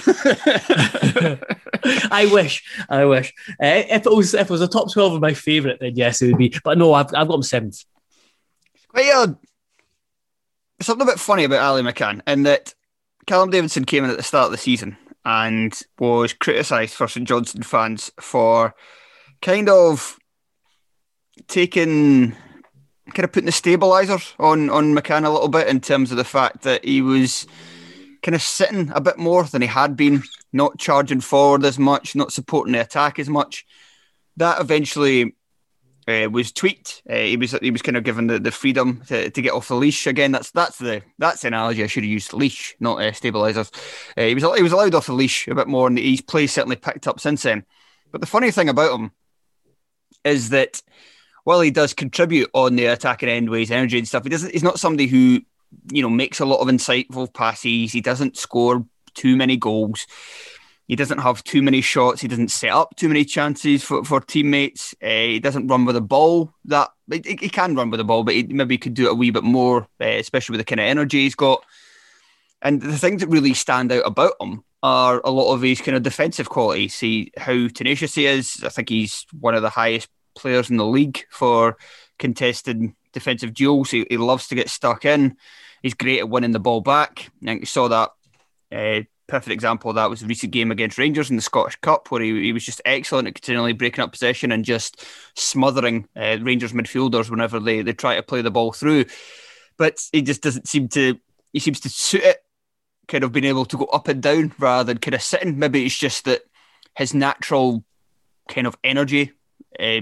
I 2.12 2.28
wish. 2.28 2.64
I 2.90 3.04
wish. 3.04 3.34
Uh, 3.62 3.84
if 3.90 4.06
it 4.06 4.16
was 4.16 4.34
if 4.34 4.44
it 4.44 4.50
was 4.50 4.62
a 4.62 4.70
top 4.70 4.92
twelve 4.94 5.14
of 5.14 5.22
my 5.22 5.34
favourite, 5.34 5.82
then 5.82 5.98
yes, 5.98 6.22
it 6.22 6.28
would 6.28 6.38
be. 6.38 6.56
But 6.64 6.78
no, 6.78 6.94
I've, 6.94 7.14
I've 7.14 7.28
got 7.28 7.36
him 7.36 7.44
seventh. 7.44 7.84
Quite 8.88 9.08
a, 9.08 9.38
something 10.82 11.06
a 11.06 11.12
bit 11.12 11.20
funny 11.20 11.44
about 11.44 11.60
Ali 11.60 11.82
McCann 11.82 12.22
in 12.26 12.44
that 12.44 12.74
Callum 13.28 13.50
Davidson 13.50 13.84
came 13.84 14.06
in 14.06 14.10
at 14.10 14.18
the 14.18 14.24
start 14.24 14.46
of 14.46 14.52
the 14.52 14.58
season 14.58 14.96
and 15.26 15.78
was 16.00 16.34
criticised 16.34 16.94
for 16.94 17.08
St 17.08 17.28
Johnstone 17.28 17.64
fans 17.64 18.12
for 18.20 18.76
kind 19.42 19.68
of 19.68 20.18
taking 21.48 22.36
kind 23.14 23.24
of 23.24 23.32
putting 23.32 23.46
the 23.46 23.52
stabilisers 23.52 24.34
on 24.40 24.70
on 24.70 24.96
McCann 24.96 25.26
a 25.26 25.30
little 25.30 25.48
bit 25.48 25.68
in 25.68 25.80
terms 25.80 26.12
of 26.12 26.18
the 26.18 26.24
fact 26.24 26.64
that 26.64 26.84
he 26.84 27.02
was 27.02 27.46
kind 28.24 28.36
of 28.36 28.42
sitting 28.42 28.92
a 28.94 29.02
bit 29.02 29.18
more 29.18 29.44
than 29.44 29.62
he 29.62 29.68
had 29.68 29.96
been, 29.96 30.24
not 30.52 30.80
charging 30.80 31.22
forward 31.22 31.64
as 31.64 31.78
much, 31.78 32.16
not 32.16 32.34
supporting 32.34 32.74
the 32.74 32.82
attack 32.82 33.20
as 33.20 33.30
much. 33.30 33.66
That 34.38 34.60
eventually 34.60 35.36
uh, 36.08 36.28
was 36.32 36.52
tweaked. 36.52 37.04
Uh, 37.10 37.16
he 37.16 37.38
was 37.38 37.52
he 37.52 37.72
was 37.72 37.82
kind 37.82 37.98
of 37.98 38.04
given 38.04 38.28
the, 38.28 38.40
the 38.40 38.52
freedom 38.52 39.02
to, 39.08 39.30
to 39.30 39.42
get 39.42 39.54
off 39.54 39.68
the 39.68 39.76
leash 39.76 40.08
again. 40.08 40.32
That's 40.32 40.52
that's 40.52 40.78
the 40.78 41.04
that's 41.20 41.42
the 41.42 41.48
analogy 41.50 41.84
I 41.84 41.88
should 41.88 42.04
have 42.04 42.12
used. 42.12 42.34
Leash, 42.34 42.76
not 42.80 43.00
uh, 43.00 43.12
stabilisers. 43.12 43.72
Uh, 44.18 44.24
he 44.24 44.36
was 44.36 44.44
he 44.58 44.64
was 44.64 44.72
allowed 44.72 44.96
off 44.96 45.08
the 45.08 45.14
leash 45.14 45.48
a 45.48 45.56
bit 45.56 45.68
more, 45.68 45.88
and 45.88 45.98
his 45.98 46.22
play 46.22 46.48
certainly 46.48 46.76
picked 46.76 47.08
up 47.08 47.20
since 47.20 47.44
then. 47.44 47.64
But 48.12 48.22
the 48.22 48.28
funny 48.28 48.52
thing 48.52 48.70
about 48.70 49.00
him 49.00 49.12
is 50.24 50.50
that 50.50 50.82
while 51.46 51.62
he 51.62 51.72
does 51.72 51.94
contribute 51.94 52.50
on 52.54 52.76
the 52.76 52.88
attacking 52.88 53.30
end 53.30 53.50
with 53.50 53.62
his 53.62 53.72
energy 53.72 53.98
and 53.98 54.08
stuff, 54.08 54.24
he 54.24 54.30
doesn't. 54.30 54.52
He's 54.52 54.64
not 54.64 54.80
somebody 54.80 55.08
who 55.08 55.42
you 55.92 56.02
know 56.02 56.10
makes 56.10 56.40
a 56.40 56.46
lot 56.46 56.60
of 56.60 56.68
insightful 56.68 57.34
passes. 57.34 57.94
He 57.94 58.02
doesn't 58.02 58.36
score 58.36 58.86
too 59.14 59.38
many 59.38 59.56
goals. 59.56 60.06
He 60.88 60.96
doesn't 60.96 61.20
have 61.20 61.44
too 61.44 61.62
many 61.62 61.82
shots. 61.82 62.22
He 62.22 62.28
doesn't 62.28 62.52
set 62.52 62.72
up 62.72 62.96
too 62.96 63.08
many 63.08 63.26
chances 63.26 63.84
for, 63.84 64.04
for 64.04 64.22
teammates. 64.22 64.94
Uh, 65.02 65.08
he 65.08 65.40
doesn't 65.40 65.68
run 65.68 65.86
with 65.86 65.96
the 65.96 66.02
ball. 66.02 66.52
That 66.66 66.90
he, 67.12 67.38
he, 67.40 67.50
can 67.50 67.76
run 67.76 67.90
with 67.90 68.00
the 68.00 68.04
ball, 68.04 68.24
but 68.24 68.36
he 68.36 68.44
maybe 68.44 68.78
could 68.78 68.94
do 68.94 69.08
it 69.08 69.12
a 69.12 69.16
wee 69.16 69.32
bit 69.32 69.44
more, 69.44 69.88
uh, 70.00 70.06
especially 70.06 70.54
with 70.54 70.62
the 70.62 70.66
kind 70.66 70.80
of 70.80 70.86
energy 70.86 71.24
he's 71.24 71.34
got. 71.34 71.64
And 72.62 72.82
the 72.82 72.98
things 72.98 73.22
that 73.22 73.30
really 73.30 73.54
stand 73.54 73.92
out 73.92 74.04
about 74.06 74.34
him 74.40 74.64
are 74.84 75.22
a 75.24 75.32
lot 75.32 75.54
of 75.54 75.64
his 75.64 75.82
kind 75.82 75.98
of 75.98 76.04
defensive 76.04 76.50
qualities. 76.50 76.94
See 76.94 77.32
how 77.38 77.68
tenacious 77.68 78.14
he 78.14 78.28
is. 78.28 78.64
I 78.64 78.70
think 78.70 78.90
he's 78.90 79.26
one 79.40 79.56
of 79.56 79.64
the 79.64 79.70
highest 79.70 80.10
players 80.36 80.70
in 80.70 80.78
the 80.78 80.86
league 80.86 81.26
for 81.30 81.78
contested 82.20 82.94
defensive 83.14 83.54
duels. 83.54 83.92
He, 83.92 84.06
he 84.10 84.18
loves 84.18 84.48
to 84.48 84.56
get 84.56 84.70
stuck 84.70 85.06
in. 85.06 85.38
He's 85.82 85.94
great 85.94 86.20
at 86.20 86.30
winning 86.30 86.52
the 86.52 86.60
ball 86.60 86.82
back. 86.82 87.32
I 87.42 87.46
think 87.46 87.62
you 87.62 87.66
saw 87.66 87.88
that. 87.88 88.12
Uh, 88.72 89.04
perfect 89.28 89.54
example 89.54 89.90
of 89.90 89.96
that 89.96 90.10
was 90.10 90.20
the 90.20 90.28
recent 90.28 90.52
game 90.52 90.72
against 90.72 90.98
Rangers 90.98 91.30
in 91.30 91.36
the 91.36 91.42
Scottish 91.42 91.78
Cup, 91.78 92.12
where 92.12 92.22
he, 92.22 92.44
he 92.44 92.54
was 92.54 92.66
just 92.66 92.82
excellent 92.86 93.28
at 93.28 93.36
continually 93.36 93.74
breaking 93.74 94.04
up 94.04 94.12
possession 94.12 94.52
and 94.52 94.66
just 94.66 95.04
smothering 95.36 96.08
uh, 96.16 96.38
Rangers 96.42 96.74
midfielders 96.74 97.30
whenever 97.30 97.60
they, 97.60 97.82
they 97.82 97.94
try 97.94 98.16
to 98.16 98.24
play 98.24 98.42
the 98.42 98.52
ball 98.52 98.72
through. 98.72 99.06
But 99.78 100.00
he 100.12 100.22
just 100.22 100.42
doesn't 100.42 100.68
seem 100.68 100.88
to. 100.90 101.20
He 101.54 101.60
seems 101.60 101.80
to 101.82 101.90
suit 101.90 102.24
it, 102.24 102.44
kind 103.08 103.24
of 103.24 103.32
being 103.32 103.46
able 103.46 103.66
to 103.66 103.78
go 103.78 103.86
up 103.86 104.08
and 104.08 104.22
down 104.22 104.54
rather 104.60 104.84
than 104.84 104.98
kind 104.98 105.16
of 105.16 105.22
sitting. 105.22 105.58
Maybe 105.58 105.86
it's 105.86 105.98
just 105.98 106.26
that 106.26 106.42
his 106.98 107.14
natural 107.14 107.84
kind 108.50 108.68
of 108.68 108.78
energy 108.84 109.32
uh, 109.80 110.02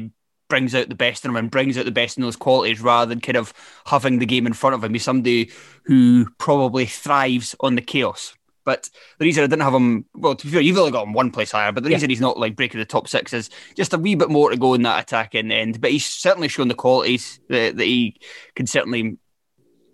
brings 0.54 0.76
out 0.76 0.88
the 0.88 0.94
best 0.94 1.26
in 1.26 1.32
him 1.32 1.36
and 1.36 1.50
brings 1.50 1.80
out 1.80 1.86
the 1.86 1.90
best 1.90 2.16
in 2.16 2.22
those 2.22 2.36
qualities 2.36 2.80
rather 2.80 3.10
than 3.10 3.20
kind 3.20 3.38
of 3.38 3.52
having 3.88 4.20
the 4.20 4.26
game 4.28 4.46
in 4.46 4.54
front 4.54 4.76
of 4.76 4.84
him. 4.84 4.94
He's 4.94 5.02
somebody 5.02 5.50
who 5.86 6.28
probably 6.38 6.86
thrives 6.86 7.56
on 7.62 7.74
the 7.74 7.82
chaos. 7.82 8.36
But 8.64 8.88
the 9.18 9.26
reason 9.26 9.44
I 9.44 9.48
didn't 9.48 9.64
have 9.64 9.74
him, 9.74 10.06
well, 10.14 10.36
to 10.36 10.46
be 10.46 10.52
fair, 10.52 10.62
you've 10.62 10.78
only 10.78 10.92
got 10.92 11.08
him 11.08 11.14
one 11.14 11.32
place 11.32 11.50
higher, 11.50 11.72
but 11.72 11.82
the 11.82 11.90
yeah. 11.90 11.96
reason 11.96 12.12
he's 12.12 12.22
not 12.22 12.38
like 12.38 12.56
breaking 12.56 12.78
the 12.78 12.86
top 12.86 13.08
six 13.08 13.34
is 13.34 13.50
just 13.76 13.96
a 13.96 13.98
wee 13.98 14.14
bit 14.14 14.30
more 14.30 14.52
to 14.52 14.56
go 14.56 14.76
in 14.76 14.84
that 14.84 15.02
attacking 15.02 15.52
end. 15.52 15.82
But 15.82 15.90
he's 15.90 16.06
certainly 16.06 16.50
shown 16.50 16.68
the 16.68 16.76
qualities 16.76 17.40
that, 17.50 17.76
that 17.76 17.84
he 17.84 18.20
can 18.54 18.68
certainly 18.68 19.18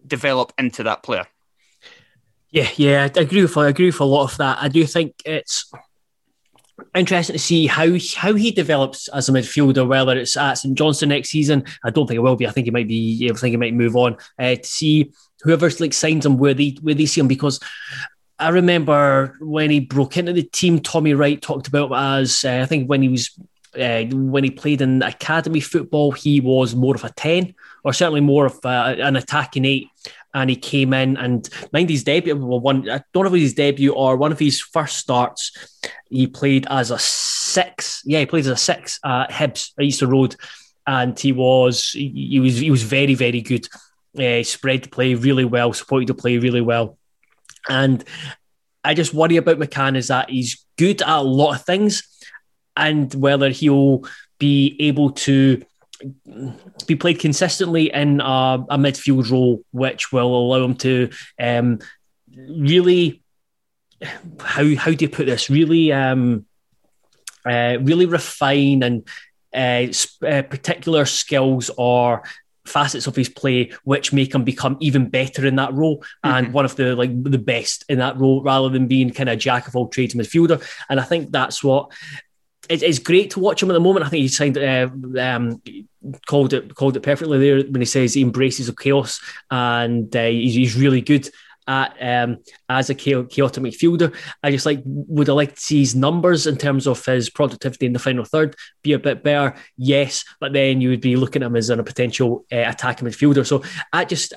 develop 0.06 0.52
into 0.58 0.84
that 0.84 1.04
player. 1.04 1.26
Yeah, 2.50 2.68
yeah, 2.76 3.08
I 3.16 3.22
agree 3.22 3.44
with 3.44 3.56
I 3.56 3.70
agree 3.70 3.86
with 3.86 4.02
a 4.02 4.04
lot 4.04 4.30
of 4.30 4.38
that. 4.40 4.58
I 4.62 4.68
do 4.68 4.86
think 4.86 5.14
it's 5.24 5.72
interesting 6.96 7.34
to 7.34 7.40
see 7.40 7.68
how 7.68 7.88
how 8.16 8.34
he 8.34 8.52
develops 8.52 9.08
as 9.10 9.30
a 9.30 9.32
midfielder. 9.32 9.88
Whether 9.88 10.18
it's 10.18 10.38
at 10.38 10.56
St 10.56 10.78
Johnstone 10.78 11.10
next 11.10 11.30
season, 11.30 11.66
I 11.84 11.90
don't 11.90 12.08
think 12.08 12.18
it 12.18 12.22
will 12.22 12.36
be. 12.36 12.48
I 12.48 12.52
think 12.52 12.66
he 12.66 12.72
might 12.72 12.88
be. 12.88 13.30
I 13.32 13.36
think 13.36 13.52
he 13.52 13.58
might 13.58 13.74
move 13.74 13.96
on 13.96 14.18
uh, 14.38 14.56
to 14.56 14.66
see 14.66 15.12
whoever's 15.42 15.80
like 15.80 15.94
signs 15.94 16.26
him 16.26 16.38
where 16.38 16.54
they 16.54 16.78
where 16.82 16.96
they 16.96 17.06
see 17.06 17.22
him 17.22 17.28
because. 17.28 17.60
I 18.42 18.52
remember 18.52 19.36
when 19.42 19.70
he 19.70 19.82
broke 19.82 20.16
into 20.16 20.32
the 20.32 20.44
team, 20.44 20.80
Tommy 20.80 21.14
Wright 21.14 21.42
talked 21.42 21.68
about 21.68 21.92
as 21.94 22.46
uh, 22.46 22.62
I 22.64 22.66
think 22.68 22.88
when 22.90 23.02
he 23.02 23.10
was 23.10 23.38
uh, 23.78 24.04
when 24.06 24.44
he 24.44 24.50
played 24.50 24.82
in 24.82 25.04
academy 25.04 25.60
football, 25.60 26.12
he 26.12 26.40
was 26.40 26.76
more 26.76 26.96
of 26.96 27.04
a 27.04 27.10
10 27.10 27.54
or 27.84 27.94
certainly 27.94 28.22
more 28.22 28.46
of 28.48 28.60
uh, 28.66 28.96
an 28.98 29.16
attacking 29.16 29.66
eight 29.66 29.88
and 30.34 30.50
he 30.50 30.56
came 30.56 30.94
in 30.94 31.18
and 31.18 31.50
mind 31.74 31.90
his 31.90 32.04
debut. 32.04 32.36
Well, 32.36 32.60
one 32.60 32.90
I 32.90 33.02
don't 33.14 33.24
know 33.24 33.34
if 33.34 33.42
his 33.42 33.54
debut 33.54 33.94
or 33.94 34.18
one 34.18 34.32
of 34.32 34.40
his 34.40 34.62
first 34.62 34.98
starts. 34.98 35.52
He 36.10 36.28
played 36.28 36.68
as 36.70 36.92
a 36.92 37.00
six. 37.00 38.02
Yeah, 38.06 38.20
he 38.20 38.26
played 38.26 38.42
as 38.42 38.48
a 38.48 38.58
six 38.58 39.00
at 39.04 39.32
Hibs 39.32 39.72
at 39.78 39.86
Easter 39.86 40.08
Road, 40.08 40.36
and 40.86 41.18
he 41.20 41.32
was 41.32 41.92
he 41.92 42.40
was 42.40 42.58
he 42.58 42.72
was 42.72 42.84
very 42.84 43.16
very 43.16 43.42
good. 43.42 43.68
Uh, 44.18 44.44
spread 44.44 44.84
the 44.84 44.90
play 44.90 45.14
really 45.14 45.46
well, 45.46 45.72
supported 45.72 46.08
the 46.08 46.14
play 46.14 46.38
really 46.38 46.62
well, 46.62 46.98
and 47.68 48.04
I 48.84 48.94
just 48.94 49.14
worry 49.14 49.38
about 49.38 49.60
McCann 49.60 49.96
is 49.96 50.08
that 50.08 50.30
he's 50.30 50.66
good 50.78 51.02
at 51.02 51.08
a 51.08 51.22
lot 51.22 51.56
of 51.56 51.66
things, 51.66 52.04
and 52.76 53.14
whether 53.14 53.50
he'll 53.50 54.04
be 54.40 54.76
able 54.80 55.12
to 55.12 55.64
be 56.88 56.96
played 56.96 57.20
consistently 57.20 57.92
in 57.94 58.22
a, 58.22 58.66
a, 58.70 58.78
midfield 58.78 59.30
role, 59.30 59.64
which 59.72 60.12
will 60.12 60.28
allow 60.28 60.64
him 60.64 60.76
to 60.76 61.10
um, 61.40 61.80
really 62.36 63.22
how 64.40 64.76
how 64.76 64.92
do 64.92 65.06
you 65.06 65.10
put 65.10 65.26
this? 65.26 65.50
Really, 65.50 65.92
um, 65.92 66.46
uh, 67.46 67.78
really 67.82 68.06
refine 68.06 68.84
and 68.84 69.08
uh, 69.54 69.92
uh, 70.26 70.42
particular 70.44 71.06
skills 71.06 71.70
or 71.78 72.24
facets 72.66 73.08
of 73.08 73.16
his 73.16 73.30
play 73.30 73.72
which 73.84 74.14
make 74.14 74.36
him 74.36 74.44
become 74.44 74.78
even 74.80 75.10
better 75.10 75.46
in 75.46 75.56
that 75.56 75.74
role 75.74 75.98
mm-hmm. 75.98 76.30
and 76.30 76.54
one 76.54 76.66
of 76.66 76.76
the 76.76 76.96
like 76.96 77.24
the 77.24 77.38
best 77.38 77.84
in 77.90 77.98
that 77.98 78.16
role 78.18 78.44
rather 78.44 78.70
than 78.70 78.88
being 78.88 79.10
kind 79.10 79.28
of 79.28 79.40
jack 79.40 79.68
of 79.68 79.76
all 79.76 79.88
trades 79.88 80.14
midfielder 80.14 80.64
and 80.88 81.00
i 81.00 81.04
think 81.04 81.32
that's 81.32 81.64
what 81.64 81.92
it's, 82.70 82.84
it's 82.84 83.00
great 83.00 83.32
to 83.32 83.40
watch 83.40 83.62
him 83.62 83.72
at 83.72 83.74
the 83.74 83.80
moment. 83.80 84.06
I 84.06 84.10
think 84.10 84.22
he 84.22 84.28
signed 84.28 84.58
uh, 84.58 84.90
um, 85.20 85.62
called 86.28 86.54
it 86.54 86.76
called 86.76 86.96
it 86.96 87.04
perfectly 87.04 87.40
there 87.40 87.64
when 87.64 87.82
he 87.82 87.86
says 87.86 88.14
he 88.14 88.22
embraces 88.22 88.68
the 88.68 88.76
chaos 88.76 89.20
and 89.52 90.16
uh, 90.16 90.26
he's, 90.26 90.54
he's 90.56 90.76
really 90.76 91.02
good 91.02 91.30
at 91.68 91.96
um, 92.02 92.38
as 92.70 92.90
a 92.90 92.96
chaotic 92.96 93.64
midfielder. 93.64 94.16
I 94.44 94.52
just 94.52 94.66
like 94.66 94.82
would 94.86 95.30
I 95.30 95.34
like 95.34 95.56
to 95.56 95.62
see 95.62 95.80
his 95.80 95.96
numbers 95.96 96.48
in 96.48 96.58
terms 96.58 96.88
of 96.88 97.04
his 97.06 97.30
productivity 97.30 97.86
in 97.86 97.94
the 97.94 98.00
final 98.00 98.24
third 98.24 98.56
be 98.84 98.94
a 98.94 99.00
bit 99.00 99.24
better? 99.24 99.56
Yes, 99.76 100.24
but 100.40 100.54
then 100.54 100.80
you 100.80 100.90
would 100.90 101.02
be 101.02 101.16
looking 101.16 101.42
at 101.42 101.48
him 101.48 101.56
as 101.56 101.70
a 101.70 101.84
potential 101.84 102.46
uh, 102.52 102.64
attacking 102.68 103.08
midfielder. 103.08 103.46
So 103.46 103.64
I 103.92 104.06
just 104.06 104.34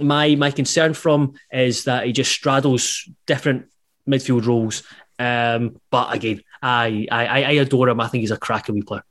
my 0.00 0.34
my 0.34 0.50
concern 0.50 0.94
from 0.94 1.34
is 1.52 1.84
that 1.84 2.06
he 2.06 2.12
just 2.12 2.32
straddles 2.32 3.08
different 3.26 3.66
midfield 4.08 4.46
roles. 4.46 4.82
Um, 5.18 5.80
but 5.90 6.14
again, 6.14 6.42
I, 6.62 7.06
I 7.10 7.42
I 7.42 7.50
adore 7.52 7.88
him. 7.88 8.00
I 8.00 8.08
think 8.08 8.22
he's 8.22 8.30
a 8.30 8.36
cracking 8.36 8.74
wee 8.74 8.82
player. 8.82 9.04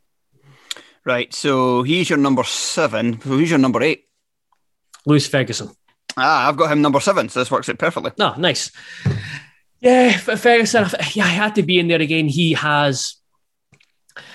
Right. 1.05 1.33
So 1.33 1.83
he's 1.83 2.09
your 2.09 2.17
number 2.17 2.43
seven. 2.43 3.13
Who's 3.13 3.49
your 3.49 3.59
number 3.59 3.81
eight? 3.83 4.05
Lewis 5.05 5.27
Ferguson. 5.27 5.69
Ah, 6.17 6.47
I've 6.47 6.57
got 6.57 6.71
him 6.71 6.81
number 6.81 6.99
seven, 6.99 7.29
so 7.29 7.39
this 7.39 7.51
works 7.51 7.69
out 7.69 7.77
perfectly. 7.77 8.11
No, 8.17 8.33
oh, 8.35 8.39
nice. 8.39 8.71
Yeah, 9.81 10.17
Ferguson. 10.17 10.87
Yeah, 11.13 11.25
I 11.25 11.29
had 11.29 11.55
to 11.55 11.63
be 11.63 11.77
in 11.77 11.87
there 11.87 12.01
again. 12.01 12.27
He 12.27 12.53
has. 12.53 13.15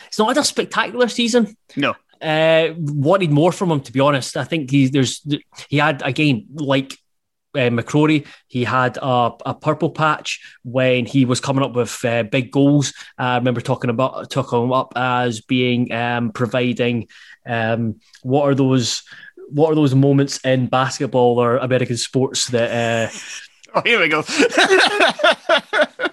It's 0.07 0.19
not 0.19 0.37
a 0.37 0.45
spectacular 0.45 1.09
season. 1.09 1.57
No. 1.77 1.95
Uh, 2.21 2.75
wanted 2.77 3.31
more 3.31 3.51
from 3.51 3.71
him, 3.71 3.81
to 3.81 3.93
be 3.93 4.01
honest. 4.01 4.37
I 4.37 4.45
think 4.45 4.71
he 4.71 4.89
there's 4.89 5.27
he 5.69 5.79
had 5.79 6.03
again 6.03 6.47
like 6.55 6.97
uh, 7.55 7.71
McCrorie. 7.71 8.27
He 8.47 8.65
had 8.65 8.97
a, 8.97 9.33
a, 9.47 9.55
purple 9.55 9.91
patch 9.91 10.41
when 10.63 11.07
he 11.07 11.25
was 11.25 11.41
coming 11.41 11.65
up 11.65 11.75
with 11.75 12.05
uh, 12.05 12.23
big 12.25 12.51
goals. 12.51 12.93
I 13.19 13.37
remember 13.37 13.61
talking 13.61 13.91
about 13.91 14.31
talking 14.31 14.63
him 14.63 14.73
up 14.73 14.93
as 14.97 15.41
being 15.41 15.93
um, 15.93 16.33
providing 16.33 17.09
um, 17.47 18.01
what 18.23 18.49
are 18.49 18.55
those 18.55 19.03
what 19.49 19.73
are 19.73 19.75
those 19.75 19.95
moments 19.95 20.39
in 20.45 20.67
basketball 20.67 21.39
or 21.39 21.57
American 21.57 21.97
sports 21.97 22.47
that. 22.49 22.71
Uh, 22.71 23.19
oh, 23.75 23.83
here 23.85 24.01
we 24.01 24.09
go. 24.09 24.19
um, 24.21 24.25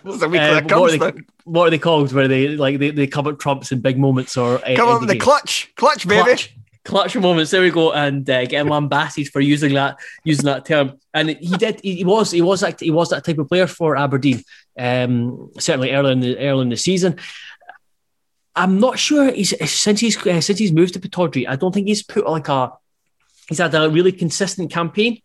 what, 0.03 0.23
are 0.23 0.97
they, 0.97 1.21
what, 1.43 1.67
are 1.67 1.69
they, 1.69 1.77
called? 1.77 2.11
Where 2.13 2.27
they 2.27 2.49
like 2.49 2.79
they, 2.79 2.91
they 2.91 3.07
come 3.07 3.27
up 3.27 3.39
trumps 3.39 3.71
in 3.71 3.81
big 3.81 3.99
moments 3.99 4.37
or 4.37 4.55
uh, 4.65 4.75
come 4.75 4.89
up 4.89 5.07
the 5.07 5.17
clutch, 5.17 5.71
clutch, 5.75 6.07
baby. 6.07 6.23
Clutch 6.23 6.57
clutch 6.87 7.15
moments. 7.17 7.51
There 7.51 7.61
we 7.61 7.69
go, 7.69 7.91
and 7.91 8.27
uh, 8.29 8.45
get 8.45 8.61
him 8.61 8.69
lambasted 8.69 9.27
for 9.27 9.41
using 9.41 9.73
that 9.73 9.99
using 10.23 10.45
that 10.45 10.65
term. 10.65 10.99
And 11.13 11.29
he 11.29 11.55
did. 11.57 11.81
He, 11.83 12.03
was. 12.03 12.31
He 12.31 12.41
was. 12.41 12.61
that 12.61 12.79
He 12.79 12.91
was 12.91 13.09
that 13.09 13.25
type 13.25 13.37
of 13.37 13.49
player 13.49 13.67
for 13.67 13.97
Aberdeen. 13.97 14.41
Um, 14.79 15.51
certainly 15.59 15.91
early 15.91 16.13
in 16.13 16.19
the 16.21 16.37
early 16.39 16.61
in 16.61 16.69
the 16.69 16.77
season. 16.77 17.17
I'm 18.55 18.79
not 18.79 18.97
sure. 18.97 19.31
He's 19.31 19.53
since 19.69 19.99
he's 19.99 20.17
uh, 20.25 20.41
since 20.41 20.57
he's 20.57 20.71
moved 20.71 20.93
to 20.93 20.99
Pittodrie. 20.99 21.47
I 21.47 21.57
don't 21.57 21.73
think 21.73 21.87
he's 21.87 22.03
put 22.03 22.27
like 22.27 22.47
a. 22.47 22.71
He's 23.49 23.59
had 23.59 23.75
a 23.75 23.89
really 23.89 24.11
consistent 24.11 24.71
campaign. 24.71 25.21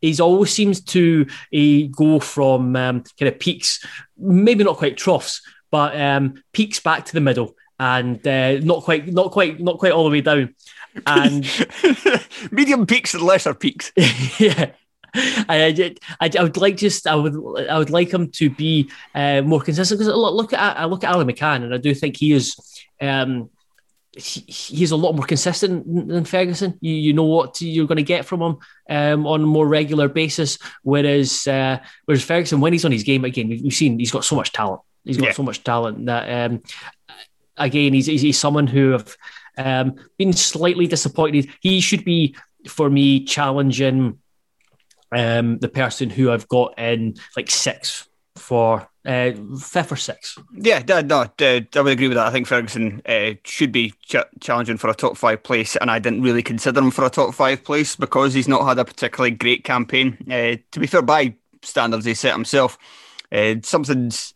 He's 0.00 0.20
always 0.20 0.52
seems 0.52 0.82
to 0.82 1.26
uh, 1.54 1.88
go 1.96 2.18
from 2.18 2.76
um, 2.76 3.04
kind 3.18 3.32
of 3.32 3.38
peaks, 3.38 3.84
maybe 4.18 4.64
not 4.64 4.76
quite 4.76 4.96
troughs, 4.96 5.40
but 5.70 5.98
um, 5.98 6.42
peaks 6.52 6.78
back 6.78 7.06
to 7.06 7.14
the 7.14 7.20
middle 7.20 7.56
and 7.80 8.24
uh, 8.28 8.58
not 8.60 8.82
quite, 8.82 9.08
not 9.08 9.32
quite, 9.32 9.58
not 9.58 9.78
quite 9.78 9.92
all 9.92 10.04
the 10.04 10.10
way 10.10 10.20
down 10.20 10.54
and 11.06 11.46
medium 12.50 12.86
peaks 12.86 13.14
and 13.14 13.22
lesser 13.22 13.54
peaks. 13.54 13.92
yeah. 14.38 14.72
I, 15.16 15.94
I, 16.20 16.30
I, 16.38 16.42
would 16.42 16.56
like 16.56 16.76
just 16.76 17.06
I 17.06 17.14
would 17.14 17.34
I 17.68 17.78
would 17.78 17.90
like 17.90 18.12
him 18.12 18.30
to 18.32 18.50
be 18.50 18.90
uh, 19.14 19.42
more 19.42 19.60
consistent 19.60 20.00
because 20.00 20.12
look, 20.12 20.34
look 20.34 20.52
at 20.52 20.76
I 20.76 20.86
look 20.86 21.04
at 21.04 21.14
Ali 21.14 21.24
McCann 21.24 21.62
and 21.62 21.72
I 21.72 21.78
do 21.78 21.94
think 21.94 22.16
he 22.16 22.32
is 22.32 22.56
um, 23.00 23.48
he, 24.16 24.40
he's 24.48 24.90
a 24.90 24.96
lot 24.96 25.14
more 25.14 25.24
consistent 25.24 26.08
than 26.08 26.24
Ferguson. 26.24 26.78
You 26.80 26.94
you 26.94 27.12
know 27.12 27.24
what 27.24 27.60
you're 27.60 27.86
going 27.86 27.96
to 27.96 28.02
get 28.02 28.24
from 28.24 28.42
him 28.42 28.58
um, 28.90 29.26
on 29.26 29.42
a 29.42 29.46
more 29.46 29.68
regular 29.68 30.08
basis. 30.08 30.58
Whereas 30.82 31.46
uh, 31.46 31.78
whereas 32.06 32.24
Ferguson 32.24 32.60
when 32.60 32.72
he's 32.72 32.84
on 32.84 32.92
his 32.92 33.04
game 33.04 33.24
again 33.24 33.48
we've 33.48 33.72
seen 33.72 33.98
he's 33.98 34.12
got 34.12 34.24
so 34.24 34.36
much 34.36 34.52
talent. 34.52 34.80
He's 35.04 35.16
got 35.16 35.26
yeah. 35.26 35.32
so 35.32 35.42
much 35.42 35.62
talent 35.62 36.06
that 36.06 36.50
um, 36.50 36.62
again 37.56 37.92
he's, 37.94 38.06
he's 38.06 38.38
someone 38.38 38.66
who 38.66 38.90
have 38.90 39.16
um, 39.56 39.96
been 40.18 40.32
slightly 40.32 40.86
disappointed. 40.86 41.48
He 41.60 41.80
should 41.80 42.04
be, 42.04 42.36
for 42.68 42.90
me, 42.90 43.24
challenging 43.24 44.18
um, 45.12 45.58
the 45.58 45.68
person 45.68 46.10
who 46.10 46.30
I've 46.30 46.48
got 46.48 46.78
in 46.78 47.14
like 47.36 47.50
six 47.50 48.08
for 48.36 48.88
uh, 49.06 49.32
fifth 49.60 49.92
or 49.92 49.96
sixth. 49.96 50.38
Yeah, 50.52 50.82
no, 50.86 51.30
I 51.40 51.66
would 51.76 51.92
agree 51.92 52.08
with 52.08 52.16
that. 52.16 52.26
I 52.26 52.30
think 52.30 52.46
Ferguson 52.46 53.02
uh, 53.06 53.32
should 53.44 53.70
be 53.70 53.92
ch- 54.02 54.16
challenging 54.40 54.76
for 54.76 54.90
a 54.90 54.94
top 54.94 55.16
five 55.16 55.42
place, 55.42 55.76
and 55.76 55.90
I 55.90 55.98
didn't 55.98 56.22
really 56.22 56.42
consider 56.42 56.80
him 56.80 56.90
for 56.90 57.04
a 57.04 57.10
top 57.10 57.34
five 57.34 57.64
place 57.64 57.96
because 57.96 58.34
he's 58.34 58.48
not 58.48 58.66
had 58.66 58.78
a 58.78 58.84
particularly 58.84 59.32
great 59.32 59.64
campaign. 59.64 60.18
Uh, 60.30 60.56
to 60.72 60.80
be 60.80 60.86
fair, 60.86 61.02
by 61.02 61.34
standards 61.62 62.04
he 62.04 62.14
set 62.14 62.32
himself, 62.32 62.78
uh, 63.30 63.54
something's 63.62 64.34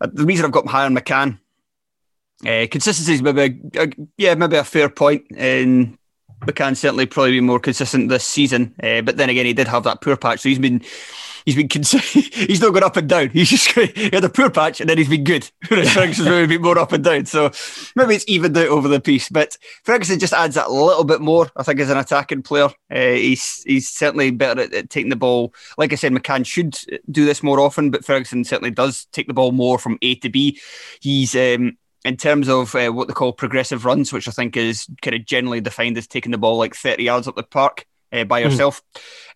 uh, 0.00 0.08
the 0.12 0.24
reason 0.24 0.44
I've 0.44 0.52
got 0.52 0.64
him 0.64 0.70
higher 0.70 0.86
on 0.86 0.94
McCann 0.94 1.38
uh, 2.44 2.66
consistency 2.70 3.14
is 3.14 3.22
maybe 3.22 3.70
a, 3.74 3.82
a, 3.84 3.88
yeah 4.16 4.34
maybe 4.34 4.56
a 4.56 4.64
fair 4.64 4.88
point. 4.88 5.24
and 5.36 5.96
McCann 6.40 6.76
certainly 6.76 7.06
probably 7.06 7.32
be 7.32 7.40
more 7.40 7.58
consistent 7.58 8.08
this 8.08 8.24
season. 8.24 8.74
Uh, 8.82 9.00
but 9.00 9.16
then 9.16 9.30
again, 9.30 9.46
he 9.46 9.54
did 9.54 9.68
have 9.68 9.84
that 9.84 10.02
poor 10.02 10.16
patch, 10.16 10.40
so 10.40 10.48
he's 10.48 10.58
been 10.58 10.82
he's 11.46 11.56
been 11.56 11.68
cons- 11.68 11.92
he's 12.12 12.60
not 12.60 12.74
gone 12.74 12.84
up 12.84 12.96
and 12.96 13.08
down. 13.08 13.30
He's 13.30 13.48
just 13.48 13.68
he 13.70 14.10
had 14.12 14.24
a 14.24 14.28
poor 14.28 14.50
patch 14.50 14.80
and 14.80 14.90
then 14.90 14.98
he's 14.98 15.08
been 15.08 15.24
good. 15.24 15.50
Ferguson's 15.64 16.28
maybe 16.28 16.56
been 16.56 16.62
more 16.62 16.78
up 16.78 16.92
and 16.92 17.02
down, 17.02 17.24
so 17.24 17.50
maybe 17.94 18.14
it's 18.14 18.28
evened 18.28 18.56
out 18.58 18.68
over 18.68 18.88
the 18.88 19.00
piece. 19.00 19.30
But 19.30 19.56
Ferguson 19.84 20.18
just 20.18 20.34
adds 20.34 20.56
that 20.56 20.66
a 20.66 20.72
little 20.72 21.04
bit 21.04 21.22
more. 21.22 21.50
I 21.56 21.62
think 21.62 21.80
as 21.80 21.90
an 21.90 21.98
attacking 21.98 22.42
player, 22.42 22.68
uh, 22.90 23.12
he's 23.12 23.62
he's 23.62 23.88
certainly 23.88 24.30
better 24.30 24.60
at, 24.60 24.74
at, 24.74 24.90
taking 24.90 25.10
the 25.10 25.16
ball. 25.16 25.54
Like 25.78 25.92
I 25.92 25.96
said, 25.96 26.12
McCann 26.12 26.44
should 26.44 26.76
do 27.10 27.24
this 27.24 27.42
more 27.42 27.60
often, 27.60 27.90
but 27.90 28.04
Ferguson 28.04 28.44
certainly 28.44 28.72
does 28.72 29.06
take 29.12 29.26
the 29.26 29.34
ball 29.34 29.52
more 29.52 29.78
from 29.78 29.98
A 30.02 30.16
to 30.16 30.28
B. 30.28 30.60
He's 31.00 31.34
um, 31.34 31.78
in 32.04 32.16
terms 32.16 32.48
of 32.48 32.74
uh, 32.74 32.90
what 32.90 33.08
they 33.08 33.14
call 33.14 33.32
progressive 33.32 33.84
runs, 33.84 34.12
which 34.12 34.28
I 34.28 34.30
think 34.30 34.56
is 34.56 34.86
kind 35.02 35.14
of 35.14 35.24
generally 35.24 35.60
defined 35.60 35.98
as 35.98 36.06
taking 36.06 36.32
the 36.32 36.38
ball 36.38 36.58
like 36.58 36.74
30 36.74 37.04
yards 37.04 37.28
up 37.28 37.36
the 37.36 37.42
park 37.42 37.86
uh, 38.12 38.24
by 38.24 38.40
hmm. 38.40 38.48
yourself. 38.48 38.82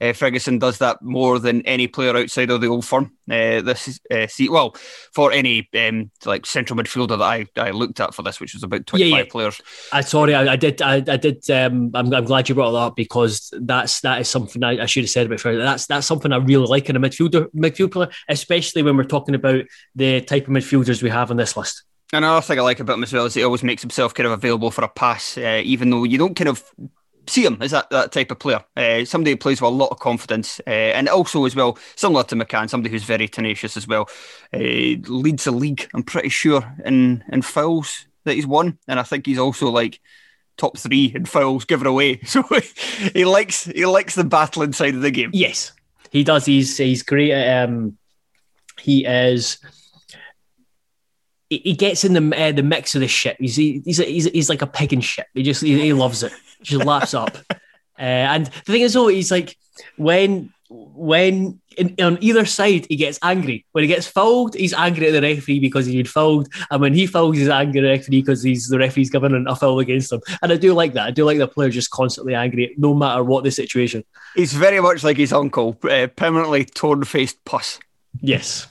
Mm. 0.00 0.10
Uh, 0.10 0.12
Ferguson 0.12 0.58
does 0.58 0.78
that 0.78 1.02
more 1.02 1.38
than 1.38 1.62
any 1.62 1.86
player 1.86 2.16
outside 2.16 2.50
of 2.50 2.60
the 2.60 2.68
old 2.68 2.84
firm. 2.84 3.12
Uh, 3.30 3.60
this 3.60 4.00
uh, 4.10 4.26
see 4.26 4.48
well 4.48 4.74
for 5.12 5.30
any 5.30 5.68
um, 5.78 6.10
like 6.24 6.46
central 6.46 6.78
midfielder 6.78 7.18
that 7.18 7.22
I, 7.22 7.46
I 7.56 7.70
looked 7.70 8.00
at 8.00 8.14
for 8.14 8.22
this, 8.22 8.40
which 8.40 8.54
was 8.54 8.62
about 8.62 8.86
25 8.86 9.10
yeah, 9.10 9.16
yeah. 9.18 9.24
players. 9.30 9.60
I 9.92 10.00
sorry, 10.00 10.34
I, 10.34 10.52
I 10.52 10.56
did, 10.56 10.80
I, 10.80 10.96
I 10.96 11.16
did. 11.16 11.48
Um, 11.50 11.90
I'm, 11.94 12.12
I'm 12.12 12.24
glad 12.24 12.48
you 12.48 12.54
brought 12.54 12.72
that 12.72 12.78
up 12.78 12.96
because 12.96 13.52
that's 13.60 14.00
that 14.00 14.20
is 14.20 14.28
something 14.28 14.64
I, 14.64 14.82
I 14.82 14.86
should 14.86 15.04
have 15.04 15.10
said 15.10 15.26
about 15.26 15.40
Ferguson. 15.40 15.64
That's 15.64 15.86
that's 15.86 16.06
something 16.06 16.32
I 16.32 16.36
really 16.36 16.66
like 16.66 16.88
in 16.88 16.96
a 16.96 17.00
midfielder 17.00 17.48
midfield 17.54 17.92
player, 17.92 18.08
especially 18.28 18.82
when 18.82 18.96
we're 18.96 19.04
talking 19.04 19.34
about 19.34 19.64
the 19.94 20.20
type 20.22 20.48
of 20.48 20.54
midfielders 20.54 21.02
we 21.02 21.10
have 21.10 21.30
on 21.30 21.36
this 21.36 21.56
list. 21.56 21.84
Another 22.12 22.40
thing 22.40 22.58
I 22.58 22.62
like 22.62 22.80
about 22.80 22.94
him 22.94 23.04
as 23.04 23.12
well 23.12 23.26
is 23.26 23.34
he 23.34 23.44
always 23.44 23.62
makes 23.62 23.82
himself 23.82 24.14
kind 24.14 24.26
of 24.26 24.32
available 24.32 24.70
for 24.70 24.84
a 24.84 24.88
pass, 24.88 25.38
uh, 25.38 25.62
even 25.64 25.90
though 25.90 26.04
you 26.04 26.18
don't 26.18 26.34
kind 26.34 26.48
of 26.48 26.64
see 27.28 27.44
him 27.44 27.58
as 27.60 27.70
that, 27.70 27.88
that 27.90 28.10
type 28.10 28.32
of 28.32 28.38
player. 28.40 28.64
Uh, 28.76 29.04
somebody 29.04 29.30
who 29.30 29.36
plays 29.36 29.60
with 29.60 29.70
a 29.70 29.74
lot 29.74 29.90
of 29.90 30.00
confidence, 30.00 30.60
uh, 30.66 30.70
and 30.70 31.08
also 31.08 31.44
as 31.44 31.54
well, 31.54 31.78
similar 31.94 32.24
to 32.24 32.34
McCann, 32.34 32.68
somebody 32.68 32.90
who's 32.90 33.04
very 33.04 33.28
tenacious 33.28 33.76
as 33.76 33.86
well. 33.86 34.08
Uh, 34.52 34.98
leads 35.06 35.44
the 35.44 35.52
league, 35.52 35.88
I'm 35.94 36.02
pretty 36.02 36.30
sure, 36.30 36.62
in 36.84 37.22
in 37.32 37.42
fouls 37.42 38.06
that 38.24 38.34
he's 38.34 38.46
won, 38.46 38.78
and 38.88 38.98
I 38.98 39.04
think 39.04 39.26
he's 39.26 39.38
also 39.38 39.70
like 39.70 40.00
top 40.56 40.76
three 40.76 41.12
in 41.14 41.24
fouls 41.24 41.64
given 41.64 41.86
away. 41.86 42.20
So 42.26 42.42
he 43.12 43.24
likes 43.24 43.64
he 43.64 43.86
likes 43.86 44.14
the 44.14 44.24
battle 44.24 44.62
inside 44.62 44.94
of 44.94 45.02
the 45.02 45.10
game. 45.10 45.30
Yes, 45.32 45.72
he 46.10 46.24
does. 46.24 46.44
He's 46.44 46.76
he's 46.76 47.02
great. 47.02 47.30
At, 47.30 47.68
um, 47.68 47.96
he 48.78 49.04
is 49.04 49.58
he 51.50 51.74
gets 51.74 52.04
in 52.04 52.12
the 52.12 52.40
uh, 52.40 52.52
the 52.52 52.62
mix 52.62 52.94
of 52.94 53.00
the 53.00 53.08
shit. 53.08 53.36
He's 53.38 53.56
he's 53.56 53.98
he's, 53.98 54.24
he's 54.26 54.48
like 54.48 54.62
a 54.62 54.66
pig 54.66 54.92
in 54.92 55.00
shit. 55.00 55.26
He 55.34 55.42
just 55.42 55.62
he, 55.62 55.78
he 55.78 55.92
loves 55.92 56.22
it. 56.22 56.32
He 56.58 56.64
just 56.64 56.84
laughs 56.84 57.14
up. 57.14 57.36
Uh, 57.98 58.32
and 58.32 58.46
the 58.46 58.72
thing 58.72 58.80
is, 58.80 58.94
though, 58.94 59.08
he's 59.08 59.30
like 59.30 59.58
when 59.98 60.50
when 60.70 61.60
in, 61.76 61.94
on 62.00 62.16
either 62.22 62.46
side 62.46 62.86
he 62.88 62.96
gets 62.96 63.18
angry. 63.22 63.66
When 63.72 63.84
he 63.84 63.88
gets 63.88 64.06
fouled, 64.06 64.54
he's 64.54 64.72
angry 64.72 65.08
at 65.08 65.12
the 65.12 65.20
referee 65.20 65.60
because 65.60 65.84
he's 65.84 65.96
been 65.96 66.06
fouled, 66.06 66.48
and 66.70 66.80
when 66.80 66.94
he 66.94 67.06
fouls, 67.06 67.36
he's 67.36 67.50
angry 67.50 67.80
at 67.80 67.82
the 67.82 67.90
referee 67.90 68.22
because 68.22 68.42
he's 68.42 68.68
the 68.68 68.78
referee's 68.78 69.10
given 69.10 69.46
a 69.46 69.54
foul 69.54 69.80
against 69.80 70.12
him. 70.12 70.22
And 70.40 70.50
I 70.50 70.56
do 70.56 70.72
like 70.72 70.94
that. 70.94 71.08
I 71.08 71.10
do 71.10 71.26
like 71.26 71.36
the 71.36 71.46
player 71.46 71.68
just 71.68 71.90
constantly 71.90 72.34
angry, 72.34 72.74
no 72.78 72.94
matter 72.94 73.22
what 73.22 73.44
the 73.44 73.50
situation. 73.50 74.02
He's 74.34 74.54
very 74.54 74.80
much 74.80 75.04
like 75.04 75.18
his 75.18 75.34
uncle, 75.34 75.76
uh, 75.82 76.06
permanently 76.16 76.64
torn 76.64 77.04
faced 77.04 77.44
puss. 77.44 77.80
Yes. 78.22 78.66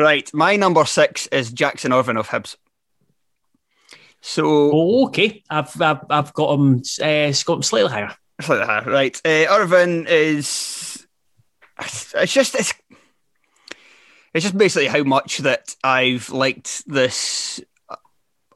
Right, 0.00 0.32
my 0.32 0.56
number 0.56 0.86
six 0.86 1.26
is 1.26 1.52
Jackson 1.52 1.92
Irvine 1.92 2.16
of 2.16 2.26
Hibs. 2.28 2.56
So 4.22 4.44
oh, 4.72 5.06
okay, 5.08 5.42
I've, 5.50 5.78
I've 5.80 6.00
I've 6.08 6.32
got 6.32 6.54
him 6.54 6.82
uh, 7.02 7.32
slightly 7.32 7.90
higher. 7.90 8.14
Slightly 8.40 8.64
higher, 8.64 8.90
right? 8.90 9.20
Uh, 9.22 9.44
Irvine 9.50 10.06
is 10.08 11.06
it's 11.78 12.32
just 12.32 12.54
it's 12.54 12.72
it's 14.32 14.44
just 14.44 14.56
basically 14.56 14.86
how 14.86 15.02
much 15.02 15.38
that 15.38 15.76
I've 15.84 16.30
liked 16.30 16.82
this 16.86 17.60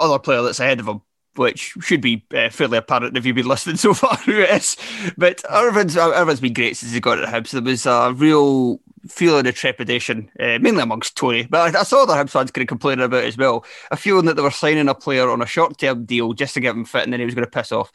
other 0.01 0.19
player 0.19 0.41
that's 0.41 0.61
ahead 0.61 0.81
of 0.81 0.89
him, 0.89 1.03
which 1.37 1.75
should 1.81 2.01
be 2.01 2.25
uh, 2.35 2.49
fairly 2.49 2.79
apparent 2.79 3.19
if 3.19 3.27
you've 3.27 3.37
been 3.37 3.47
listening 3.47 3.77
so 3.77 3.93
far 3.93 4.17
who 4.17 4.41
it 4.41 4.49
is. 4.49 4.79
But 5.19 5.45
Irvine's, 5.51 5.99
Irvine's 5.99 6.41
been 6.41 6.55
great 6.55 6.79
since 6.79 6.93
he 6.93 7.01
got 7.01 7.19
at 7.19 7.29
Hibs. 7.29 7.51
There 7.51 7.61
was 7.61 7.85
a 7.85 8.15
real 8.15 8.81
feeling 9.09 9.47
of 9.47 9.55
trepidation, 9.55 10.31
uh, 10.41 10.59
mainly 10.61 10.83
amongst 10.83 11.17
Tony, 11.17 11.45
but 11.45 11.75
I, 11.75 11.81
I 11.81 11.83
saw 11.83 12.03
other 12.03 12.15
Hibs 12.15 12.31
fans 12.31 12.51
kind 12.51 12.63
of 12.63 12.69
complaining 12.69 13.05
about 13.05 13.25
as 13.25 13.37
well. 13.37 13.65
A 13.91 13.97
feeling 13.97 14.25
that 14.27 14.37
they 14.37 14.43
were 14.43 14.51
signing 14.51 14.89
a 14.89 14.95
player 14.95 15.29
on 15.29 15.43
a 15.43 15.47
short 15.47 15.79
term 15.79 16.05
deal 16.05 16.33
just 16.33 16.55
to 16.55 16.61
get 16.61 16.75
him 16.75 16.85
fit 16.85 17.05
and 17.05 17.13
then 17.13 17.21
he 17.21 17.27
was 17.27 17.35
going 17.35 17.45
to 17.45 17.51
piss 17.51 17.73
off. 17.73 17.93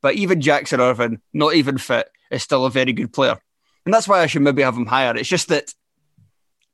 But 0.00 0.14
even 0.14 0.40
Jackson 0.40 0.80
Irvine, 0.80 1.20
not 1.32 1.54
even 1.54 1.78
fit, 1.78 2.08
is 2.30 2.42
still 2.42 2.64
a 2.64 2.70
very 2.70 2.92
good 2.92 3.12
player. 3.12 3.38
And 3.84 3.92
that's 3.92 4.08
why 4.08 4.20
I 4.20 4.26
should 4.26 4.42
maybe 4.42 4.62
have 4.62 4.76
him 4.76 4.86
higher. 4.86 5.16
It's 5.16 5.28
just 5.28 5.48
that 5.48 5.74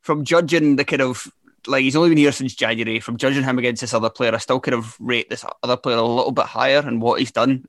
from 0.01 0.25
judging 0.25 0.77
the 0.77 0.85
kind 0.85 1.03
of 1.03 1.31
like 1.67 1.83
he's 1.83 1.97
only 1.97 2.11
been 2.11 2.19
here 2.19 2.33
since 2.33 2.55
January. 2.55 3.01
From 3.01 3.17
judging 3.17 3.45
him 3.45 3.59
against 3.59 3.81
this 3.81 3.95
other 3.95 4.11
player, 4.11 4.35
I 4.35 4.39
still 4.39 4.61
kind 4.61 4.75
of 4.75 4.97
rate 5.01 5.29
this 5.29 5.45
other 5.63 5.77
player 5.77 5.97
a 5.97 6.03
little 6.03 6.33
bit 6.33 6.47
higher 6.47 6.79
and 6.79 7.03
what 7.03 7.21
he's 7.21 7.33
done. 7.33 7.67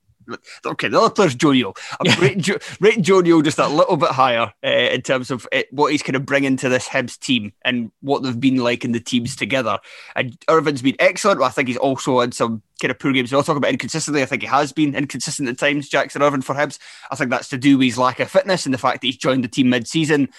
Okay, 0.66 0.88
the 0.88 1.00
other 1.00 1.14
player's 1.14 1.36
Jonio. 1.36 1.76
I'm 2.00 2.22
rating, 2.22 2.42
jo- 2.42 2.58
rating 2.80 3.04
Jonio 3.04 3.44
just 3.44 3.60
a 3.60 3.68
little 3.68 3.98
bit 3.98 4.10
higher 4.10 4.54
uh, 4.64 4.68
in 4.68 5.02
terms 5.02 5.32
of 5.32 5.48
it, 5.52 5.72
what 5.72 5.92
he's 5.92 6.04
kind 6.04 6.16
of 6.16 6.26
bringing 6.26 6.58
to 6.58 6.70
this 6.70 6.88
Hibs 6.88 7.18
team 7.20 7.54
and 7.64 7.92
what 8.02 8.24
they've 8.24 8.40
been 8.40 8.58
like 8.58 8.86
in 8.86 8.92
the 8.92 9.00
teams 9.00 9.36
together. 9.36 9.80
And 10.16 10.38
Irvine's 10.48 10.82
been 10.82 10.96
excellent. 11.00 11.42
I 11.42 11.50
think 11.50 11.68
he's 11.68 11.78
also 11.78 12.20
had 12.20 12.34
some 12.34 12.62
kind 12.82 12.92
of 12.92 13.00
poor 13.00 13.12
games. 13.12 13.32
We'll 13.32 13.44
talk 13.44 13.58
about 13.58 13.72
inconsistency. 13.72 14.22
I 14.22 14.26
think 14.26 14.42
he 14.42 14.48
has 14.48 14.72
been 14.72 14.96
inconsistent 14.96 15.50
at 15.50 15.58
times, 15.58 15.90
Jackson 15.90 16.22
Irvine 16.22 16.42
for 16.42 16.56
Hibs. 16.56 16.80
I 17.12 17.16
think 17.16 17.30
that's 17.30 17.50
to 17.50 17.58
do 17.58 17.78
with 17.78 17.86
his 17.86 17.98
lack 17.98 18.20
of 18.20 18.30
fitness 18.30 18.66
and 18.66 18.74
the 18.74 18.78
fact 18.80 19.02
that 19.02 19.08
he's 19.08 19.18
joined 19.18 19.44
the 19.44 19.50
team 19.50 19.70
mid-season 19.70 20.30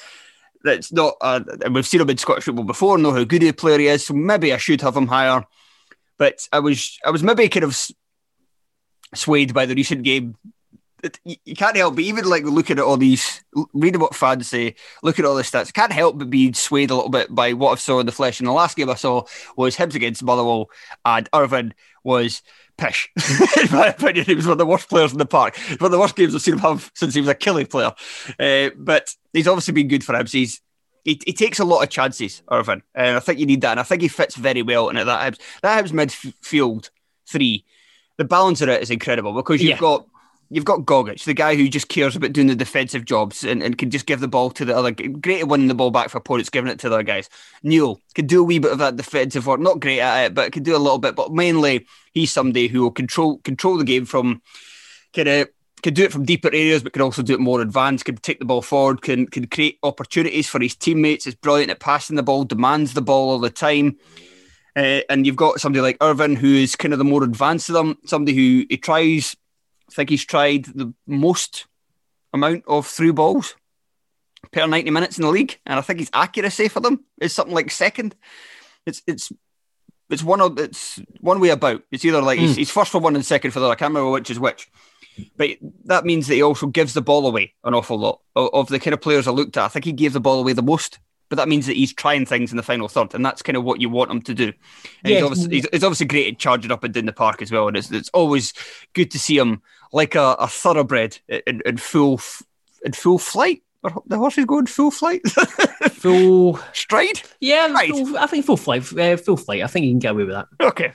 that's 0.63 0.93
not, 0.93 1.15
uh, 1.23 1.41
and 1.65 1.75
we've 1.75 1.87
seen 1.87 2.03
him 2.03 2.11
in 2.11 2.19
Scottish 2.19 2.45
football 2.45 2.65
before, 2.65 2.99
know 2.99 3.13
how 3.13 3.25
good 3.25 3.43
a 3.43 3.53
player 3.53 3.79
he 3.79 3.87
is. 3.87 4.07
So 4.07 4.15
maybe 4.15 4.53
I 4.53 4.59
should 4.59 4.83
have 4.83 4.97
him 4.97 5.07
higher. 5.07 5.45
But 6.19 6.47
I 6.53 6.59
was, 6.59 6.99
I 7.03 7.11
was 7.11 7.23
maybe 7.23 7.49
kind 7.49 7.65
of 7.65 7.79
swayed 9.15 9.55
by 9.55 9.67
the 9.67 9.75
recent 9.75 10.03
game. 10.03 10.37
It, 11.03 11.19
you 11.25 11.57
can't 11.57 11.77
help 11.77 11.95
but 11.95 12.05
even 12.05 12.27
like 12.27 12.45
looking 12.45 12.79
at 12.79 12.85
all 12.85 12.99
these, 12.99 13.43
reading 13.73 14.01
what 14.01 14.15
fans 14.15 14.49
say, 14.49 14.75
looking 15.03 15.25
at 15.25 15.29
all 15.29 15.35
the 15.35 15.43
stats, 15.43 15.73
can't 15.73 15.93
help 15.93 16.19
but 16.19 16.29
be 16.29 16.53
swayed 16.53 16.91
a 16.91 16.95
little 16.95 17.09
bit 17.09 17.35
by 17.35 17.55
what 17.55 17.73
I 17.73 17.75
saw 17.77 18.01
in 18.01 18.07
the 18.07 18.13
flesh. 18.13 18.39
And 18.39 18.47
the 18.47 18.53
last 18.53 18.77
game 18.77 18.91
I 18.91 18.95
saw 18.95 19.25
was 19.57 19.77
Hibs 19.77 19.95
against 19.95 20.23
Motherwell, 20.23 20.69
and 21.05 21.27
Irvine 21.33 21.73
was 22.05 22.43
pish. 22.77 23.11
in 23.63 23.73
my 23.73 23.89
opinion, 23.89 24.27
he 24.27 24.35
was 24.35 24.47
one 24.47 24.53
of 24.53 24.59
the 24.59 24.67
worst 24.67 24.91
players 24.91 25.13
in 25.13 25.19
the 25.19 25.27
park. 25.27 25.57
One 25.79 25.87
of 25.87 25.91
the 25.93 25.99
worst 25.99 26.17
games 26.17 26.35
I've 26.35 26.43
seen 26.43 26.55
him 26.55 26.61
have 26.61 26.91
since 26.95 27.15
he 27.15 27.21
was 27.21 27.29
a 27.31 27.35
Killie 27.35 27.69
player. 27.69 27.93
Uh, 28.39 28.71
but 28.77 29.15
he's 29.33 29.49
obviously 29.49 29.73
been 29.73 29.89
good 29.89 30.05
for 30.05 30.15
Hibs. 30.15 30.33
He's 30.33 30.61
he, 31.05 31.21
he 31.25 31.33
takes 31.33 31.59
a 31.59 31.65
lot 31.65 31.83
of 31.83 31.89
chances, 31.89 32.43
Irvine, 32.51 32.83
and 32.95 33.17
I 33.17 33.21
think 33.21 33.39
you 33.39 33.47
need 33.47 33.63
that. 33.63 33.73
And 33.73 33.81
I 33.81 33.85
think 33.85 34.03
he 34.03 34.09
fits 34.09 34.37
very 34.37 34.63
well 34.63 34.89
in. 34.89 34.97
That 34.97 35.07
Hibs, 35.07 35.41
that 35.63 35.85
Hibs 35.85 35.93
midfield 35.93 36.91
three, 37.27 37.65
the 38.21 38.25
balance 38.27 38.61
of 38.61 38.69
it 38.69 38.83
is 38.83 38.91
incredible 38.91 39.33
because 39.33 39.63
you've 39.63 39.71
yeah. 39.71 39.79
got 39.79 40.07
you've 40.51 40.67
got 40.67 40.81
Gogic, 40.81 41.25
the 41.25 41.33
guy 41.33 41.57
who 41.57 41.71
just 41.71 41.89
cares 41.89 42.15
about 42.15 42.35
doing 42.35 42.49
the 42.49 42.55
defensive 42.55 43.07
jobs 43.07 43.45
and, 43.45 43.63
and 43.63 43.79
can 43.79 43.89
just 43.89 44.05
give 44.05 44.21
the 44.21 44.29
ball 44.29 44.51
to 44.51 44.65
the 44.67 44.77
other. 44.77 44.91
Great 44.91 45.41
at 45.41 45.49
winning 45.49 45.69
the 45.69 45.75
ball 45.75 45.91
back 45.91 46.11
for 46.11 46.19
opponents, 46.19 46.51
giving 46.51 46.71
it 46.71 46.79
to 46.81 46.91
the 46.91 46.97
other 46.97 47.03
guys. 47.03 47.31
Newell 47.63 47.99
can 48.15 48.27
do 48.27 48.41
a 48.41 48.45
wee 48.45 48.59
bit 48.59 48.73
of 48.73 48.79
that 48.79 48.97
defensive 48.97 49.47
work. 49.47 49.59
Not 49.59 49.81
great 49.81 50.01
at 50.01 50.27
it, 50.27 50.35
but 50.35 50.53
can 50.53 50.63
do 50.63 50.77
a 50.77 50.79
little 50.79 50.99
bit. 50.99 51.17
But 51.17 51.33
mainly, 51.33 51.87
he's 52.13 52.31
somebody 52.31 52.69
who 52.69 52.83
will 52.83 52.91
control 52.91 53.39
control 53.39 53.79
the 53.79 53.85
game 53.85 54.05
from 54.05 54.43
kind 55.15 55.29
of 55.29 55.49
can 55.83 55.95
do 55.95 56.05
it 56.05 56.13
from 56.13 56.27
deeper 56.27 56.49
areas, 56.49 56.83
but 56.83 56.93
can 56.93 57.01
also 57.01 57.23
do 57.23 57.33
it 57.33 57.41
more 57.41 57.63
advanced. 57.63 58.05
Can 58.05 58.19
take 58.19 58.39
the 58.39 58.45
ball 58.45 58.61
forward. 58.61 59.01
Can 59.01 59.29
can 59.29 59.47
create 59.47 59.79
opportunities 59.83 60.47
for 60.47 60.61
his 60.61 60.77
teammates. 60.77 61.27
Is 61.27 61.35
brilliant 61.35 61.71
at 61.71 61.81
passing 61.81 62.17
the 62.17 62.23
ball. 62.23 62.45
Demands 62.45 62.93
the 62.93 63.01
ball 63.01 63.31
all 63.31 63.39
the 63.39 63.49
time. 63.49 63.97
Uh, 64.77 65.01
and 65.09 65.27
you've 65.27 65.37
got 65.37 65.61
somebody 65.61 65.83
like 65.83 65.97
Irvine, 66.01 66.37
who 66.37 66.55
is 66.55 66.77
kind 66.77 66.93
of 66.93 66.99
the 66.99 67.05
more 67.05 67.25
advanced 67.25 67.69
of 67.69 67.75
them. 67.75 67.99
Somebody 68.05 68.37
who 68.37 68.67
he 68.69 68.77
tries 68.77 69.37
I 69.91 69.93
think 69.93 70.11
he's 70.11 70.25
tried 70.25 70.67
the 70.67 70.95
most 71.07 71.67
amount 72.33 72.65
of 72.69 72.87
through 72.87 73.13
balls 73.15 73.57
per 74.53 74.67
90 74.67 74.91
minutes 74.91 75.19
in 75.19 75.23
the 75.23 75.31
league. 75.31 75.59
And 75.67 75.79
I 75.79 75.83
think 75.83 75.99
his 75.99 76.11
accuracy 76.13 76.69
for 76.69 76.81
them 76.81 77.05
is 77.21 77.33
something 77.33 77.55
like 77.55 77.71
second. 77.71 78.15
It's 78.87 79.03
it's 79.07 79.33
it's 80.09 80.23
one 80.23 80.41
of 80.41 80.59
it's 80.59 81.01
one 81.21 81.41
way 81.41 81.49
about. 81.49 81.83
It's 81.91 82.05
either 82.05 82.23
like 82.23 82.39
mm. 82.39 82.43
he's, 82.43 82.55
hmm. 82.55 82.59
he's, 82.59 82.71
first 82.71 82.93
for 82.93 83.01
one 83.01 83.17
and 83.17 83.25
second 83.25 83.51
for 83.51 83.61
the 83.61 83.67
other. 83.67 83.73
I 83.73 83.77
can't 83.77 83.91
remember 83.91 84.11
which 84.11 84.31
is 84.31 84.39
which. 84.39 84.71
But 85.37 85.51
that 85.85 86.05
means 86.05 86.29
that 86.29 86.37
he 86.37 86.43
also 86.43 86.69
gives 86.69 86.95
the 86.95 87.03
ball 87.03 87.27
away 87.27 87.55
an 87.65 87.75
awful 87.75 87.99
lot 87.99 88.21
of, 88.37 88.49
of 88.53 88.69
the 88.69 88.79
kind 88.79 88.95
of 88.95 89.01
players 89.01 89.27
I 89.27 89.33
looked 89.33 89.57
at. 89.57 89.65
I 89.65 89.69
think 89.69 89.85
he 89.85 89.93
gave 89.93 90.13
the 90.13 90.21
ball 90.21 90.41
away 90.41 90.53
the 90.53 90.63
most 90.63 90.99
but 91.31 91.37
that 91.37 91.49
means 91.49 91.67
that 91.67 91.77
he's 91.77 91.95
trying 91.95 92.27
things 92.27 92.51
in 92.51 92.57
the 92.57 92.63
final 92.63 92.89
third, 92.89 93.15
and 93.15 93.25
that's 93.25 93.41
kind 93.41 93.57
of 93.57 93.63
what 93.65 93.81
you 93.81 93.89
want 93.89 94.11
him 94.11 94.21
to 94.21 94.35
do. 94.35 94.53
And 95.05 95.13
yeah. 95.13 95.15
he's, 95.15 95.23
obviously, 95.23 95.55
he's, 95.55 95.69
he's, 95.73 95.85
obviously 95.85 96.07
great 96.07 96.35
at 96.35 96.39
charging 96.41 96.73
up 96.73 96.85
and 96.85 96.93
down 96.93 97.07
the 97.07 97.13
park 97.13 97.41
as 97.41 97.53
well, 97.53 97.69
and 97.69 97.77
it's, 97.77 97.91
it's 97.91 98.11
always 98.11 98.53
good 98.93 99.13
to 99.13 99.19
see 99.19 99.39
him 99.39 99.63
like 99.93 100.17
a, 100.17 100.37
a 100.41 100.49
thoroughbred 100.49 101.19
in, 101.29 101.63
in 101.65 101.77
full 101.77 102.21
in 102.85 102.93
full 102.93 103.19
flight. 103.19 103.63
The 104.07 104.19
horse 104.19 104.37
is 104.37 104.45
going 104.45 104.67
full 104.67 104.91
flight, 104.91 105.23
full 105.93 106.59
stride. 106.73 107.23
Yeah, 107.41 107.73
right. 107.73 107.91
Full, 107.91 108.19
I 108.19 108.27
think 108.27 108.45
full 108.45 108.59
flight, 108.59 108.93
uh, 108.99 109.17
full 109.17 109.39
flight. 109.39 109.63
I 109.63 109.69
think 109.69 109.87
you 109.87 109.93
can 109.93 110.01
get 110.01 110.11
away 110.11 110.25
with 110.25 110.35
that. 110.35 110.49
Okay. 110.61 110.93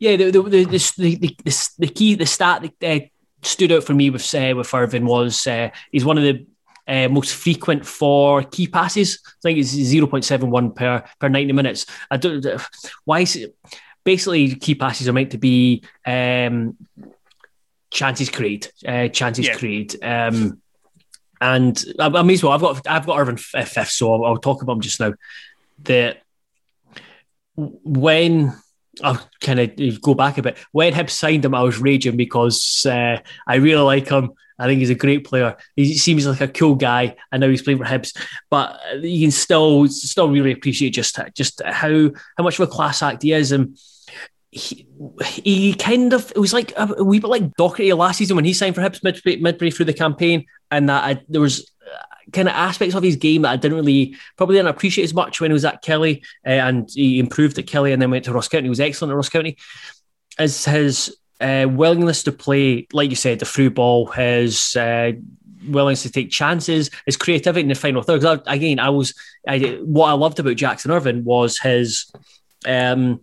Yeah, 0.00 0.16
the 0.16 0.30
the 0.30 0.42
the 0.42 0.64
the, 0.64 0.92
the, 0.98 1.36
the, 1.44 1.70
the 1.78 1.88
key, 1.88 2.16
the 2.16 2.26
stat 2.26 2.68
that 2.80 3.02
uh, 3.02 3.06
stood 3.42 3.72
out 3.72 3.84
for 3.84 3.94
me 3.94 4.10
with 4.10 4.34
uh, 4.34 4.54
with 4.56 4.74
Irvine 4.74 5.06
was 5.06 5.46
uh, 5.46 5.70
he's 5.92 6.04
one 6.04 6.18
of 6.18 6.24
the 6.24 6.46
uh, 6.88 7.08
most 7.08 7.34
frequent 7.34 7.86
for 7.86 8.42
key 8.42 8.66
passes. 8.66 9.20
I 9.26 9.30
think 9.42 9.58
it's 9.58 9.74
0.71 9.74 10.74
per 10.74 11.04
per 11.18 11.28
90 11.28 11.52
minutes. 11.52 11.86
I 12.10 12.16
don't 12.16 12.44
why 13.04 13.20
is 13.20 13.36
it 13.36 13.54
basically 14.04 14.54
key 14.54 14.74
passes 14.74 15.06
are 15.08 15.12
meant 15.12 15.32
to 15.32 15.38
be 15.38 15.84
um, 16.06 16.76
chances 17.90 18.30
create, 18.30 18.72
uh, 18.86 19.08
chances 19.08 19.46
yeah. 19.46 19.56
create. 19.56 20.02
Um, 20.02 20.62
and 21.40 21.84
I, 21.98 22.06
I 22.06 22.22
may 22.22 22.34
as 22.34 22.42
well. 22.42 22.52
I've 22.52 22.60
got 22.60 22.86
I've 22.88 23.06
got 23.06 23.18
Irvine 23.18 23.36
fifth, 23.36 23.90
so 23.90 24.14
I'll, 24.14 24.24
I'll 24.24 24.36
talk 24.38 24.62
about 24.62 24.76
him 24.76 24.80
just 24.80 24.98
now. 24.98 25.14
That 25.84 26.22
when 27.54 28.56
I'll 29.02 29.28
kind 29.40 29.60
of 29.60 30.00
go 30.02 30.14
back 30.14 30.38
a 30.38 30.42
bit. 30.42 30.58
When 30.72 30.92
Hibs 30.92 31.10
signed 31.10 31.44
him, 31.44 31.54
I 31.54 31.62
was 31.62 31.78
raging 31.78 32.16
because 32.16 32.86
uh, 32.86 33.18
I 33.46 33.56
really 33.56 33.82
like 33.82 34.08
him. 34.08 34.32
I 34.58 34.66
think 34.66 34.80
he's 34.80 34.90
a 34.90 34.94
great 34.94 35.24
player. 35.24 35.56
He 35.76 35.96
seems 35.96 36.26
like 36.26 36.40
a 36.40 36.48
cool 36.48 36.74
guy. 36.74 37.16
I 37.30 37.38
know 37.38 37.48
he's 37.48 37.62
playing 37.62 37.78
for 37.78 37.84
Hibs, 37.84 38.16
but 38.50 38.80
you 39.00 39.26
can 39.26 39.30
still 39.30 39.86
still 39.86 40.28
really 40.28 40.52
appreciate 40.52 40.90
just 40.90 41.18
just 41.34 41.62
how 41.64 42.10
how 42.36 42.44
much 42.44 42.58
of 42.58 42.68
a 42.68 42.72
class 42.72 43.02
act 43.02 43.22
he 43.22 43.32
is. 43.32 43.52
And 43.52 43.78
he, 44.50 44.88
he 45.44 45.74
kind 45.74 46.12
of 46.12 46.32
it 46.34 46.38
was 46.38 46.52
like 46.52 46.72
a, 46.76 47.04
wee 47.04 47.20
bit 47.20 47.28
like 47.28 47.54
Docherty 47.56 47.96
last 47.96 48.18
season 48.18 48.34
when 48.34 48.44
he 48.44 48.52
signed 48.52 48.74
for 48.74 48.80
Hibs 48.80 49.04
midway, 49.04 49.36
midway 49.36 49.70
through 49.70 49.86
the 49.86 49.94
campaign, 49.94 50.44
and 50.72 50.88
that 50.88 51.04
I, 51.04 51.22
there 51.28 51.40
was 51.40 51.70
uh, 51.77 51.77
kind 52.32 52.48
of 52.48 52.54
aspects 52.54 52.94
of 52.94 53.02
his 53.02 53.16
game 53.16 53.42
that 53.42 53.50
I 53.50 53.56
didn't 53.56 53.78
really 53.78 54.16
probably 54.36 54.56
didn't 54.56 54.68
appreciate 54.68 55.04
as 55.04 55.14
much 55.14 55.40
when 55.40 55.50
he 55.50 55.54
was 55.54 55.64
at 55.64 55.82
Killie 55.82 56.24
uh, 56.46 56.50
and 56.50 56.88
he 56.92 57.18
improved 57.18 57.58
at 57.58 57.66
Killie 57.66 57.92
and 57.92 58.00
then 58.00 58.10
went 58.10 58.24
to 58.26 58.32
Ross 58.32 58.48
County. 58.48 58.64
He 58.64 58.70
was 58.70 58.80
excellent 58.80 59.12
at 59.12 59.16
Ross 59.16 59.28
County. 59.28 59.56
As 60.38 60.64
his 60.64 61.16
uh, 61.40 61.66
willingness 61.68 62.22
to 62.24 62.32
play, 62.32 62.86
like 62.92 63.10
you 63.10 63.16
said, 63.16 63.38
the 63.38 63.44
through 63.44 63.70
ball, 63.70 64.06
his 64.06 64.76
uh, 64.76 65.12
willingness 65.66 66.02
to 66.02 66.10
take 66.10 66.30
chances, 66.30 66.90
his 67.06 67.16
creativity 67.16 67.62
in 67.62 67.68
the 67.68 67.74
final 67.74 68.02
third. 68.02 68.24
I, 68.24 68.40
again, 68.46 68.78
I 68.78 68.90
was 68.90 69.14
I, 69.46 69.58
what 69.82 70.08
I 70.08 70.12
loved 70.12 70.38
about 70.38 70.56
Jackson 70.56 70.90
Irvine 70.90 71.24
was 71.24 71.58
his. 71.58 72.10
Um, 72.66 73.20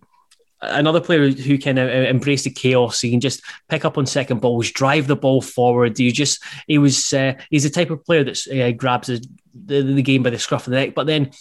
another 0.62 1.02
player 1.02 1.30
who 1.30 1.58
can 1.58 1.78
uh, 1.78 1.84
embrace 1.84 2.44
the 2.44 2.50
chaos. 2.50 3.02
He 3.02 3.12
can 3.12 3.20
just 3.20 3.42
pick 3.70 3.86
up 3.86 3.98
on 3.98 4.06
second 4.06 4.42
balls, 4.42 4.72
drive 4.72 5.08
the 5.08 5.16
ball 5.16 5.42
forward. 5.42 6.00
You 6.00 6.12
just 6.12 6.44
he 6.68 6.78
was 6.78 7.14
uh, 7.14 7.34
he's 7.50 7.64
the 7.64 7.70
type 7.70 7.90
of 7.90 8.06
player 8.06 8.24
that 8.24 8.48
uh, 8.48 8.72
grabs 8.72 9.08
the, 9.08 9.26
the, 9.54 9.82
the 9.82 10.02
game 10.02 10.24
by 10.24 10.30
the 10.30 10.40
scruff 10.40 10.68
of 10.68 10.72
the 10.72 10.80
neck. 10.80 10.96
But 10.96 11.08
then 11.08 11.32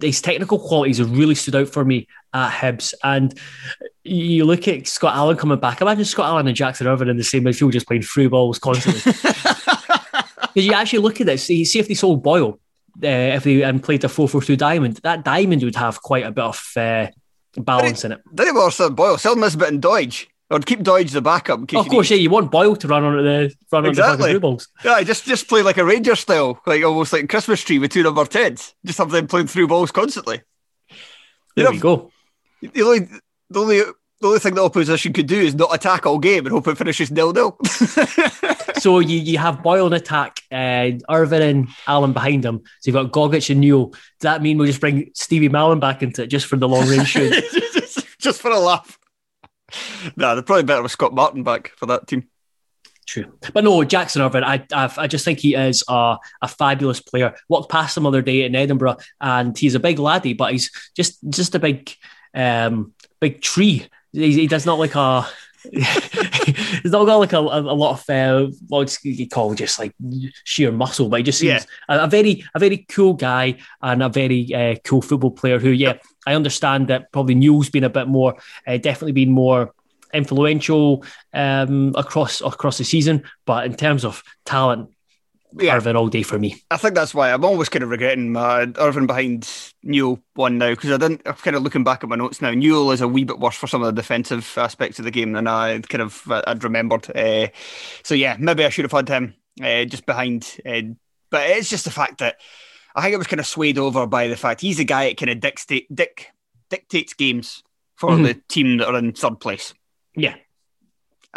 his 0.00 0.20
technical 0.20 0.58
qualities 0.58 0.98
have 0.98 1.16
really 1.16 1.34
stood 1.34 1.56
out 1.56 1.68
for 1.68 1.84
me 1.84 2.08
at 2.34 2.50
Hibs. 2.50 2.94
And 3.02 3.38
you 4.04 4.44
look 4.44 4.68
at 4.68 4.86
Scott 4.86 5.16
Allan 5.16 5.36
coming 5.36 5.58
back. 5.58 5.80
Imagine 5.80 6.04
Scott 6.04 6.26
Allan 6.26 6.48
and 6.48 6.56
Jackson 6.56 6.86
Irvine 6.86 7.08
in 7.08 7.16
the 7.16 7.24
same 7.24 7.44
midfield, 7.44 7.72
just 7.72 7.86
playing 7.86 8.02
through 8.02 8.30
balls 8.30 8.58
constantly. 8.58 9.12
Because 10.56 10.68
you 10.68 10.72
actually 10.72 11.00
look 11.00 11.20
at 11.20 11.26
this, 11.26 11.44
see, 11.44 11.66
see 11.66 11.80
if 11.80 11.86
they 11.86 11.92
sold 11.92 12.22
Boyle, 12.22 12.58
uh, 13.02 13.36
if 13.36 13.44
they 13.44 13.60
and 13.60 13.82
played 13.82 14.02
a 14.04 14.08
4 14.08 14.26
4 14.26 14.40
2 14.40 14.56
diamond, 14.56 14.96
that 15.02 15.22
diamond 15.22 15.62
would 15.62 15.76
have 15.76 16.00
quite 16.00 16.24
a 16.24 16.30
bit 16.30 16.44
of 16.44 16.72
balance 17.56 18.04
in 18.04 18.12
it. 18.12 18.20
Didn't 18.34 18.54
bother 18.54 18.90
Boyle, 18.90 19.18
sell 19.18 19.32
him 19.32 19.40
this 19.40 19.56
bit 19.56 19.68
in 19.68 19.80
Doidge. 19.80 20.26
Or 20.48 20.60
keep 20.60 20.80
Doidge 20.80 21.10
the 21.10 21.20
backup. 21.20 21.60
Oh, 21.74 21.80
of 21.80 21.88
course, 21.88 22.08
need. 22.08 22.16
yeah, 22.16 22.22
you 22.22 22.30
want 22.30 22.52
Boyle 22.52 22.76
to 22.76 22.86
run 22.86 23.02
on 23.02 23.16
the 23.16 23.52
run 23.72 23.86
exactly. 23.86 24.28
on 24.28 24.34
the 24.34 24.40
balls. 24.40 24.68
Yeah, 24.84 25.02
just 25.02 25.24
just 25.24 25.48
play 25.48 25.62
like 25.62 25.76
a 25.76 25.84
Ranger 25.84 26.14
style, 26.14 26.60
like 26.66 26.84
almost 26.84 27.12
like 27.12 27.28
Christmas 27.28 27.62
tree 27.62 27.80
with 27.80 27.90
two 27.90 28.04
number 28.04 28.24
tens. 28.26 28.72
Just 28.84 28.98
have 28.98 29.10
them 29.10 29.26
playing 29.26 29.48
through 29.48 29.66
balls 29.66 29.90
constantly. 29.90 30.42
There 31.56 31.64
you 31.64 31.70
we 31.72 31.78
go. 31.78 32.12
The 32.60 32.82
only, 32.82 33.08
the 33.50 33.60
only 33.60 33.78
the 34.20 34.26
only 34.28 34.38
thing 34.38 34.54
the 34.54 34.62
opposition 34.62 35.12
could 35.12 35.26
do 35.26 35.40
is 35.40 35.54
not 35.54 35.74
attack 35.74 36.06
all 36.06 36.18
game 36.18 36.46
and 36.46 36.52
hope 36.52 36.68
it 36.68 36.78
finishes 36.78 37.10
nil 37.10 37.32
nil. 37.32 37.58
so 38.74 38.98
you, 39.00 39.18
you 39.18 39.38
have 39.38 39.62
Boyle 39.62 39.86
in 39.86 39.92
attack, 39.92 40.40
uh, 40.50 40.90
Irvine 41.10 41.42
and 41.42 41.68
Allan 41.86 42.12
behind 42.12 42.44
him. 42.44 42.62
So 42.80 42.90
you've 42.90 42.94
got 42.94 43.12
Gogic 43.12 43.50
and 43.50 43.60
Newell. 43.60 43.88
Does 43.88 44.00
that 44.22 44.42
mean 44.42 44.58
we'll 44.58 44.66
just 44.66 44.80
bring 44.80 45.10
Stevie 45.14 45.48
Mallan 45.48 45.80
back 45.80 46.02
into 46.02 46.22
it 46.22 46.28
just 46.28 46.46
for 46.46 46.56
the 46.56 46.68
long 46.68 46.88
range 46.88 47.08
shoot? 47.08 47.32
just 48.18 48.40
for 48.40 48.50
a 48.50 48.58
laugh. 48.58 48.98
nah, 50.16 50.34
they're 50.34 50.42
probably 50.42 50.64
better 50.64 50.82
with 50.82 50.92
Scott 50.92 51.14
Martin 51.14 51.42
back 51.42 51.72
for 51.76 51.86
that 51.86 52.06
team. 52.06 52.28
True, 53.06 53.32
but 53.54 53.62
no, 53.62 53.84
Jackson 53.84 54.20
Irvine. 54.20 54.42
I 54.42 54.66
I've, 54.72 54.98
i 54.98 55.06
just 55.06 55.24
think 55.24 55.38
he 55.38 55.54
is 55.54 55.84
a, 55.88 56.16
a 56.42 56.48
fabulous 56.48 57.00
player. 57.00 57.36
Walked 57.48 57.70
past 57.70 57.96
him 57.96 58.02
the 58.02 58.08
other 58.08 58.22
day 58.22 58.42
in 58.42 58.56
Edinburgh, 58.56 58.96
and 59.20 59.56
he's 59.56 59.76
a 59.76 59.80
big 59.80 60.00
laddie, 60.00 60.32
but 60.32 60.50
he's 60.50 60.72
just 60.96 61.18
just 61.30 61.54
a 61.54 61.60
big 61.60 61.94
um 62.34 62.94
big 63.20 63.40
tree. 63.42 63.86
He, 64.12 64.32
he 64.32 64.46
does 64.48 64.66
not 64.66 64.80
like 64.80 64.96
a. 64.96 65.26
he's 66.82 66.92
not 66.92 67.04
got 67.04 67.16
like 67.16 67.32
a, 67.32 67.38
a, 67.38 67.74
lot 67.74 67.92
of 67.92 68.10
uh, 68.10 68.50
what 68.68 68.96
you 69.02 69.28
call 69.28 69.54
just 69.54 69.78
like 69.78 69.94
sheer 70.44 70.72
muscle, 70.72 71.08
but 71.08 71.18
he 71.18 71.22
just 71.22 71.38
seems 71.38 71.66
yeah. 71.88 71.96
a, 71.96 72.04
a, 72.04 72.06
very 72.06 72.44
a 72.54 72.58
very 72.58 72.86
cool 72.88 73.14
guy 73.14 73.56
and 73.82 74.02
a 74.02 74.08
very 74.08 74.52
uh, 74.54 74.74
cool 74.84 75.02
football 75.02 75.30
player. 75.30 75.58
Who, 75.58 75.70
yeah, 75.70 75.94
I 76.26 76.34
understand 76.34 76.88
that 76.88 77.12
probably 77.12 77.34
Newell's 77.34 77.70
been 77.70 77.84
a 77.84 77.90
bit 77.90 78.08
more, 78.08 78.36
uh, 78.66 78.76
definitely 78.78 79.12
been 79.12 79.32
more 79.32 79.72
influential 80.12 81.04
um, 81.34 81.94
across 81.96 82.40
across 82.40 82.78
the 82.78 82.84
season. 82.84 83.22
But 83.44 83.66
in 83.66 83.74
terms 83.74 84.04
of 84.04 84.22
talent, 84.44 84.90
yeah. 85.58 85.76
Irvine 85.76 85.96
all 85.96 86.08
day 86.08 86.22
for 86.22 86.38
me. 86.38 86.62
I 86.70 86.76
think 86.76 86.94
that's 86.94 87.14
why 87.14 87.32
I'm 87.32 87.44
always 87.44 87.68
kind 87.68 87.82
of 87.82 87.90
regretting 87.90 88.32
my 88.32 88.70
Irvine 88.78 89.06
behind 89.06 89.48
Newell 89.82 90.20
one 90.34 90.58
now 90.58 90.70
because 90.70 90.90
I 90.90 90.96
didn't. 90.96 91.22
I'm 91.26 91.34
kind 91.34 91.56
of 91.56 91.62
looking 91.62 91.84
back 91.84 92.02
at 92.02 92.10
my 92.10 92.16
notes 92.16 92.42
now. 92.42 92.52
Newell 92.52 92.90
is 92.90 93.00
a 93.00 93.08
wee 93.08 93.24
bit 93.24 93.38
worse 93.38 93.56
for 93.56 93.66
some 93.66 93.82
of 93.82 93.86
the 93.86 94.00
defensive 94.00 94.56
aspects 94.56 94.98
of 94.98 95.04
the 95.04 95.10
game 95.10 95.32
than 95.32 95.46
I 95.46 95.80
kind 95.80 96.02
of 96.02 96.22
I'd 96.30 96.64
remembered. 96.64 97.14
Uh, 97.16 97.48
so 98.02 98.14
yeah, 98.14 98.36
maybe 98.38 98.64
I 98.64 98.68
should 98.68 98.84
have 98.84 98.92
had 98.92 99.08
him 99.08 99.34
uh, 99.62 99.84
just 99.84 100.06
behind. 100.06 100.58
Uh, 100.64 100.82
but 101.30 101.50
it's 101.50 101.70
just 101.70 101.84
the 101.84 101.90
fact 101.90 102.18
that 102.18 102.36
I 102.94 103.02
think 103.02 103.14
it 103.14 103.18
was 103.18 103.26
kind 103.26 103.40
of 103.40 103.46
swayed 103.46 103.78
over 103.78 104.06
by 104.06 104.28
the 104.28 104.36
fact 104.36 104.60
he's 104.60 104.78
the 104.78 104.84
guy 104.84 105.08
that 105.08 105.18
kind 105.18 105.30
of 105.30 105.40
dictate, 105.40 105.94
dic, 105.94 106.28
dictates 106.70 107.14
games 107.14 107.62
for 107.94 108.10
mm-hmm. 108.10 108.22
the 108.24 108.34
team 108.48 108.78
that 108.78 108.88
are 108.88 108.98
in 108.98 109.12
third 109.12 109.40
place. 109.40 109.74
Yeah. 110.14 110.36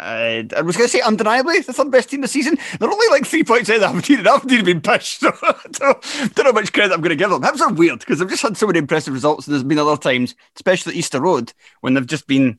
Uh, 0.00 0.44
I 0.56 0.62
was 0.62 0.76
going 0.76 0.88
to 0.88 0.92
say 0.92 1.00
undeniably 1.00 1.60
the 1.60 1.72
third 1.72 1.90
best 1.90 2.08
team 2.10 2.22
this 2.22 2.32
season. 2.32 2.56
They're 2.78 2.90
only 2.90 3.08
like 3.08 3.26
three 3.26 3.44
points 3.44 3.68
ahead 3.68 3.82
of 3.82 3.90
Aberdeen, 3.90 4.20
and 4.20 4.28
Aberdeen 4.28 4.56
have 4.58 4.66
been 4.66 4.80
pushed. 4.80 5.20
So 5.30 5.32
I 5.42 5.54
don't, 5.72 6.36
know 6.38 6.44
how 6.44 6.52
much 6.52 6.72
credit 6.72 6.94
I'm 6.94 7.00
going 7.00 7.10
to 7.10 7.16
give 7.16 7.30
them. 7.30 7.42
That's 7.42 7.60
are 7.60 7.72
weird 7.72 8.00
because 8.00 8.18
they've 8.18 8.28
just 8.28 8.42
had 8.42 8.56
so 8.56 8.66
many 8.66 8.78
impressive 8.78 9.12
results. 9.12 9.46
And 9.46 9.54
there's 9.54 9.62
been 9.62 9.78
other 9.78 9.96
times, 9.96 10.34
especially 10.56 10.92
at 10.92 10.96
Easter 10.96 11.20
Road, 11.20 11.52
when 11.80 11.94
they've 11.94 12.06
just 12.06 12.26
been 12.26 12.58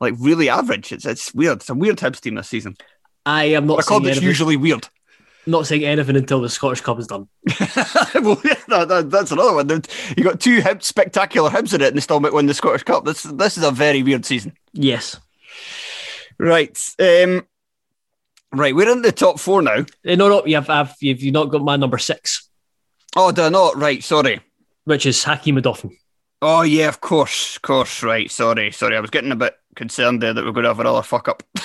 like 0.00 0.14
really 0.18 0.48
average. 0.48 0.92
It's 0.92 1.04
it's 1.04 1.34
weird. 1.34 1.58
It's 1.58 1.68
a 1.68 1.74
weird 1.74 1.98
Hibs 1.98 2.20
team 2.20 2.34
this 2.34 2.48
season. 2.48 2.76
I 3.26 3.44
am 3.44 3.66
not. 3.66 3.80
I 3.80 3.82
call 3.82 4.00
this 4.00 4.22
usually 4.22 4.56
weird. 4.56 4.88
Not 5.46 5.66
saying 5.66 5.84
anything 5.84 6.16
until 6.16 6.40
the 6.40 6.48
Scottish 6.48 6.80
Cup 6.80 6.98
is 6.98 7.06
done. 7.06 7.28
well, 8.14 8.40
yeah, 8.44 8.54
that, 8.68 8.86
that, 8.88 9.10
that's 9.10 9.30
another 9.30 9.54
one. 9.54 9.68
You 10.16 10.24
got 10.24 10.38
two 10.38 10.60
Hibs, 10.60 10.84
spectacular 10.84 11.50
Hibs 11.50 11.74
in 11.74 11.80
it, 11.80 11.88
and 11.88 11.96
they 11.96 12.00
still 12.00 12.20
might 12.20 12.32
win 12.32 12.46
the 12.46 12.54
Scottish 12.54 12.82
Cup. 12.82 13.04
This 13.04 13.22
this 13.22 13.56
is 13.56 13.64
a 13.64 13.70
very 13.70 14.02
weird 14.02 14.24
season. 14.24 14.52
Yes. 14.72 15.18
Right. 16.40 16.78
Um, 16.98 17.46
right. 18.50 18.74
We're 18.74 18.90
in 18.90 19.02
the 19.02 19.12
top 19.12 19.38
four 19.38 19.60
now. 19.60 19.84
Uh, 20.08 20.14
no, 20.14 20.30
no. 20.30 20.46
You've, 20.46 20.70
I've, 20.70 20.94
you've, 20.98 21.22
you've 21.22 21.34
not 21.34 21.50
got 21.50 21.60
my 21.60 21.76
number 21.76 21.98
six. 21.98 22.48
Oh, 23.14 23.30
do 23.30 23.42
I 23.42 23.48
not? 23.50 23.76
Right. 23.76 24.02
Sorry. 24.02 24.40
Which 24.84 25.04
is 25.04 25.22
Hakeem 25.22 25.56
Odoffin. 25.56 25.92
Oh, 26.40 26.62
yeah, 26.62 26.88
of 26.88 27.02
course. 27.02 27.56
Of 27.56 27.62
course. 27.62 28.02
Right. 28.02 28.30
Sorry. 28.30 28.70
Sorry. 28.70 28.96
I 28.96 29.00
was 29.00 29.10
getting 29.10 29.32
a 29.32 29.36
bit 29.36 29.54
concerned 29.76 30.22
there 30.22 30.32
that 30.32 30.42
we're 30.42 30.52
going 30.52 30.64
to 30.64 30.70
have 30.70 30.80
another 30.80 31.02
fuck 31.02 31.28
up. 31.28 31.42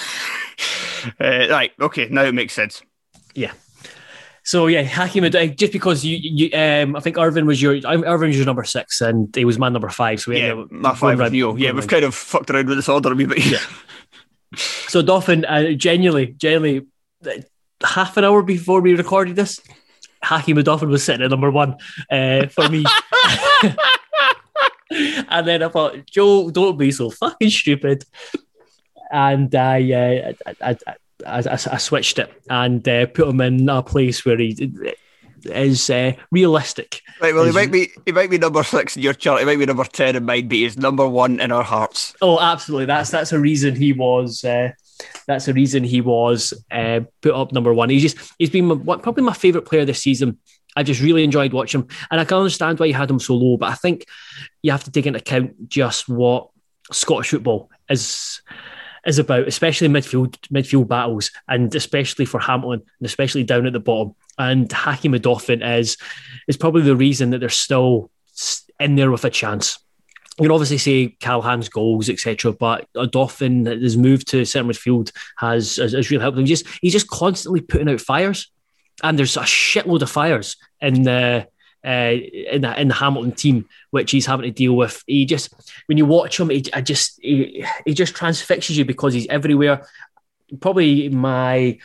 uh, 1.22 1.48
right. 1.50 1.72
Okay. 1.80 2.10
Now 2.10 2.24
it 2.24 2.36
makes 2.36 2.54
sense. 2.54 2.82
Yeah. 3.34 3.54
So 4.44 4.68
yeah, 4.68 4.84
Hakeem, 4.84 5.24
just 5.56 5.74
because 5.74 6.06
you, 6.06 6.18
you 6.22 6.50
um, 6.56 6.96
I 6.96 7.00
think 7.00 7.18
Irvine 7.18 7.48
was 7.48 7.60
your 7.60 7.78
Irvine 7.78 8.28
was 8.28 8.38
your 8.38 8.46
number 8.46 8.64
six, 8.64 9.02
and 9.02 9.36
he 9.36 9.44
was 9.44 9.58
my 9.58 9.70
number 9.70 9.90
five. 9.90 10.22
So 10.22 10.34
yeah, 10.34 10.66
my 10.70 10.94
five. 10.94 11.34
Yeah, 11.34 11.72
we've 11.72 11.88
kind 11.88 12.06
of 12.06 12.14
fucked 12.14 12.52
around 12.52 12.68
with 12.68 12.78
this 12.78 12.88
order 12.88 13.12
a 13.12 13.16
wee 13.16 13.26
bit. 13.26 13.44
Yeah. 13.44 13.58
So 14.56 15.02
Odoffin, 15.02 15.46
uh, 15.48 15.74
genuinely, 15.74 16.28
genuinely, 16.38 16.88
half 17.84 18.18
an 18.18 18.24
hour 18.24 18.42
before 18.44 18.82
we 18.82 18.96
recorded 18.96 19.36
this, 19.36 19.60
Hakeem 20.24 20.58
Odoffin 20.58 20.90
was 20.90 21.04
sitting 21.04 21.24
at 21.24 21.32
number 21.32 21.52
one 21.52 21.78
uh, 22.10 22.48
for 22.48 22.70
me. 22.70 22.86
and 25.30 25.48
then 25.48 25.64
I 25.64 25.70
thought, 25.70 26.06
Joe, 26.06 26.50
don't 26.50 26.78
be 26.78 26.92
so 26.92 27.10
fucking 27.10 27.50
stupid. 27.50 28.06
And 29.12 29.54
I, 29.54 29.92
uh, 29.92 30.34
I, 30.62 30.72
I, 30.72 30.78
I, 31.26 31.44
I, 31.52 31.78
switched 31.78 32.20
it 32.20 32.32
and 32.50 32.88
uh, 32.88 33.06
put 33.08 33.28
him 33.28 33.42
in 33.42 33.70
a 33.70 33.82
place 33.84 34.26
where 34.26 34.38
he 34.38 34.72
is 35.46 35.90
uh, 35.90 36.14
realistic. 36.32 37.02
Right. 37.22 37.34
Well, 37.34 37.46
he 37.46 37.52
might 37.52 37.72
be 37.72 37.92
he 38.06 38.12
might 38.12 38.30
be 38.30 38.38
number 38.38 38.64
six 38.64 38.96
in 38.96 39.04
your 39.04 39.14
chart. 39.14 39.40
He 39.40 39.46
might 39.46 39.60
be 39.60 39.66
number 39.66 39.84
ten 39.86 40.16
in 40.16 40.26
mine, 40.26 40.48
but 40.48 40.58
he's 40.58 40.78
number 40.78 41.08
one 41.08 41.40
in 41.40 41.52
our 41.52 41.64
hearts. 41.64 42.16
Oh, 42.22 42.40
absolutely. 42.40 42.86
That's 42.86 43.10
that's 43.10 43.32
a 43.32 43.40
reason 43.40 43.76
he 43.76 43.94
was. 43.94 44.44
Uh, 44.44 44.72
that's 45.28 45.48
a 45.48 45.54
reason 45.54 45.84
he 45.84 46.02
was 46.02 46.54
uh, 46.72 47.02
put 47.22 47.34
up 47.34 47.52
number 47.52 47.74
one. 47.74 47.90
He's 47.90 48.02
just 48.02 48.34
he's 48.40 48.50
been 48.50 48.66
my, 48.66 48.98
probably 48.98 49.24
my 49.24 49.34
favorite 49.34 49.66
player 49.66 49.86
this 49.86 50.02
season. 50.02 50.40
I 50.76 50.84
just 50.84 51.02
really 51.02 51.24
enjoyed 51.24 51.54
watching 51.54 51.82
him, 51.82 51.88
and 52.12 52.20
I 52.20 52.26
can 52.26 52.38
understand 52.38 52.80
why 52.80 52.88
you 52.88 52.94
had 52.94 53.10
him 53.10 53.20
so 53.20 53.36
low. 53.36 53.58
But 53.58 53.72
I 53.72 53.76
think 53.76 54.06
you 54.62 54.72
have 54.72 54.84
to 54.84 54.92
take 54.92 55.06
into 55.06 55.20
account 55.20 55.70
just 55.70 56.10
what 56.10 56.50
Scottish 56.92 57.30
football 57.30 57.70
is 57.90 58.42
is 59.06 59.20
about, 59.20 59.48
especially 59.48 59.88
midfield 59.88 60.38
midfield 60.54 60.88
battles, 60.88 61.32
and 61.48 61.74
especially 61.76 62.26
for 62.26 62.40
Hamilton, 62.40 62.86
and 63.00 63.06
especially 63.06 63.44
down 63.44 63.66
at 63.66 63.74
the 63.74 63.80
bottom. 63.80 64.16
And 64.38 64.72
Hakeem 64.72 65.14
Odoffin 65.14 65.80
is 65.80 65.98
is 66.48 66.58
probably 66.58 66.82
the 66.82 66.96
reason 66.96 67.30
that 67.32 67.40
they're 67.40 67.50
still 67.50 68.12
in 68.80 68.96
there 68.96 69.12
with 69.12 69.26
a 69.26 69.30
chance. 69.30 69.80
You 70.38 70.44
can 70.44 70.52
obviously 70.52 70.78
say 70.78 71.16
Callachan's 71.22 71.70
goals, 71.70 72.10
etc., 72.10 72.52
but 72.52 72.88
Odoffin, 72.94 73.66
his 73.82 73.96
move 73.96 74.26
to 74.26 74.44
centre 74.44 74.70
midfield 74.70 75.12
has, 75.38 75.78
has, 75.78 75.94
has 75.94 76.12
really 76.12 76.22
helped 76.22 76.38
him. 76.38 76.46
Just 76.46 76.66
he's 76.82 76.92
just 76.92 77.08
constantly 77.08 77.62
putting 77.62 77.88
out 77.88 78.02
fires, 78.02 78.52
and 79.02 79.18
there's 79.18 79.38
a 79.38 79.42
shitload 79.42 80.02
of 80.02 80.12
fires 80.12 80.58
in 80.82 81.04
the 81.04 81.48
uh, 81.86 82.14
in 82.52 82.62
the 82.62 82.82
in 82.82 82.88
the 82.90 82.94
Hamilton 82.94 83.32
team, 83.32 83.70
which 83.92 84.12
he's 84.12 84.26
having 84.26 84.44
to 84.44 84.52
deal 84.52 84.76
with. 84.76 85.04
He 85.08 85.26
just 85.26 85.54
when 85.86 85.98
you 85.98 86.06
watch 86.06 86.40
him, 86.40 86.50
he 86.50 86.66
I 86.74 86.82
just 86.82 87.20
he, 87.22 87.66
he 87.86 87.94
just 87.94 88.16
transfixes 88.16 88.76
you 88.76 88.84
because 88.84 89.14
he's 89.14 89.28
everywhere. 89.28 89.88
Probably 90.60 91.10
my 91.10 91.78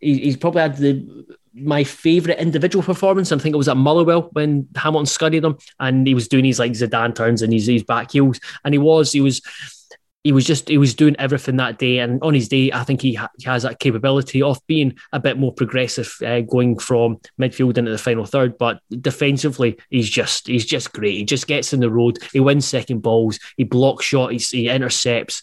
he, 0.00 0.18
he's 0.18 0.36
probably 0.36 0.62
had 0.62 0.76
the 0.76 1.26
my 1.56 1.84
favourite 1.84 2.38
individual 2.38 2.84
performance. 2.84 3.32
I 3.32 3.38
think 3.38 3.54
it 3.54 3.58
was 3.58 3.68
at 3.68 3.76
Motherwell 3.76 4.28
when 4.32 4.68
Hamilton 4.76 5.06
studied 5.06 5.44
him 5.44 5.56
and 5.80 6.06
he 6.06 6.14
was 6.14 6.28
doing 6.28 6.44
his 6.44 6.58
like 6.58 6.72
Zidane 6.72 7.14
turns 7.14 7.42
and 7.42 7.52
his, 7.52 7.66
his 7.66 7.82
back 7.82 8.12
heels. 8.12 8.40
And 8.64 8.74
he 8.74 8.78
was, 8.78 9.12
he 9.12 9.20
was 9.20 9.40
he 10.26 10.32
was 10.32 10.44
just 10.44 10.68
he 10.68 10.76
was 10.76 10.92
doing 10.92 11.14
everything 11.20 11.54
that 11.54 11.78
day 11.78 12.00
and 12.00 12.20
on 12.20 12.34
his 12.34 12.48
day 12.48 12.72
i 12.72 12.82
think 12.82 13.00
he, 13.00 13.14
ha- 13.14 13.30
he 13.38 13.44
has 13.44 13.62
that 13.62 13.78
capability 13.78 14.42
of 14.42 14.58
being 14.66 14.92
a 15.12 15.20
bit 15.20 15.38
more 15.38 15.52
progressive 15.52 16.12
uh, 16.26 16.40
going 16.40 16.76
from 16.76 17.16
midfield 17.40 17.78
into 17.78 17.92
the 17.92 17.96
final 17.96 18.24
third 18.24 18.58
but 18.58 18.80
defensively 19.00 19.78
he's 19.88 20.10
just 20.10 20.48
he's 20.48 20.66
just 20.66 20.92
great 20.92 21.14
he 21.14 21.24
just 21.24 21.46
gets 21.46 21.72
in 21.72 21.78
the 21.78 21.88
road 21.88 22.18
he 22.32 22.40
wins 22.40 22.66
second 22.66 23.02
balls 23.02 23.38
he 23.56 23.62
blocks 23.62 24.04
shot 24.04 24.32
he, 24.32 24.38
he 24.38 24.68
intercepts 24.68 25.42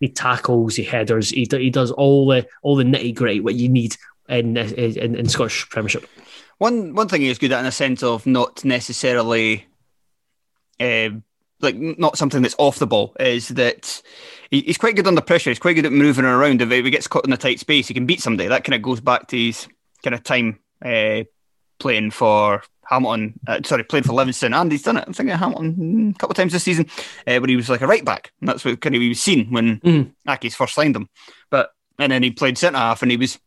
he 0.00 0.08
tackles 0.08 0.74
he 0.74 0.82
headers 0.82 1.30
he, 1.30 1.46
he 1.48 1.70
does 1.70 1.92
all 1.92 2.26
the 2.26 2.44
all 2.62 2.74
the 2.74 2.82
nitty 2.82 3.14
gritty 3.14 3.38
what 3.38 3.54
you 3.54 3.68
need 3.68 3.96
in, 4.28 4.56
in 4.56 5.14
in 5.14 5.28
scottish 5.28 5.68
premiership 5.68 6.08
one 6.58 6.94
one 6.94 7.08
thing 7.08 7.20
he's 7.20 7.38
good 7.38 7.52
at 7.52 7.60
in 7.60 7.66
a 7.66 7.72
sense 7.72 8.02
of 8.02 8.26
not 8.26 8.64
necessarily 8.64 9.66
uh, 10.80 11.10
like 11.60 11.76
not 11.76 12.18
something 12.18 12.42
that's 12.42 12.54
off 12.58 12.78
the 12.78 12.86
ball 12.86 13.14
is 13.18 13.48
that 13.48 14.02
he's 14.50 14.78
quite 14.78 14.96
good 14.96 15.06
under 15.06 15.20
pressure. 15.20 15.50
He's 15.50 15.58
quite 15.58 15.74
good 15.74 15.86
at 15.86 15.92
moving 15.92 16.24
around. 16.24 16.62
If 16.62 16.70
he 16.70 16.90
gets 16.90 17.08
caught 17.08 17.26
in 17.26 17.32
a 17.32 17.36
tight 17.36 17.60
space, 17.60 17.88
he 17.88 17.94
can 17.94 18.06
beat 18.06 18.20
somebody. 18.20 18.48
That 18.48 18.64
kind 18.64 18.74
of 18.74 18.82
goes 18.82 19.00
back 19.00 19.28
to 19.28 19.36
his 19.36 19.66
kind 20.02 20.14
of 20.14 20.22
time 20.22 20.58
uh, 20.84 21.24
playing 21.78 22.10
for 22.10 22.62
Hamilton. 22.88 23.40
Uh, 23.46 23.60
sorry, 23.64 23.84
playing 23.84 24.04
for 24.04 24.12
Livingston, 24.12 24.54
and 24.54 24.70
he's 24.70 24.82
done 24.82 24.98
it. 24.98 25.04
I'm 25.06 25.14
thinking 25.14 25.32
of 25.32 25.40
Hamilton 25.40 26.14
a 26.14 26.18
couple 26.18 26.32
of 26.32 26.36
times 26.36 26.52
this 26.52 26.62
season, 26.62 26.86
uh, 27.26 27.38
where 27.38 27.48
he 27.48 27.56
was 27.56 27.70
like 27.70 27.80
a 27.80 27.86
right 27.86 28.04
back. 28.04 28.32
And 28.40 28.48
that's 28.48 28.64
what 28.64 28.80
kind 28.80 28.94
of 28.94 29.00
he 29.00 29.08
was 29.08 29.20
seen 29.20 29.50
when 29.50 29.80
mm. 29.80 30.12
Aki's 30.26 30.54
first 30.54 30.74
signed 30.74 30.96
him. 30.96 31.08
But 31.50 31.70
and 31.98 32.12
then 32.12 32.22
he 32.22 32.30
played 32.30 32.58
centre 32.58 32.78
half, 32.78 33.02
and 33.02 33.10
he 33.10 33.16
was 33.16 33.38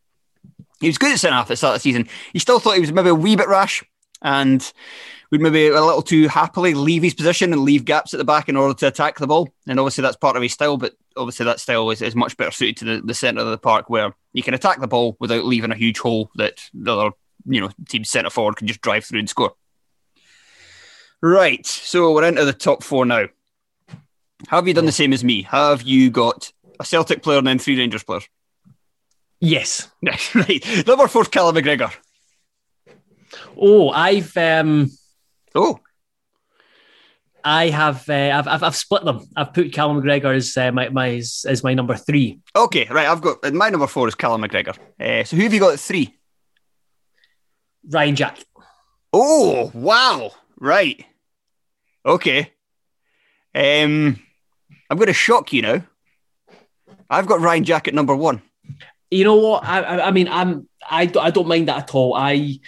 he 0.79 0.87
was 0.87 0.97
good 0.97 1.11
at 1.11 1.19
centre 1.19 1.35
half 1.35 1.45
at 1.45 1.49
the 1.49 1.57
start 1.57 1.75
of 1.75 1.81
the 1.81 1.83
season. 1.83 2.07
He 2.33 2.39
still 2.39 2.59
thought 2.59 2.75
he 2.75 2.81
was 2.81 2.91
maybe 2.91 3.09
a 3.09 3.15
wee 3.15 3.35
bit 3.35 3.47
rash, 3.47 3.83
and 4.21 4.71
would 5.31 5.41
maybe 5.41 5.67
a 5.67 5.81
little 5.81 6.01
too 6.01 6.27
happily 6.27 6.73
leave 6.73 7.03
his 7.03 7.13
position 7.13 7.53
and 7.53 7.61
leave 7.61 7.85
gaps 7.85 8.13
at 8.13 8.17
the 8.17 8.23
back 8.23 8.49
in 8.49 8.57
order 8.57 8.73
to 8.73 8.87
attack 8.87 9.17
the 9.17 9.27
ball. 9.27 9.49
And 9.67 9.79
obviously 9.79 10.01
that's 10.01 10.17
part 10.17 10.35
of 10.35 10.41
his 10.41 10.53
style, 10.53 10.77
but 10.77 10.93
obviously 11.15 11.45
that 11.45 11.59
style 11.59 11.89
is, 11.91 12.01
is 12.01 12.15
much 12.15 12.35
better 12.35 12.51
suited 12.51 12.77
to 12.77 12.85
the, 12.85 13.01
the 13.01 13.13
centre 13.13 13.41
of 13.41 13.47
the 13.47 13.57
park 13.57 13.89
where 13.89 14.13
you 14.33 14.41
can 14.41 14.55
attack 14.55 14.79
the 14.79 14.87
ball 14.87 15.17
without 15.19 15.45
leaving 15.45 15.71
a 15.71 15.75
huge 15.75 15.99
hole 15.99 16.31
that 16.35 16.69
the 16.73 16.97
other, 16.97 17.15
you 17.45 17.61
know, 17.61 17.69
team 17.87 18.03
centre 18.03 18.31
forward 18.31 18.55
can 18.55 18.67
just 18.67 18.81
drive 18.81 19.05
through 19.05 19.19
and 19.19 19.29
score. 19.29 19.53
Right, 21.21 21.65
so 21.65 22.13
we're 22.13 22.23
into 22.23 22.45
the 22.45 22.53
top 22.53 22.81
four 22.81 23.05
now. 23.05 23.25
Have 24.47 24.67
you 24.67 24.73
done 24.73 24.85
the 24.85 24.89
oh. 24.89 24.91
same 24.91 25.13
as 25.13 25.23
me? 25.23 25.43
Have 25.43 25.83
you 25.83 26.09
got 26.09 26.51
a 26.79 26.85
Celtic 26.85 27.21
player 27.21 27.37
and 27.37 27.45
then 27.45 27.59
three 27.59 27.77
Rangers 27.77 28.03
players? 28.03 28.27
Yes. 29.39 29.89
right. 30.35 30.87
Number 30.87 31.07
four, 31.07 31.23
Callum 31.25 31.55
McGregor. 31.55 31.93
Oh, 33.57 33.89
I've 33.89 34.35
um 34.37 34.89
Oh. 35.55 35.79
I 37.43 37.69
have 37.69 38.07
uh, 38.09 38.13
I've, 38.13 38.47
I've, 38.47 38.63
I've 38.63 38.75
split 38.75 39.05
them. 39.05 39.25
I've 39.35 39.53
put 39.53 39.71
Callum 39.71 40.01
McGregor 40.01 40.35
as 40.35 40.55
uh, 40.57 40.71
my, 40.71 40.89
my 40.89 41.15
as, 41.15 41.45
as 41.47 41.63
my 41.63 41.73
number 41.73 41.95
three. 41.95 42.39
Okay, 42.55 42.85
right. 42.89 43.07
I've 43.07 43.21
got 43.21 43.53
my 43.53 43.69
number 43.69 43.87
four 43.87 44.07
is 44.07 44.15
Callum 44.15 44.41
McGregor. 44.41 44.77
Uh, 44.99 45.23
so 45.23 45.37
who 45.37 45.43
have 45.43 45.53
you 45.53 45.59
got 45.59 45.73
at 45.73 45.79
three? 45.79 46.15
Ryan 47.89 48.15
Jack. 48.15 48.43
Oh 49.13 49.71
wow! 49.73 50.31
Right. 50.59 51.05
Okay. 52.05 52.51
Um, 53.55 54.19
I'm 54.89 54.97
going 54.97 55.07
to 55.07 55.13
shock 55.13 55.53
you 55.53 55.61
now. 55.61 55.83
I've 57.09 57.25
got 57.25 57.41
Ryan 57.41 57.63
Jack 57.63 57.87
at 57.87 57.93
number 57.93 58.15
one. 58.15 58.41
You 59.11 59.23
know 59.23 59.35
what? 59.35 59.63
I, 59.63 60.01
I, 60.01 60.11
mean, 60.11 60.27
I'm 60.27 60.67
I 60.89 61.05
don't, 61.05 61.23
I 61.23 61.31
don't 61.31 61.47
mind 61.47 61.67
that 61.67 61.77
at 61.77 61.95
all. 61.95 62.15
I 62.15 62.59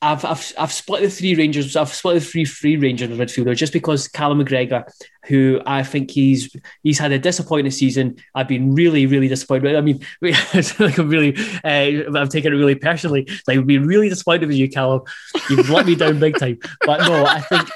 I've, 0.00 0.24
I've 0.24 0.52
I've 0.56 0.72
split 0.72 1.02
the 1.02 1.10
three 1.10 1.34
Rangers. 1.34 1.74
I've 1.74 1.92
split 1.92 2.14
the 2.14 2.20
three 2.20 2.44
free 2.44 2.76
Rangers 2.76 3.10
in 3.10 3.16
midfielder 3.16 3.56
just 3.56 3.72
because 3.72 4.06
Callum 4.06 4.44
McGregor, 4.44 4.84
who 5.26 5.60
I 5.66 5.82
think 5.82 6.12
he's 6.12 6.54
he's 6.84 7.00
had 7.00 7.10
a 7.10 7.18
disappointing 7.18 7.72
season. 7.72 8.16
I've 8.32 8.46
been 8.46 8.74
really 8.76 9.06
really 9.06 9.26
disappointed. 9.26 9.74
I 9.74 9.80
mean, 9.80 10.04
like 10.22 10.98
I'm 10.98 11.08
really 11.08 11.36
uh, 11.64 12.16
I'm 12.16 12.28
taking 12.28 12.52
it 12.52 12.56
really 12.56 12.76
personally. 12.76 13.28
Like 13.48 13.58
I've 13.58 13.66
been 13.66 13.86
really 13.86 14.08
disappointed 14.08 14.46
with 14.46 14.56
you, 14.56 14.70
Callum. 14.70 15.02
You've 15.50 15.68
let 15.68 15.86
me 15.86 15.96
down 15.96 16.20
big 16.20 16.38
time. 16.38 16.60
But 16.86 17.00
no, 17.00 17.24
I 17.24 17.40
think 17.40 17.68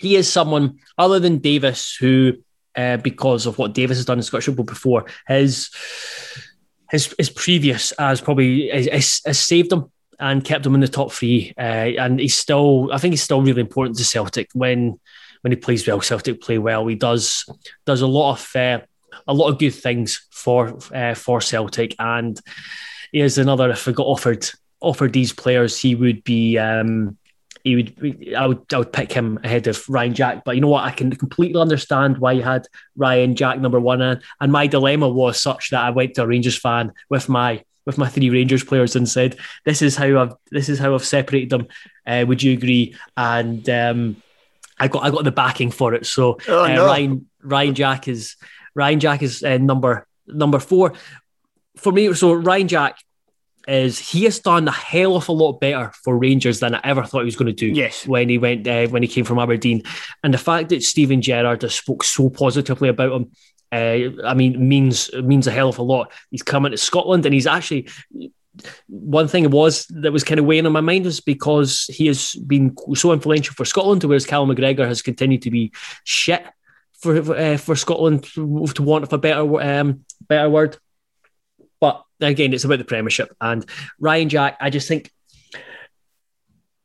he 0.00 0.16
is 0.16 0.30
someone 0.30 0.80
other 0.98 1.18
than 1.18 1.38
Davis 1.38 1.96
who, 1.96 2.34
uh, 2.76 2.98
because 2.98 3.46
of 3.46 3.56
what 3.56 3.72
Davis 3.72 3.96
has 3.96 4.04
done 4.04 4.18
in 4.18 4.22
Scottish 4.22 4.46
football 4.46 4.66
before, 4.66 5.06
his 5.26 5.70
his 6.92 7.12
his 7.18 7.30
previous 7.30 7.90
as 7.92 8.20
probably 8.20 8.68
has, 8.68 9.20
has 9.24 9.38
saved 9.40 9.72
him 9.72 9.90
and 10.20 10.44
kept 10.44 10.64
him 10.64 10.74
in 10.74 10.80
the 10.80 10.88
top 10.88 11.10
three. 11.10 11.52
Uh, 11.58 11.90
and 11.98 12.20
he's 12.20 12.38
still, 12.38 12.90
I 12.92 12.98
think 12.98 13.12
he's 13.12 13.22
still 13.22 13.42
really 13.42 13.60
important 13.60 13.96
to 13.98 14.04
Celtic 14.04 14.50
when 14.54 15.00
when 15.40 15.50
he 15.50 15.56
plays 15.56 15.84
well. 15.86 16.00
Celtic 16.00 16.40
play 16.40 16.58
well. 16.58 16.86
He 16.86 16.94
does 16.94 17.44
does 17.86 18.02
a 18.02 18.06
lot 18.06 18.34
of 18.34 18.56
uh, 18.56 18.80
a 19.26 19.34
lot 19.34 19.48
of 19.48 19.58
good 19.58 19.74
things 19.74 20.24
for 20.30 20.78
uh, 20.94 21.14
for 21.14 21.40
Celtic, 21.40 21.96
and 21.98 22.40
he 23.10 23.20
is 23.20 23.38
another. 23.38 23.70
If 23.70 23.88
I 23.88 23.92
got 23.92 24.06
offered 24.06 24.48
offered 24.80 25.12
these 25.12 25.32
players, 25.32 25.78
he 25.78 25.94
would 25.94 26.22
be. 26.22 26.58
Um, 26.58 27.16
he 27.64 27.76
would, 27.76 28.34
I 28.36 28.46
would, 28.46 28.64
I 28.72 28.78
would 28.78 28.92
pick 28.92 29.12
him 29.12 29.38
ahead 29.44 29.66
of 29.66 29.88
Ryan 29.88 30.14
Jack. 30.14 30.44
But 30.44 30.56
you 30.56 30.60
know 30.60 30.68
what? 30.68 30.84
I 30.84 30.90
can 30.90 31.14
completely 31.14 31.60
understand 31.60 32.18
why 32.18 32.32
you 32.32 32.42
had 32.42 32.66
Ryan 32.96 33.36
Jack 33.36 33.60
number 33.60 33.80
one, 33.80 34.02
and, 34.02 34.20
and 34.40 34.52
my 34.52 34.66
dilemma 34.66 35.08
was 35.08 35.40
such 35.40 35.70
that 35.70 35.84
I 35.84 35.90
went 35.90 36.14
to 36.14 36.22
a 36.22 36.26
Rangers 36.26 36.58
fan 36.58 36.92
with 37.08 37.28
my 37.28 37.62
with 37.84 37.98
my 37.98 38.08
three 38.08 38.30
Rangers 38.30 38.64
players 38.64 38.96
and 38.96 39.08
said, 39.08 39.36
"This 39.64 39.82
is 39.82 39.96
how 39.96 40.22
I've 40.22 40.34
this 40.50 40.68
is 40.68 40.78
how 40.78 40.94
I've 40.94 41.04
separated 41.04 41.50
them." 41.50 41.68
Uh, 42.06 42.24
would 42.26 42.42
you 42.42 42.52
agree? 42.52 42.96
And 43.16 43.68
um, 43.68 44.16
I 44.78 44.88
got 44.88 45.04
I 45.04 45.10
got 45.10 45.24
the 45.24 45.32
backing 45.32 45.70
for 45.70 45.94
it. 45.94 46.06
So 46.06 46.38
oh, 46.48 46.64
uh, 46.64 46.68
no. 46.68 46.86
Ryan 46.86 47.28
Ryan 47.42 47.74
Jack 47.74 48.08
is 48.08 48.36
Ryan 48.74 49.00
Jack 49.00 49.22
is 49.22 49.42
uh, 49.42 49.58
number 49.58 50.06
number 50.26 50.58
four 50.58 50.94
for 51.76 51.92
me. 51.92 52.12
So 52.14 52.32
Ryan 52.32 52.68
Jack 52.68 52.98
is 53.68 53.98
he 53.98 54.24
has 54.24 54.38
done 54.40 54.68
a 54.68 54.72
hell 54.72 55.16
of 55.16 55.28
a 55.28 55.32
lot 55.32 55.60
better 55.60 55.92
for 56.02 56.16
Rangers 56.16 56.60
than 56.60 56.74
I 56.74 56.80
ever 56.84 57.04
thought 57.04 57.20
he 57.20 57.26
was 57.26 57.36
going 57.36 57.46
to 57.46 57.52
do. 57.52 57.68
Yes, 57.68 58.06
when 58.06 58.28
he 58.28 58.38
went 58.38 58.66
uh, 58.66 58.86
when 58.88 59.02
he 59.02 59.08
came 59.08 59.24
from 59.24 59.38
Aberdeen, 59.38 59.82
and 60.22 60.34
the 60.34 60.38
fact 60.38 60.70
that 60.70 60.82
Steven 60.82 61.22
Gerrard 61.22 61.62
has 61.62 61.74
spoke 61.74 62.04
so 62.04 62.30
positively 62.30 62.88
about 62.88 63.12
him 63.12 63.30
uh, 63.72 64.10
I 64.24 64.34
mean, 64.34 64.68
means 64.68 65.10
means 65.14 65.46
a 65.46 65.50
hell 65.50 65.70
of 65.70 65.78
a 65.78 65.82
lot. 65.82 66.12
He's 66.30 66.42
coming 66.42 66.72
to 66.72 66.76
Scotland, 66.76 67.24
and 67.24 67.34
he's 67.34 67.46
actually 67.46 67.88
one 68.86 69.28
thing 69.28 69.50
was 69.50 69.86
that 69.86 70.12
was 70.12 70.24
kind 70.24 70.38
of 70.38 70.44
weighing 70.44 70.66
on 70.66 70.72
my 70.72 70.82
mind 70.82 71.06
was 71.06 71.20
because 71.20 71.84
he 71.84 72.06
has 72.06 72.34
been 72.34 72.76
so 72.94 73.12
influential 73.12 73.54
for 73.54 73.64
Scotland, 73.64 74.04
whereas 74.04 74.26
Cal 74.26 74.46
McGregor 74.46 74.86
has 74.86 75.00
continued 75.00 75.40
to 75.42 75.50
be 75.50 75.72
shit 76.04 76.44
for 77.00 77.16
uh, 77.34 77.56
for 77.56 77.74
Scotland, 77.74 78.24
to 78.34 78.82
want 78.82 79.04
of 79.04 79.12
a 79.14 79.18
better 79.18 79.60
um, 79.62 80.04
better 80.28 80.50
word. 80.50 80.76
Again, 82.22 82.52
it's 82.52 82.64
about 82.64 82.78
the 82.78 82.84
Premiership 82.84 83.34
and 83.40 83.64
Ryan 83.98 84.28
Jack. 84.28 84.56
I 84.60 84.70
just 84.70 84.88
think 84.88 85.10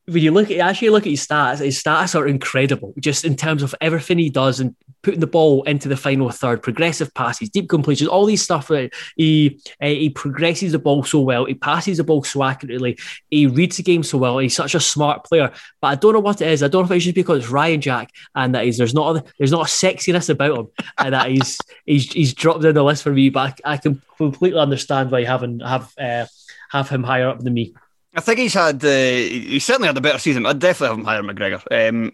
when 0.08 0.24
you 0.24 0.32
look 0.32 0.50
at 0.50 0.60
actually 0.60 0.90
look 0.90 1.04
at 1.04 1.10
his 1.10 1.28
stats, 1.28 1.60
his 1.60 1.82
stats 1.82 2.18
are 2.18 2.28
incredible. 2.28 2.94
Just 3.00 3.26
in 3.26 3.36
terms 3.36 3.62
of 3.62 3.76
everything 3.82 4.18
he 4.18 4.30
does 4.30 4.62
and 4.62 4.74
putting 5.02 5.20
the 5.20 5.28
ball 5.28 5.64
into 5.64 5.90
the 5.90 5.98
final 5.98 6.30
third, 6.30 6.64
progressive 6.64 7.14
passes, 7.14 7.50
deep 7.50 7.68
completions, 7.68 8.10
all 8.10 8.26
these 8.26 8.42
stuff. 8.42 8.70
That 8.70 8.94
he 9.18 9.60
uh, 9.82 9.88
he 9.88 10.10
progresses 10.10 10.72
the 10.72 10.80
ball 10.80 11.04
so 11.04 11.20
well. 11.20 11.44
He 11.44 11.56
passes 11.56 11.98
the 11.98 12.06
ball 12.06 12.24
so 12.24 12.44
accurately. 12.44 12.98
He 13.30 13.48
reads 13.48 13.78
the 13.78 13.84
game 13.84 14.02
so 14.02 14.18
well. 14.18 14.38
He's 14.38 14.56
such 14.56 14.76
a 14.76 14.80
smart 14.80 15.26
player. 15.26 15.52
But 15.82 15.88
I 15.88 15.96
don't 15.96 16.14
know 16.14 16.22
what 16.22 16.42
it 16.42 16.48
is. 16.48 16.64
I 16.64 16.70
don't 16.70 16.84
know 16.84 16.86
if 16.86 16.98
it's 16.98 17.06
just 17.06 17.16
because 17.16 17.40
it's 17.40 17.52
Ryan 17.52 17.82
Jack 17.82 18.10
and 18.34 18.56
that 18.56 18.64
he's 18.64 18.78
there's 18.78 18.94
not 18.94 19.18
a, 19.18 19.24
there's 19.38 19.52
not 19.52 19.68
a 19.68 19.70
sexiness 19.70 20.30
about 20.30 20.58
him 20.58 20.68
and 21.00 21.14
that 21.14 21.30
he's 21.32 21.58
he's 21.86 22.14
he's 22.14 22.34
dropped 22.34 22.64
in 22.64 22.74
the 22.74 22.84
list 22.84 23.04
for 23.04 23.12
me. 23.12 23.30
But 23.30 23.60
I, 23.66 23.74
I 23.74 23.78
can 23.78 24.02
completely 24.16 24.60
understand 24.60 25.12
why 25.12 25.20
you 25.20 25.26
haven't 25.26 25.60
have 25.60 25.94
uh, 25.98 26.28
have 26.72 26.88
him 26.88 27.04
higher 27.04 27.28
up 27.28 27.40
than 27.40 27.54
me. 27.54 27.74
I 28.18 28.22
think 28.22 28.40
he's 28.40 28.56
had 28.56 28.84
uh, 28.84 28.88
he 28.90 29.60
certainly 29.60 29.88
had 29.88 29.98
a 29.98 30.02
better 30.02 30.18
season. 30.18 30.48
I'd 30.48 30.58
definitely 30.58 30.88
have 30.88 30.98
him 30.98 31.06
higher 31.06 31.22
McGregor. 31.22 31.90
Um, 31.90 32.14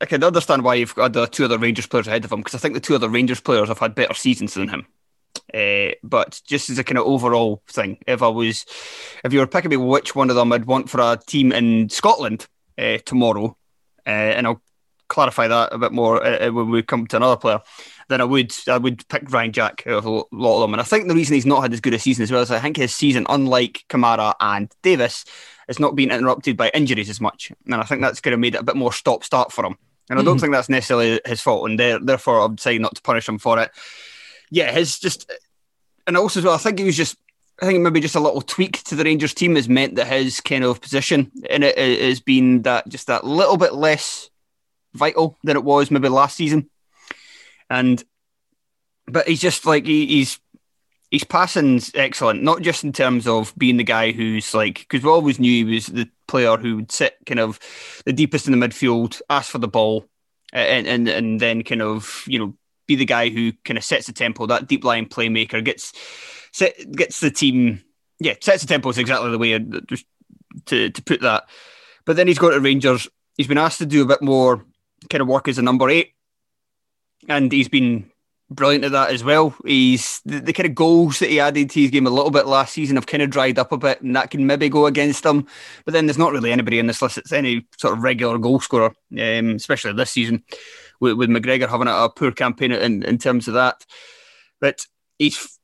I 0.00 0.06
can 0.06 0.24
understand 0.24 0.64
why 0.64 0.74
you've 0.74 0.96
got 0.96 1.12
the 1.12 1.26
two 1.26 1.44
other 1.44 1.58
Rangers 1.58 1.86
players 1.86 2.08
ahead 2.08 2.24
of 2.24 2.32
him 2.32 2.40
because 2.40 2.56
I 2.56 2.58
think 2.58 2.74
the 2.74 2.80
two 2.80 2.96
other 2.96 3.08
Rangers 3.08 3.40
players 3.40 3.68
have 3.68 3.78
had 3.78 3.94
better 3.94 4.14
seasons 4.14 4.54
than 4.54 4.68
him. 4.68 4.86
Uh, 5.54 5.94
but 6.02 6.40
just 6.44 6.70
as 6.70 6.78
a 6.78 6.84
kind 6.84 6.98
of 6.98 7.06
overall 7.06 7.62
thing, 7.68 7.98
if 8.08 8.20
I 8.20 8.28
was, 8.28 8.66
if 9.22 9.32
you 9.32 9.38
were 9.38 9.46
picking 9.46 9.70
me 9.70 9.76
which 9.76 10.16
one 10.16 10.28
of 10.28 10.34
them 10.34 10.52
I'd 10.52 10.64
want 10.64 10.90
for 10.90 11.00
a 11.00 11.20
team 11.24 11.52
in 11.52 11.88
Scotland 11.88 12.48
uh, 12.76 12.98
tomorrow, 13.06 13.56
uh, 14.04 14.10
and 14.10 14.48
I'll 14.48 14.62
clarify 15.08 15.46
that 15.46 15.72
a 15.72 15.78
bit 15.78 15.92
more 15.92 16.24
uh, 16.24 16.48
uh, 16.48 16.50
when 16.50 16.70
we 16.70 16.82
come 16.82 17.06
to 17.06 17.16
another 17.16 17.36
player, 17.36 17.60
then 18.08 18.20
I 18.20 18.24
would 18.24 18.54
I 18.68 18.78
would 18.78 19.06
pick 19.08 19.30
Ryan 19.30 19.52
Jack 19.52 19.84
out 19.86 20.04
of 20.04 20.06
a 20.06 20.10
lot 20.32 20.56
of 20.56 20.60
them. 20.62 20.74
And 20.74 20.80
I 20.80 20.84
think 20.84 21.08
the 21.08 21.14
reason 21.14 21.34
he's 21.34 21.46
not 21.46 21.62
had 21.62 21.72
as 21.72 21.80
good 21.80 21.94
a 21.94 21.98
season 21.98 22.22
as 22.22 22.30
well 22.32 22.42
is 22.42 22.50
I 22.50 22.60
think 22.60 22.76
his 22.76 22.94
season, 22.94 23.26
unlike 23.28 23.84
Kamara 23.88 24.34
and 24.40 24.72
Davis, 24.82 25.24
is 25.68 25.78
not 25.78 25.96
being 25.96 26.10
interrupted 26.10 26.56
by 26.56 26.70
injuries 26.74 27.10
as 27.10 27.20
much. 27.20 27.52
And 27.66 27.74
I 27.74 27.82
think 27.84 28.00
that's 28.00 28.20
kind 28.20 28.34
of 28.34 28.40
made 28.40 28.54
it 28.54 28.60
a 28.60 28.64
bit 28.64 28.76
more 28.76 28.92
stop 28.92 29.24
start 29.24 29.52
for 29.52 29.64
him. 29.64 29.76
And 30.10 30.18
I 30.18 30.22
don't 30.22 30.34
mm-hmm. 30.34 30.40
think 30.42 30.52
that's 30.52 30.68
necessarily 30.68 31.20
his 31.24 31.40
fault, 31.40 31.70
and 31.70 31.80
therefore 31.80 32.40
I'm 32.40 32.58
saying 32.58 32.82
not 32.82 32.94
to 32.94 33.02
punish 33.02 33.26
him 33.26 33.38
for 33.38 33.58
it. 33.58 33.70
Yeah, 34.50 34.70
his 34.70 34.98
just, 34.98 35.30
and 36.06 36.16
also 36.16 36.40
as 36.40 36.44
well, 36.44 36.54
I 36.54 36.58
think 36.58 36.78
he 36.78 36.84
was 36.84 36.96
just, 36.96 37.16
I 37.62 37.66
think 37.66 37.80
maybe 37.80 38.00
just 38.00 38.14
a 38.14 38.20
little 38.20 38.42
tweak 38.42 38.82
to 38.84 38.96
the 38.96 39.04
Rangers 39.04 39.32
team 39.32 39.56
has 39.56 39.66
meant 39.66 39.94
that 39.94 40.08
his 40.08 40.42
kind 40.42 40.62
of 40.62 40.82
position 40.82 41.32
in 41.48 41.62
it 41.62 41.78
has 42.02 42.20
been 42.20 42.62
that 42.62 42.86
just 42.88 43.06
that 43.06 43.24
little 43.24 43.56
bit 43.56 43.72
less 43.72 44.28
vital 44.92 45.38
than 45.42 45.56
it 45.56 45.64
was 45.64 45.90
maybe 45.90 46.08
last 46.10 46.36
season. 46.36 46.68
And 47.70 48.02
but 49.06 49.28
he's 49.28 49.40
just 49.40 49.66
like 49.66 49.86
he, 49.86 50.06
he's 50.06 50.38
his 51.10 51.24
passing's 51.24 51.92
excellent, 51.94 52.42
not 52.42 52.62
just 52.62 52.82
in 52.82 52.92
terms 52.92 53.26
of 53.26 53.54
being 53.56 53.76
the 53.76 53.84
guy 53.84 54.12
who's 54.12 54.54
like 54.54 54.80
because 54.80 55.02
we 55.02 55.10
always 55.10 55.38
knew 55.38 55.64
he 55.66 55.74
was 55.74 55.86
the 55.86 56.08
player 56.26 56.56
who 56.56 56.76
would 56.76 56.90
sit 56.90 57.16
kind 57.26 57.40
of 57.40 57.58
the 58.04 58.12
deepest 58.12 58.48
in 58.48 58.58
the 58.58 58.66
midfield, 58.66 59.20
ask 59.30 59.50
for 59.50 59.58
the 59.58 59.68
ball, 59.68 60.06
and 60.52 60.86
and 60.86 61.08
and 61.08 61.40
then 61.40 61.62
kind 61.62 61.82
of 61.82 62.24
you 62.26 62.38
know 62.38 62.54
be 62.86 62.96
the 62.96 63.04
guy 63.04 63.28
who 63.28 63.52
kind 63.64 63.78
of 63.78 63.84
sets 63.84 64.06
the 64.06 64.12
tempo. 64.12 64.46
That 64.46 64.66
deep 64.66 64.84
line 64.84 65.06
playmaker 65.06 65.64
gets 65.64 65.92
set, 66.52 66.74
gets 66.92 67.20
the 67.20 67.30
team. 67.30 67.82
Yeah, 68.20 68.34
sets 68.40 68.62
the 68.62 68.68
tempo 68.68 68.88
is 68.88 68.98
exactly 68.98 69.30
the 69.30 69.38
way 69.38 69.54
uh, 69.54 69.60
to 70.66 70.90
to 70.90 71.02
put 71.02 71.20
that. 71.20 71.44
But 72.04 72.16
then 72.16 72.26
he's 72.26 72.38
got 72.38 72.50
to 72.50 72.60
Rangers. 72.60 73.08
He's 73.36 73.48
been 73.48 73.58
asked 73.58 73.78
to 73.78 73.86
do 73.86 74.02
a 74.02 74.06
bit 74.06 74.22
more 74.22 74.64
kind 75.10 75.22
of 75.22 75.28
work 75.28 75.48
as 75.48 75.58
a 75.58 75.62
number 75.62 75.88
eight 75.90 76.13
and 77.28 77.50
he's 77.50 77.68
been 77.68 78.10
brilliant 78.50 78.84
at 78.84 78.92
that 78.92 79.10
as 79.10 79.24
well. 79.24 79.54
He's 79.64 80.20
the, 80.24 80.40
the, 80.40 80.52
kind 80.52 80.68
of 80.68 80.74
goals 80.74 81.18
that 81.18 81.30
he 81.30 81.40
added 81.40 81.70
to 81.70 81.80
his 81.80 81.90
game 81.90 82.06
a 82.06 82.10
little 82.10 82.30
bit 82.30 82.46
last 82.46 82.74
season 82.74 82.96
have 82.96 83.06
kind 83.06 83.22
of 83.22 83.30
dried 83.30 83.58
up 83.58 83.72
a 83.72 83.78
bit, 83.78 84.00
and 84.02 84.14
that 84.16 84.30
can 84.30 84.46
maybe 84.46 84.68
go 84.68 84.86
against 84.86 85.24
him. 85.24 85.46
But 85.84 85.92
then 85.92 86.06
there's 86.06 86.18
not 86.18 86.32
really 86.32 86.52
anybody 86.52 86.78
in 86.78 86.86
this 86.86 87.02
list 87.02 87.16
that's 87.16 87.32
any 87.32 87.66
sort 87.78 87.94
of 87.94 88.02
regular 88.02 88.38
goal 88.38 88.60
scorer, 88.60 88.94
um, 89.12 89.50
especially 89.50 89.92
this 89.92 90.10
season, 90.10 90.44
with, 91.00 91.14
with 91.14 91.30
McGregor 91.30 91.68
having 91.68 91.88
a, 91.88 91.92
a, 91.92 92.10
poor 92.10 92.32
campaign 92.32 92.72
in, 92.72 93.02
in 93.02 93.18
terms 93.18 93.48
of 93.48 93.54
that. 93.54 93.84
But 94.60 94.86
he's 95.18 95.58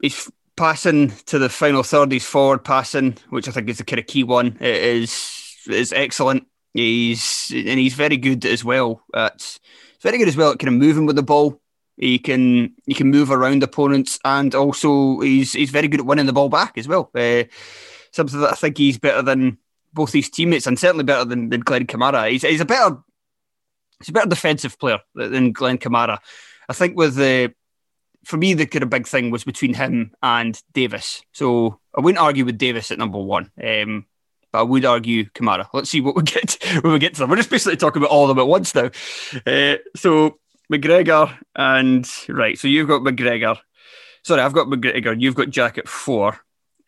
he's 0.00 0.30
passing 0.56 1.10
to 1.26 1.38
the 1.38 1.48
final 1.48 1.82
third. 1.82 2.12
He's 2.12 2.26
forward 2.26 2.64
passing, 2.64 3.16
which 3.30 3.48
I 3.48 3.52
think 3.52 3.68
is 3.68 3.78
the 3.78 3.84
kind 3.84 4.00
of 4.00 4.06
key 4.06 4.24
one. 4.24 4.56
It 4.60 4.82
is 4.82 5.56
is 5.68 5.92
excellent. 5.92 6.46
He's 6.72 7.50
and 7.54 7.78
he's 7.78 7.94
very 7.94 8.16
good 8.16 8.44
as 8.44 8.64
well 8.64 9.02
at 9.14 9.58
very 10.02 10.18
good 10.18 10.28
as 10.28 10.36
well 10.36 10.52
at 10.52 10.58
kind 10.58 10.74
of 10.74 10.80
moving 10.80 11.06
with 11.06 11.16
the 11.16 11.22
ball. 11.22 11.60
He 11.96 12.18
can 12.18 12.74
he 12.86 12.94
can 12.94 13.10
move 13.10 13.30
around 13.30 13.62
opponents, 13.62 14.18
and 14.24 14.54
also 14.54 15.20
he's 15.20 15.52
he's 15.52 15.70
very 15.70 15.88
good 15.88 16.00
at 16.00 16.06
winning 16.06 16.26
the 16.26 16.32
ball 16.32 16.48
back 16.48 16.78
as 16.78 16.88
well. 16.88 17.10
Uh, 17.14 17.44
something 18.12 18.40
that 18.40 18.52
I 18.52 18.56
think 18.56 18.78
he's 18.78 18.98
better 18.98 19.22
than 19.22 19.58
both 19.92 20.12
his 20.12 20.30
teammates, 20.30 20.66
and 20.66 20.78
certainly 20.78 21.04
better 21.04 21.24
than, 21.24 21.50
than 21.50 21.60
Glenn 21.60 21.86
Kamara. 21.86 22.30
He's, 22.30 22.42
he's 22.42 22.60
a 22.60 22.64
better 22.64 22.96
he's 23.98 24.08
a 24.08 24.12
better 24.12 24.28
defensive 24.28 24.78
player 24.78 25.00
than 25.14 25.52
Glenn 25.52 25.78
Kamara. 25.78 26.18
I 26.68 26.72
think 26.72 26.96
with 26.96 27.16
the 27.16 27.52
for 28.24 28.36
me 28.36 28.54
the 28.54 28.66
kind 28.66 28.82
of 28.82 28.90
big 28.90 29.06
thing 29.06 29.30
was 29.30 29.44
between 29.44 29.74
him 29.74 30.12
and 30.22 30.60
Davis. 30.72 31.22
So 31.32 31.80
I 31.96 32.00
wouldn't 32.00 32.22
argue 32.22 32.44
with 32.44 32.58
Davis 32.58 32.90
at 32.90 32.98
number 32.98 33.18
one. 33.18 33.50
Um, 33.62 34.06
but 34.52 34.60
I 34.60 34.62
would 34.62 34.84
argue 34.84 35.24
Kamara. 35.30 35.66
Let's 35.72 35.90
see 35.90 36.00
what 36.00 36.16
we 36.16 36.22
get 36.22 36.58
when 36.82 36.92
we 36.92 36.98
get 36.98 37.14
to 37.14 37.20
them. 37.20 37.30
We're 37.30 37.36
just 37.36 37.50
basically 37.50 37.76
talking 37.76 38.02
about 38.02 38.10
all 38.10 38.24
of 38.24 38.28
them 38.28 38.38
at 38.38 38.46
once 38.46 38.74
now. 38.74 38.90
Uh, 39.46 39.76
so 39.96 40.38
McGregor 40.72 41.36
and 41.54 42.08
right. 42.28 42.58
So 42.58 42.68
you've 42.68 42.88
got 42.88 43.02
McGregor. 43.02 43.58
Sorry, 44.24 44.40
I've 44.40 44.52
got 44.52 44.68
McGregor. 44.68 45.20
You've 45.20 45.34
got 45.34 45.50
Jack 45.50 45.78
at 45.78 45.88
four, 45.88 46.38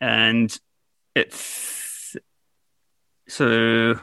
and 0.01 0.57
it's 1.15 2.17
so 3.29 3.99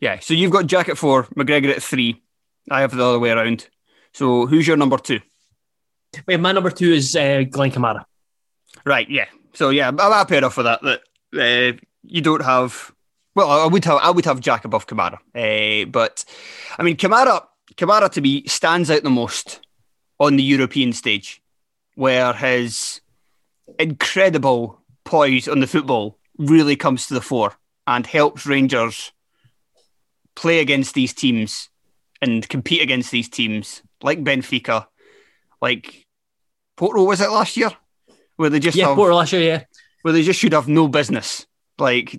yeah. 0.00 0.18
So 0.20 0.34
you've 0.34 0.52
got 0.52 0.66
Jack 0.66 0.88
at 0.88 0.98
four, 0.98 1.24
McGregor 1.36 1.70
at 1.70 1.82
three. 1.82 2.22
I 2.70 2.80
have 2.80 2.96
the 2.96 3.04
other 3.04 3.18
way 3.18 3.30
around. 3.30 3.68
So 4.14 4.46
who's 4.46 4.66
your 4.66 4.76
number 4.76 4.98
two? 4.98 5.20
Wait, 6.26 6.40
my 6.40 6.52
number 6.52 6.70
two 6.70 6.92
is 6.92 7.14
uh, 7.16 7.44
Glenn 7.48 7.70
Kamara. 7.70 8.04
Right. 8.84 9.08
Yeah. 9.08 9.26
So 9.54 9.70
yeah, 9.70 9.88
I'm 9.88 9.98
happy 9.98 10.36
enough 10.36 10.54
for 10.54 10.62
that. 10.64 10.82
That 10.82 11.76
uh, 11.76 11.78
you 12.04 12.20
don't 12.20 12.44
have. 12.44 12.92
Well, 13.34 13.50
I 13.50 13.66
would 13.66 13.84
have. 13.84 13.98
I 14.02 14.10
would 14.10 14.24
have 14.24 14.40
Jack 14.40 14.64
above 14.64 14.86
Kamara. 14.86 15.18
Uh, 15.34 15.86
but 15.86 16.24
I 16.78 16.82
mean, 16.82 16.96
Kamara. 16.96 17.46
Kamara 17.74 18.10
to 18.10 18.20
me 18.20 18.46
stands 18.46 18.90
out 18.90 19.02
the 19.02 19.10
most 19.10 19.60
on 20.20 20.36
the 20.36 20.42
European 20.42 20.92
stage, 20.92 21.42
where 21.94 22.32
his 22.34 23.00
incredible 23.78 24.80
poise 25.04 25.48
on 25.48 25.60
the 25.60 25.66
football 25.66 26.18
really 26.36 26.76
comes 26.76 27.06
to 27.06 27.14
the 27.14 27.20
fore 27.20 27.54
and 27.86 28.06
helps 28.06 28.44
Rangers 28.44 29.12
play 30.34 30.60
against 30.60 30.94
these 30.94 31.14
teams 31.14 31.70
and 32.20 32.46
compete 32.48 32.82
against 32.82 33.10
these 33.10 33.28
teams 33.28 33.82
like 34.02 34.22
Benfica, 34.22 34.86
like 35.62 36.06
Porto 36.76 37.04
was 37.04 37.20
it 37.20 37.30
last 37.30 37.56
year, 37.56 37.70
where 38.36 38.50
they 38.50 38.60
just 38.60 38.76
yeah 38.76 38.88
have, 38.88 38.96
Porto 38.96 39.14
last 39.14 39.32
year 39.32 39.42
yeah 39.42 39.64
where 40.02 40.12
they 40.12 40.22
just 40.22 40.38
should 40.38 40.52
have 40.52 40.68
no 40.68 40.88
business 40.88 41.46
like 41.82 42.18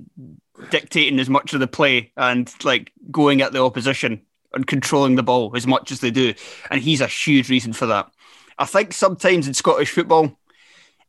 dictating 0.70 1.20
as 1.20 1.30
much 1.30 1.53
of 1.53 1.59
the 1.59 1.68
play 1.68 2.11
and 2.16 2.53
like 2.64 2.91
going 3.09 3.41
at 3.41 3.53
the 3.53 3.64
opposition 3.64 4.22
and 4.53 4.68
controlling 4.68 5.16
the 5.16 5.24
ball 5.24 5.51
as 5.55 5.66
much 5.66 5.91
as 5.91 5.99
they 5.99 6.11
do, 6.11 6.34
and 6.70 6.82
he's 6.82 7.01
a 7.01 7.07
huge 7.07 7.49
reason 7.49 7.74
for 7.74 7.88
that. 7.88 8.11
I 8.59 8.66
think 8.66 8.93
sometimes 8.93 9.47
in 9.47 9.55
Scottish 9.55 9.89
football, 9.89 10.38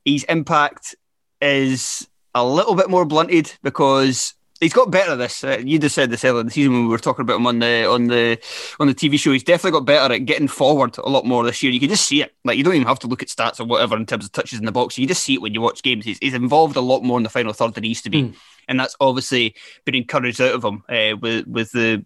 his 0.05 0.25
impact 0.25 0.95
is 1.43 2.09
a 2.35 2.45
little 2.45 2.75
bit 2.75 2.89
more 2.89 3.05
blunted 3.05 3.53
because 3.63 4.35
he's 4.65 4.73
got 4.73 4.91
better 4.91 5.13
at 5.13 5.19
this. 5.19 5.45
Uh, 5.45 5.63
you 5.65 5.79
just 5.79 5.95
said 5.95 6.11
this 6.11 6.25
earlier 6.25 6.41
in 6.41 6.47
the 6.47 6.53
season 6.53 6.73
when 6.73 6.83
we 6.83 6.89
were 6.89 6.99
talking 6.99 7.23
about 7.23 7.37
him 7.37 7.47
on 7.47 7.59
the 7.61 7.89
on 7.89 8.07
the 8.07 8.39
on 8.81 8.87
the 8.87 8.95
TV 8.95 9.19
show. 9.19 9.31
He's 9.31 9.45
definitely 9.45 9.79
got 9.79 9.87
better 9.87 10.13
at 10.13 10.25
getting 10.25 10.49
forward 10.49 10.97
a 10.99 11.09
lot 11.09 11.25
more 11.25 11.45
this 11.45 11.63
year. 11.63 11.71
You 11.71 11.81
can 11.81 11.91
just 11.91 12.07
see 12.07 12.23
it. 12.23 12.35
Like 12.45 12.59
you 12.59 12.65
don't 12.65 12.75
even 12.75 12.89
have 12.89 12.99
to 13.01 13.07
look 13.07 13.23
at 13.23 13.29
stats 13.29 13.61
or 13.61 13.65
whatever 13.65 13.97
in 13.97 14.07
terms 14.07 14.25
of 14.25 14.33
touches 14.33 14.59
in 14.59 14.65
the 14.65 14.73
box. 14.73 14.99
You 14.99 15.07
just 15.07 15.23
see 15.23 15.35
it 15.35 15.43
when 15.43 15.55
you 15.55 15.61
watch 15.61 15.83
games. 15.83 16.05
He's, 16.05 16.19
he's 16.19 16.35
involved 16.35 16.77
a 16.77 16.81
lot 16.81 17.03
more 17.03 17.19
in 17.19 17.23
the 17.23 17.31
final 17.31 17.53
third 17.53 17.75
than 17.75 17.85
he 17.85 17.91
used 17.91 18.05
to 18.05 18.11
be, 18.11 18.25
mm. 18.25 18.37
and 18.67 18.81
that's 18.81 18.97
obviously 19.01 19.55
been 19.85 19.95
encouraged 19.95 20.41
out 20.41 20.55
of 20.55 20.65
him 20.65 20.83
uh, 20.89 21.17
with 21.21 21.47
with 21.47 21.71
the. 21.73 22.05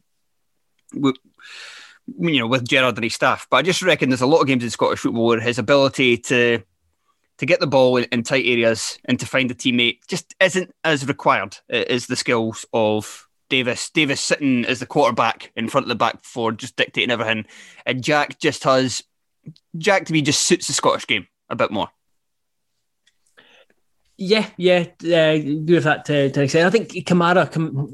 With, 0.94 1.16
you 2.18 2.38
know, 2.38 2.46
with 2.46 2.66
Gerrard 2.66 2.96
and 2.96 3.04
his 3.04 3.14
staff, 3.14 3.46
but 3.50 3.58
I 3.58 3.62
just 3.62 3.82
reckon 3.82 4.08
there's 4.08 4.22
a 4.22 4.26
lot 4.26 4.40
of 4.40 4.46
games 4.46 4.64
in 4.64 4.70
Scottish 4.70 5.00
football 5.00 5.26
where 5.26 5.40
his 5.40 5.58
ability 5.58 6.16
to 6.16 6.62
to 7.38 7.46
get 7.46 7.60
the 7.60 7.66
ball 7.66 7.96
in, 7.96 8.04
in, 8.04 8.22
tight 8.22 8.44
areas 8.46 8.98
and 9.04 9.18
to 9.20 9.26
find 9.26 9.50
a 9.50 9.54
teammate 9.54 9.98
just 10.08 10.34
isn't 10.40 10.74
as 10.84 11.06
required 11.06 11.56
as 11.70 12.06
the 12.06 12.16
skills 12.16 12.66
of 12.72 13.26
Davis. 13.48 13.90
Davis 13.90 14.20
sitting 14.20 14.64
as 14.64 14.80
the 14.80 14.86
quarterback 14.86 15.52
in 15.56 15.68
front 15.68 15.84
of 15.84 15.88
the 15.88 15.94
back 15.94 16.22
four, 16.24 16.52
just 16.52 16.76
dictating 16.76 17.10
everything. 17.10 17.46
And 17.86 18.02
Jack 18.02 18.38
just 18.38 18.64
has, 18.64 19.02
Jack 19.76 20.06
to 20.06 20.12
me 20.12 20.22
just 20.22 20.42
suits 20.42 20.66
the 20.66 20.72
Scottish 20.72 21.06
game 21.06 21.26
a 21.48 21.56
bit 21.56 21.70
more. 21.70 21.88
Yeah, 24.20 24.48
yeah, 24.56 24.84
uh, 25.04 25.38
agree 25.38 25.76
with 25.76 25.84
that 25.84 26.04
to, 26.06 26.28
to 26.28 26.40
an 26.40 26.44
extent. 26.44 26.66
I 26.66 26.70
think 26.70 26.90
Kamara, 27.06 27.48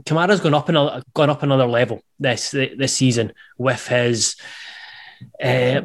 Kamara's 0.04 0.40
gone 0.40 0.54
up 0.54 0.70
a 0.70 1.04
gone 1.12 1.28
up 1.28 1.42
another 1.42 1.66
level 1.66 2.00
this 2.18 2.52
this 2.52 2.94
season 2.94 3.34
with 3.58 3.86
his 3.88 4.34
uh, 5.42 5.82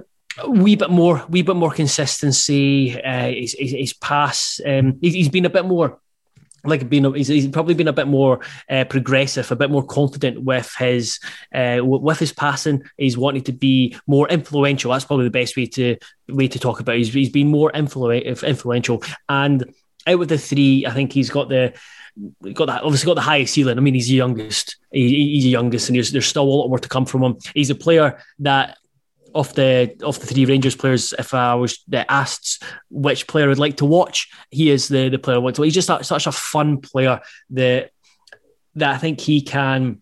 wee 0.48 0.76
bit 0.76 0.90
more, 0.90 1.26
wee 1.30 1.42
bit 1.42 1.56
more 1.56 1.72
consistency. 1.72 3.02
Uh, 3.02 3.30
his, 3.30 3.56
his, 3.58 3.72
his 3.72 3.94
pass, 3.94 4.60
um, 4.66 4.98
he's, 5.02 5.14
he's 5.14 5.30
been 5.30 5.46
a 5.46 5.50
bit 5.50 5.66
more 5.66 6.00
like 6.66 6.90
being 6.90 7.14
he's, 7.14 7.28
he's 7.28 7.48
probably 7.48 7.74
been 7.74 7.88
a 7.88 7.94
bit 7.94 8.08
more 8.08 8.42
uh, 8.70 8.84
progressive, 8.86 9.50
a 9.52 9.56
bit 9.56 9.72
more 9.72 9.86
confident 9.86 10.44
with 10.44 10.74
his 10.78 11.20
uh, 11.54 11.80
with 11.82 12.20
his 12.20 12.34
passing. 12.34 12.84
He's 12.98 13.18
wanting 13.18 13.44
to 13.44 13.54
be 13.54 13.96
more 14.08 14.28
influential. 14.28 14.92
That's 14.92 15.06
probably 15.06 15.26
the 15.26 15.32
best 15.32 15.56
way 15.56 15.68
to 15.68 15.98
way 16.28 16.48
to 16.48 16.60
talk 16.60 16.80
about. 16.80 16.96
It. 16.96 17.00
He's 17.00 17.14
he's 17.14 17.30
been 17.30 17.48
more 17.48 17.72
influ- 17.72 18.44
influential, 18.44 19.04
and 19.28 19.64
out 20.06 20.22
of 20.22 20.28
the 20.28 20.38
three, 20.38 20.86
I 20.86 20.92
think 20.92 21.14
he's 21.14 21.30
got 21.30 21.50
the 21.50 21.74
got 22.54 22.66
that 22.66 22.84
obviously 22.84 23.08
got 23.08 23.16
the 23.16 23.22
highest 23.22 23.54
ceiling. 23.54 23.78
I 23.78 23.82
mean, 23.82 23.94
he's 23.94 24.08
the 24.08 24.16
youngest. 24.16 24.78
He, 24.92 25.34
he's 25.34 25.44
the 25.44 25.50
youngest, 25.50 25.90
and 25.90 25.96
there's 25.98 26.26
still 26.26 26.44
a 26.44 26.44
lot 26.44 26.68
more 26.68 26.80
to 26.80 26.90
come 26.90 27.06
from 27.06 27.24
him. 27.24 27.38
He's 27.54 27.70
a 27.70 27.76
player 27.76 28.22
that 28.40 28.78
of 29.36 29.54
the 29.56 29.96
of 30.04 30.20
the 30.20 30.26
three 30.26 30.46
Rangers 30.46 30.76
players, 30.76 31.14
if 31.18 31.34
I 31.34 31.56
was 31.56 31.84
asked 31.94 32.64
which 32.90 33.28
player 33.28 33.50
I'd 33.50 33.58
like 33.58 33.78
to 33.78 33.86
watch, 33.86 34.30
he 34.50 34.70
is 34.70 34.88
the 34.88 35.10
the 35.10 35.20
player 35.20 35.38
I 35.38 35.40
want 35.40 35.56
to. 35.58 35.64
He's 35.64 35.74
just 35.74 35.88
such 36.06 36.28
a 36.28 36.32
fun 36.32 36.82
player 36.82 37.20
that 37.52 37.92
that 38.76 38.96
I 38.96 38.98
think 38.98 39.20
he 39.20 39.42
can. 39.42 40.02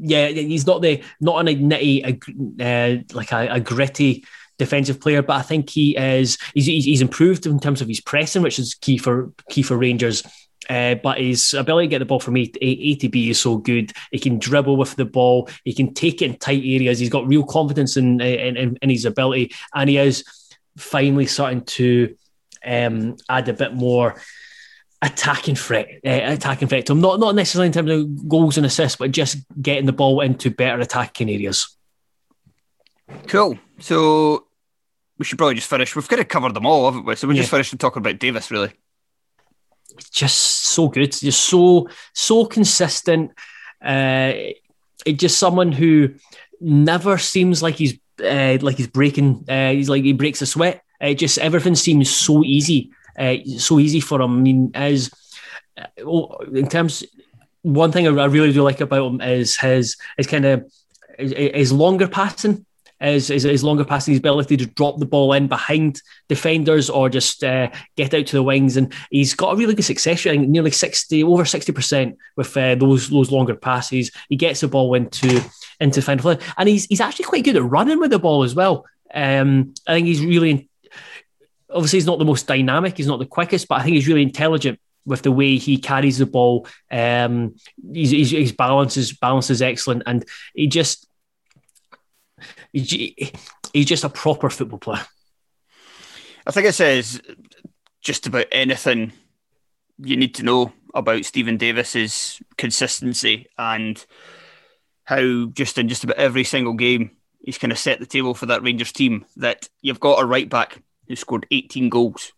Yeah, 0.00 0.28
he's 0.28 0.66
not 0.66 0.82
the 0.82 1.02
not 1.20 1.46
an 1.46 1.68
nitty, 1.68 2.20
uh, 2.60 3.02
like 3.14 3.32
a, 3.32 3.54
a 3.54 3.60
gritty 3.60 4.24
defensive 4.58 5.00
player, 5.00 5.22
but 5.22 5.36
I 5.36 5.42
think 5.42 5.70
he 5.70 5.96
is 5.96 6.38
he's, 6.54 6.66
he's 6.66 7.00
improved 7.00 7.46
in 7.46 7.58
terms 7.58 7.80
of 7.80 7.88
his 7.88 8.00
pressing, 8.00 8.42
which 8.42 8.58
is 8.58 8.74
key 8.74 8.98
for 8.98 9.32
key 9.50 9.62
for 9.62 9.76
Rangers. 9.76 10.22
Uh, 10.68 10.96
but 10.96 11.18
his 11.18 11.54
ability 11.54 11.86
to 11.86 11.90
get 11.90 11.98
the 12.00 12.04
ball 12.04 12.20
from 12.20 12.36
A, 12.36 12.40
a, 12.60 12.66
a 12.66 12.94
to 12.96 13.08
B 13.08 13.30
is 13.30 13.40
so 13.40 13.56
good. 13.56 13.92
He 14.10 14.18
can 14.18 14.38
dribble 14.38 14.76
with 14.76 14.96
the 14.96 15.04
ball. 15.04 15.48
He 15.64 15.72
can 15.72 15.94
take 15.94 16.20
it 16.20 16.26
in 16.26 16.36
tight 16.36 16.62
areas. 16.62 16.98
He's 16.98 17.08
got 17.08 17.26
real 17.26 17.44
confidence 17.44 17.96
in 17.96 18.20
in, 18.20 18.56
in, 18.56 18.78
in 18.82 18.90
his 18.90 19.04
ability, 19.04 19.54
and 19.74 19.88
he 19.88 19.96
is 19.98 20.24
finally 20.76 21.26
starting 21.26 21.62
to 21.62 22.14
um, 22.66 23.16
add 23.28 23.48
a 23.48 23.52
bit 23.54 23.74
more 23.74 24.20
attacking 25.00 25.54
threat, 25.54 25.88
uh, 26.04 26.32
attacking 26.32 26.68
threat 26.68 26.86
to 26.86 26.92
him. 26.92 27.00
Not 27.00 27.20
not 27.20 27.34
necessarily 27.34 27.68
in 27.68 27.72
terms 27.72 27.90
of 27.90 28.28
goals 28.28 28.56
and 28.56 28.66
assists, 28.66 28.96
but 28.96 29.12
just 29.12 29.38
getting 29.62 29.86
the 29.86 29.92
ball 29.92 30.20
into 30.20 30.50
better 30.50 30.80
attacking 30.80 31.30
areas. 31.30 31.76
Cool. 33.26 33.58
So 33.78 34.48
we 35.16 35.24
should 35.24 35.38
probably 35.38 35.54
just 35.54 35.70
finish. 35.70 35.96
We've 35.96 36.08
kind 36.08 36.20
of 36.20 36.28
covered 36.28 36.54
them 36.54 36.66
all, 36.66 36.90
haven't 36.90 37.06
we? 37.06 37.14
So 37.14 37.26
we 37.26 37.36
yeah. 37.36 37.42
just 37.42 37.50
finished 37.50 37.78
talking 37.78 38.00
about 38.00 38.18
Davis, 38.18 38.50
really 38.50 38.72
just 39.98 40.66
so 40.66 40.88
good, 40.88 41.12
just 41.12 41.40
so 41.40 41.88
so 42.14 42.44
consistent. 42.44 43.32
Uh, 43.82 44.32
it 45.06 45.18
just 45.18 45.38
someone 45.38 45.72
who 45.72 46.14
never 46.60 47.18
seems 47.18 47.62
like 47.62 47.76
he's 47.76 47.98
uh, 48.22 48.58
like 48.60 48.76
he's 48.76 48.88
breaking. 48.88 49.44
Uh, 49.48 49.72
he's 49.72 49.88
like 49.88 50.04
he 50.04 50.12
breaks 50.12 50.42
a 50.42 50.46
sweat. 50.46 50.82
It 51.00 51.14
just 51.14 51.38
everything 51.38 51.74
seems 51.74 52.10
so 52.10 52.44
easy, 52.44 52.90
uh, 53.18 53.36
so 53.58 53.78
easy 53.78 54.00
for 54.00 54.20
him. 54.20 54.38
I 54.38 54.40
mean, 54.40 54.70
as 54.74 55.10
uh, 55.76 56.26
in 56.52 56.68
terms, 56.68 57.04
one 57.62 57.92
thing 57.92 58.06
I 58.06 58.24
really 58.26 58.52
do 58.52 58.62
like 58.62 58.80
about 58.80 59.06
him 59.12 59.20
is 59.20 59.56
his 59.56 59.96
his 60.16 60.26
kind 60.26 60.44
of 60.44 60.70
his 61.18 61.72
longer 61.72 62.08
passing 62.08 62.64
is, 63.00 63.30
is, 63.30 63.44
is 63.44 63.64
longer 63.64 63.84
passing 63.84 64.12
his 64.12 64.18
ability 64.18 64.56
to 64.56 64.66
drop 64.66 64.98
the 64.98 65.06
ball 65.06 65.32
in 65.32 65.46
behind 65.46 66.02
defenders 66.28 66.90
or 66.90 67.08
just 67.08 67.44
uh, 67.44 67.70
get 67.96 68.14
out 68.14 68.26
to 68.26 68.36
the 68.36 68.42
wings. 68.42 68.76
And 68.76 68.92
he's 69.10 69.34
got 69.34 69.52
a 69.52 69.56
really 69.56 69.74
good 69.74 69.84
success 69.84 70.24
rate, 70.24 70.40
nearly 70.40 70.70
60, 70.70 71.22
over 71.24 71.44
60% 71.44 72.16
with 72.36 72.56
uh, 72.56 72.74
those 72.74 73.08
those 73.08 73.30
longer 73.30 73.54
passes. 73.54 74.10
He 74.28 74.36
gets 74.36 74.60
the 74.60 74.68
ball 74.68 74.94
into 74.94 75.42
into 75.80 76.02
final 76.02 76.22
play. 76.22 76.38
And 76.56 76.68
he's, 76.68 76.86
he's 76.86 77.00
actually 77.00 77.26
quite 77.26 77.44
good 77.44 77.56
at 77.56 77.62
running 77.62 78.00
with 78.00 78.10
the 78.10 78.18
ball 78.18 78.42
as 78.42 78.54
well. 78.54 78.84
Um, 79.14 79.74
I 79.86 79.94
think 79.94 80.06
he's 80.06 80.24
really, 80.24 80.68
obviously, 81.70 81.98
he's 81.98 82.06
not 82.06 82.18
the 82.18 82.24
most 82.24 82.46
dynamic, 82.46 82.96
he's 82.96 83.06
not 83.06 83.18
the 83.18 83.26
quickest, 83.26 83.68
but 83.68 83.76
I 83.80 83.84
think 83.84 83.94
he's 83.94 84.08
really 84.08 84.22
intelligent 84.22 84.80
with 85.06 85.22
the 85.22 85.32
way 85.32 85.56
he 85.56 85.78
carries 85.78 86.18
the 86.18 86.26
ball. 86.26 86.66
Um, 86.90 87.56
his, 87.92 88.10
his, 88.10 88.30
his 88.30 88.52
balance 88.52 88.96
is 88.96 89.12
balance 89.12 89.50
is 89.50 89.62
excellent, 89.62 90.02
and 90.06 90.24
he 90.54 90.66
just 90.66 91.07
he's 92.72 93.86
just 93.86 94.04
a 94.04 94.08
proper 94.08 94.50
football 94.50 94.78
player. 94.78 95.06
I 96.46 96.50
think 96.50 96.66
it 96.66 96.74
says 96.74 97.20
just 98.00 98.26
about 98.26 98.46
anything 98.52 99.12
you 99.98 100.16
need 100.16 100.34
to 100.36 100.42
know 100.42 100.72
about 100.94 101.24
Steven 101.24 101.56
Davis's 101.56 102.40
consistency 102.56 103.46
and 103.58 104.04
how 105.04 105.46
just 105.46 105.78
in 105.78 105.88
just 105.88 106.04
about 106.04 106.16
every 106.16 106.44
single 106.44 106.74
game 106.74 107.10
he's 107.40 107.58
kind 107.58 107.72
of 107.72 107.78
set 107.78 107.98
the 107.98 108.06
table 108.06 108.34
for 108.34 108.46
that 108.46 108.62
Rangers 108.62 108.92
team. 108.92 109.24
That 109.36 109.68
you've 109.80 110.00
got 110.00 110.22
a 110.22 110.26
right 110.26 110.48
back 110.48 110.82
who 111.06 111.16
scored 111.16 111.46
18 111.50 111.88
goals. 111.88 112.32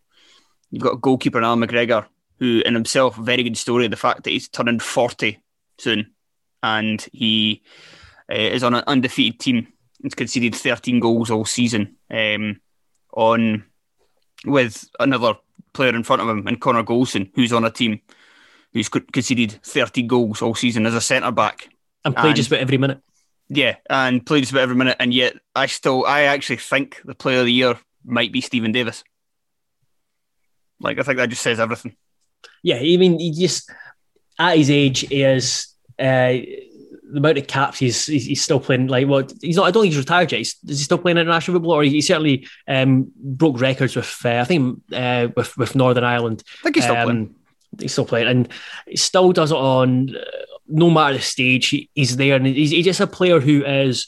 You've 0.69 0.83
got 0.83 0.93
a 0.93 0.97
goalkeeper, 0.97 1.41
Al 1.41 1.57
McGregor, 1.57 2.05
who 2.39 2.61
in 2.65 2.73
himself 2.73 3.17
a 3.17 3.21
very 3.21 3.43
good 3.43 3.57
story. 3.57 3.87
The 3.87 3.97
fact 3.97 4.23
that 4.23 4.29
he's 4.29 4.47
turning 4.47 4.79
40 4.79 5.41
soon 5.79 6.11
and 6.63 7.05
he 7.11 7.63
uh, 8.31 8.35
is 8.35 8.63
on 8.63 8.73
an 8.73 8.83
undefeated 8.87 9.39
team 9.39 9.67
He's 10.01 10.15
conceded 10.15 10.55
13 10.55 10.99
goals 10.99 11.29
all 11.29 11.45
season 11.45 11.95
um, 12.09 12.59
on 13.13 13.65
with 14.45 14.89
another 14.99 15.35
player 15.73 15.95
in 15.95 16.03
front 16.03 16.21
of 16.21 16.29
him 16.29 16.47
and 16.47 16.59
Connor 16.59 16.83
Goldson, 16.83 17.31
who's 17.35 17.53
on 17.53 17.63
a 17.63 17.71
team 17.71 18.01
who's 18.73 18.89
conceded 18.89 19.59
30 19.63 20.03
goals 20.03 20.41
all 20.41 20.55
season 20.55 20.85
as 20.85 20.95
a 20.95 21.01
centre 21.01 21.31
back. 21.31 21.69
And 22.05 22.15
played 22.15 22.35
just 22.35 22.49
about 22.49 22.61
every 22.61 22.77
minute. 22.77 23.01
Yeah, 23.49 23.75
and 23.89 24.25
played 24.25 24.41
just 24.41 24.53
about 24.53 24.63
every 24.63 24.75
minute. 24.75 24.97
And 24.99 25.13
yet, 25.13 25.35
I 25.53 25.65
still, 25.65 26.05
I 26.05 26.23
actually 26.23 26.57
think 26.57 27.01
the 27.03 27.13
player 27.13 27.39
of 27.39 27.45
the 27.45 27.53
year 27.53 27.77
might 28.05 28.31
be 28.31 28.41
Steven 28.41 28.71
Davis. 28.71 29.03
Like, 30.79 30.99
I 30.99 31.03
think 31.03 31.17
that 31.17 31.29
just 31.29 31.43
says 31.43 31.59
everything. 31.59 31.95
Yeah, 32.63 32.77
I 32.77 32.97
mean, 32.97 33.19
he 33.19 33.31
just, 33.31 33.69
at 34.39 34.57
his 34.57 34.71
age, 34.71 35.01
he 35.01 35.21
is. 35.21 35.67
Uh, 35.99 36.37
the 37.11 37.17
amount 37.17 37.37
of 37.37 37.47
caps 37.47 37.79
he's 37.79 38.05
he's 38.05 38.41
still 38.41 38.59
playing 38.59 38.87
like 38.87 39.07
what 39.07 39.33
he's 39.41 39.57
not 39.57 39.67
I 39.67 39.71
don't 39.71 39.83
think 39.83 39.93
he's 39.93 39.99
retired 39.99 40.31
yet. 40.31 40.39
He's, 40.39 40.55
is 40.67 40.79
he 40.79 40.83
still 40.85 40.97
playing 40.97 41.17
international 41.17 41.55
football 41.55 41.73
or 41.73 41.83
he 41.83 42.01
certainly 42.01 42.47
um, 42.67 43.11
broke 43.15 43.59
records 43.59 43.95
with 43.95 44.19
uh, 44.25 44.37
I 44.37 44.45
think 44.45 44.81
uh, 44.93 45.27
with 45.35 45.57
with 45.57 45.75
Northern 45.75 46.03
Ireland. 46.03 46.43
I 46.59 46.63
think 46.63 46.75
he's 46.75 46.85
still 46.85 46.95
um, 46.95 47.05
playing. 47.05 47.35
He's 47.79 47.91
still 47.91 48.05
playing 48.05 48.27
and 48.27 48.49
he 48.87 48.97
still 48.97 49.31
does 49.31 49.51
it 49.51 49.57
on 49.57 50.15
uh, 50.15 50.21
no 50.67 50.89
matter 50.89 51.17
the 51.17 51.21
stage. 51.21 51.67
He, 51.67 51.89
he's 51.93 52.15
there 52.17 52.35
and 52.35 52.45
he's, 52.45 52.71
he's 52.71 52.85
just 52.85 52.99
a 52.99 53.07
player 53.07 53.39
who 53.39 53.65
is 53.65 54.07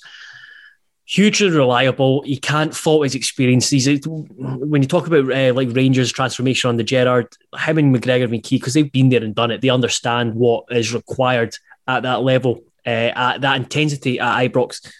hugely 1.05 1.49
reliable. 1.49 2.23
He 2.23 2.37
can't 2.37 2.75
fault 2.75 3.03
his 3.03 3.15
experience. 3.15 3.69
He's 3.69 3.87
when 4.07 4.81
you 4.81 4.87
talk 4.87 5.07
about 5.07 5.31
uh, 5.31 5.53
like 5.53 5.75
Rangers 5.75 6.11
transformation 6.11 6.69
on 6.69 6.77
the 6.77 6.83
Gerrard, 6.83 7.27
him 7.57 7.77
and 7.77 7.95
McGregor 7.95 8.21
have 8.21 8.31
been 8.31 8.41
key 8.41 8.57
because 8.57 8.73
they've 8.73 8.91
been 8.91 9.09
there 9.09 9.23
and 9.23 9.35
done 9.35 9.51
it. 9.51 9.61
They 9.61 9.69
understand 9.69 10.35
what 10.35 10.65
is 10.69 10.93
required 10.93 11.55
at 11.87 12.03
that 12.03 12.21
level 12.21 12.63
uh, 12.85 13.11
at 13.15 13.41
that 13.41 13.57
intensity 13.57 14.19
at 14.19 14.51
Ibrox. 14.51 14.91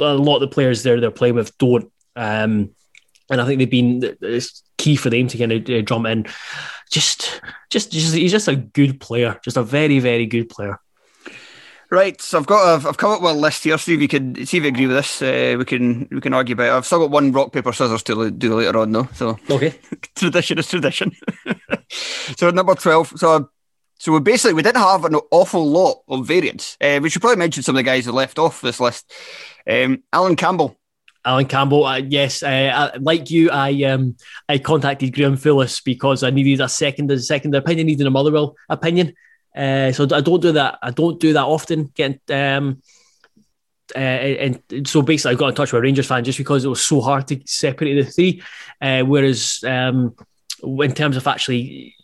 A 0.00 0.14
lot 0.14 0.36
of 0.36 0.40
the 0.40 0.48
players 0.48 0.82
there 0.82 1.00
they're 1.00 1.10
playing 1.10 1.34
with 1.34 1.56
don't. 1.58 1.92
Um, 2.16 2.70
and 3.30 3.40
I 3.40 3.46
think 3.46 3.58
they've 3.58 3.70
been 3.70 4.16
it's 4.20 4.62
key 4.78 4.96
for 4.96 5.10
them 5.10 5.28
to 5.28 5.38
kind 5.38 5.52
of 5.52 5.68
uh, 5.68 5.82
drum 5.82 6.06
in. 6.06 6.26
Just, 6.90 7.40
just, 7.70 7.92
just, 7.92 8.14
he's 8.14 8.32
just 8.32 8.48
a 8.48 8.56
good 8.56 9.00
player, 9.00 9.38
just 9.44 9.56
a 9.56 9.62
very, 9.62 9.98
very 9.98 10.26
good 10.26 10.48
player. 10.48 10.80
Right, 11.90 12.20
so 12.20 12.38
I've 12.38 12.46
got 12.46 12.66
I've, 12.66 12.86
I've 12.86 12.96
come 12.98 13.12
up 13.12 13.22
with 13.22 13.30
a 13.30 13.34
list 13.34 13.64
here. 13.64 13.78
See 13.78 13.94
if 13.94 14.00
you 14.02 14.08
can 14.08 14.34
see 14.44 14.58
if 14.58 14.62
you 14.62 14.68
agree 14.68 14.86
with 14.86 14.96
this. 14.96 15.22
Uh, 15.22 15.56
we 15.58 15.64
can 15.64 16.06
we 16.10 16.20
can 16.20 16.34
argue 16.34 16.52
about. 16.52 16.68
it. 16.68 16.72
I've 16.72 16.84
still 16.84 16.98
got 16.98 17.10
one 17.10 17.32
rock 17.32 17.50
paper 17.50 17.72
scissors 17.72 18.02
to 18.02 18.30
do 18.30 18.56
later 18.56 18.78
on 18.78 18.92
though. 18.92 19.08
So 19.14 19.38
okay, 19.48 19.74
tradition 20.14 20.58
is 20.58 20.68
tradition. 20.68 21.12
so 21.88 22.50
number 22.50 22.74
twelve. 22.74 23.10
So 23.16 23.48
so 23.98 24.12
we 24.12 24.20
basically 24.20 24.54
we 24.54 24.62
didn't 24.62 24.80
have 24.80 25.04
an 25.04 25.16
awful 25.30 25.68
lot 25.68 26.02
of 26.08 26.26
variants. 26.26 26.76
Uh, 26.80 27.00
we 27.02 27.10
should 27.10 27.20
probably 27.20 27.38
mention 27.38 27.62
some 27.62 27.74
of 27.74 27.78
the 27.78 27.82
guys 27.82 28.06
who 28.06 28.12
left 28.12 28.38
off 28.38 28.60
this 28.60 28.80
list. 28.80 29.12
Um, 29.68 30.02
Allan 30.12 30.36
Campbell. 30.36 30.76
Allan 31.24 31.46
Campbell, 31.46 31.84
uh, 31.84 31.96
yes, 31.96 32.42
uh, 32.42 32.96
like 33.00 33.30
you, 33.30 33.50
I 33.50 33.82
um, 33.84 34.16
I 34.48 34.58
contacted 34.58 35.14
Graham 35.14 35.36
Phillips 35.36 35.80
because 35.80 36.22
I 36.22 36.30
needed 36.30 36.60
a 36.60 36.68
second, 36.68 37.10
a 37.10 37.18
second 37.18 37.54
opinion, 37.54 37.88
needed 37.88 38.06
a 38.06 38.10
Motherwell 38.10 38.54
opinion. 38.68 39.14
Uh, 39.54 39.90
so 39.92 40.04
I 40.04 40.20
don't 40.20 40.40
do 40.40 40.52
that. 40.52 40.78
I 40.80 40.90
don't 40.92 41.18
do 41.20 41.32
that 41.32 41.44
often. 41.44 41.90
Getting 41.94 42.20
um, 42.30 42.80
uh, 43.94 43.98
and 43.98 44.62
so 44.86 45.02
basically, 45.02 45.32
I 45.32 45.38
got 45.38 45.48
in 45.48 45.54
touch 45.54 45.72
with 45.72 45.80
a 45.80 45.82
Rangers 45.82 46.06
fan 46.06 46.24
just 46.24 46.38
because 46.38 46.64
it 46.64 46.68
was 46.68 46.84
so 46.84 47.00
hard 47.00 47.26
to 47.28 47.40
separate 47.46 47.94
the 47.94 48.10
three. 48.10 48.42
Uh, 48.80 49.02
whereas 49.02 49.64
um, 49.66 50.14
in 50.62 50.94
terms 50.94 51.16
of 51.16 51.26
actually 51.26 51.94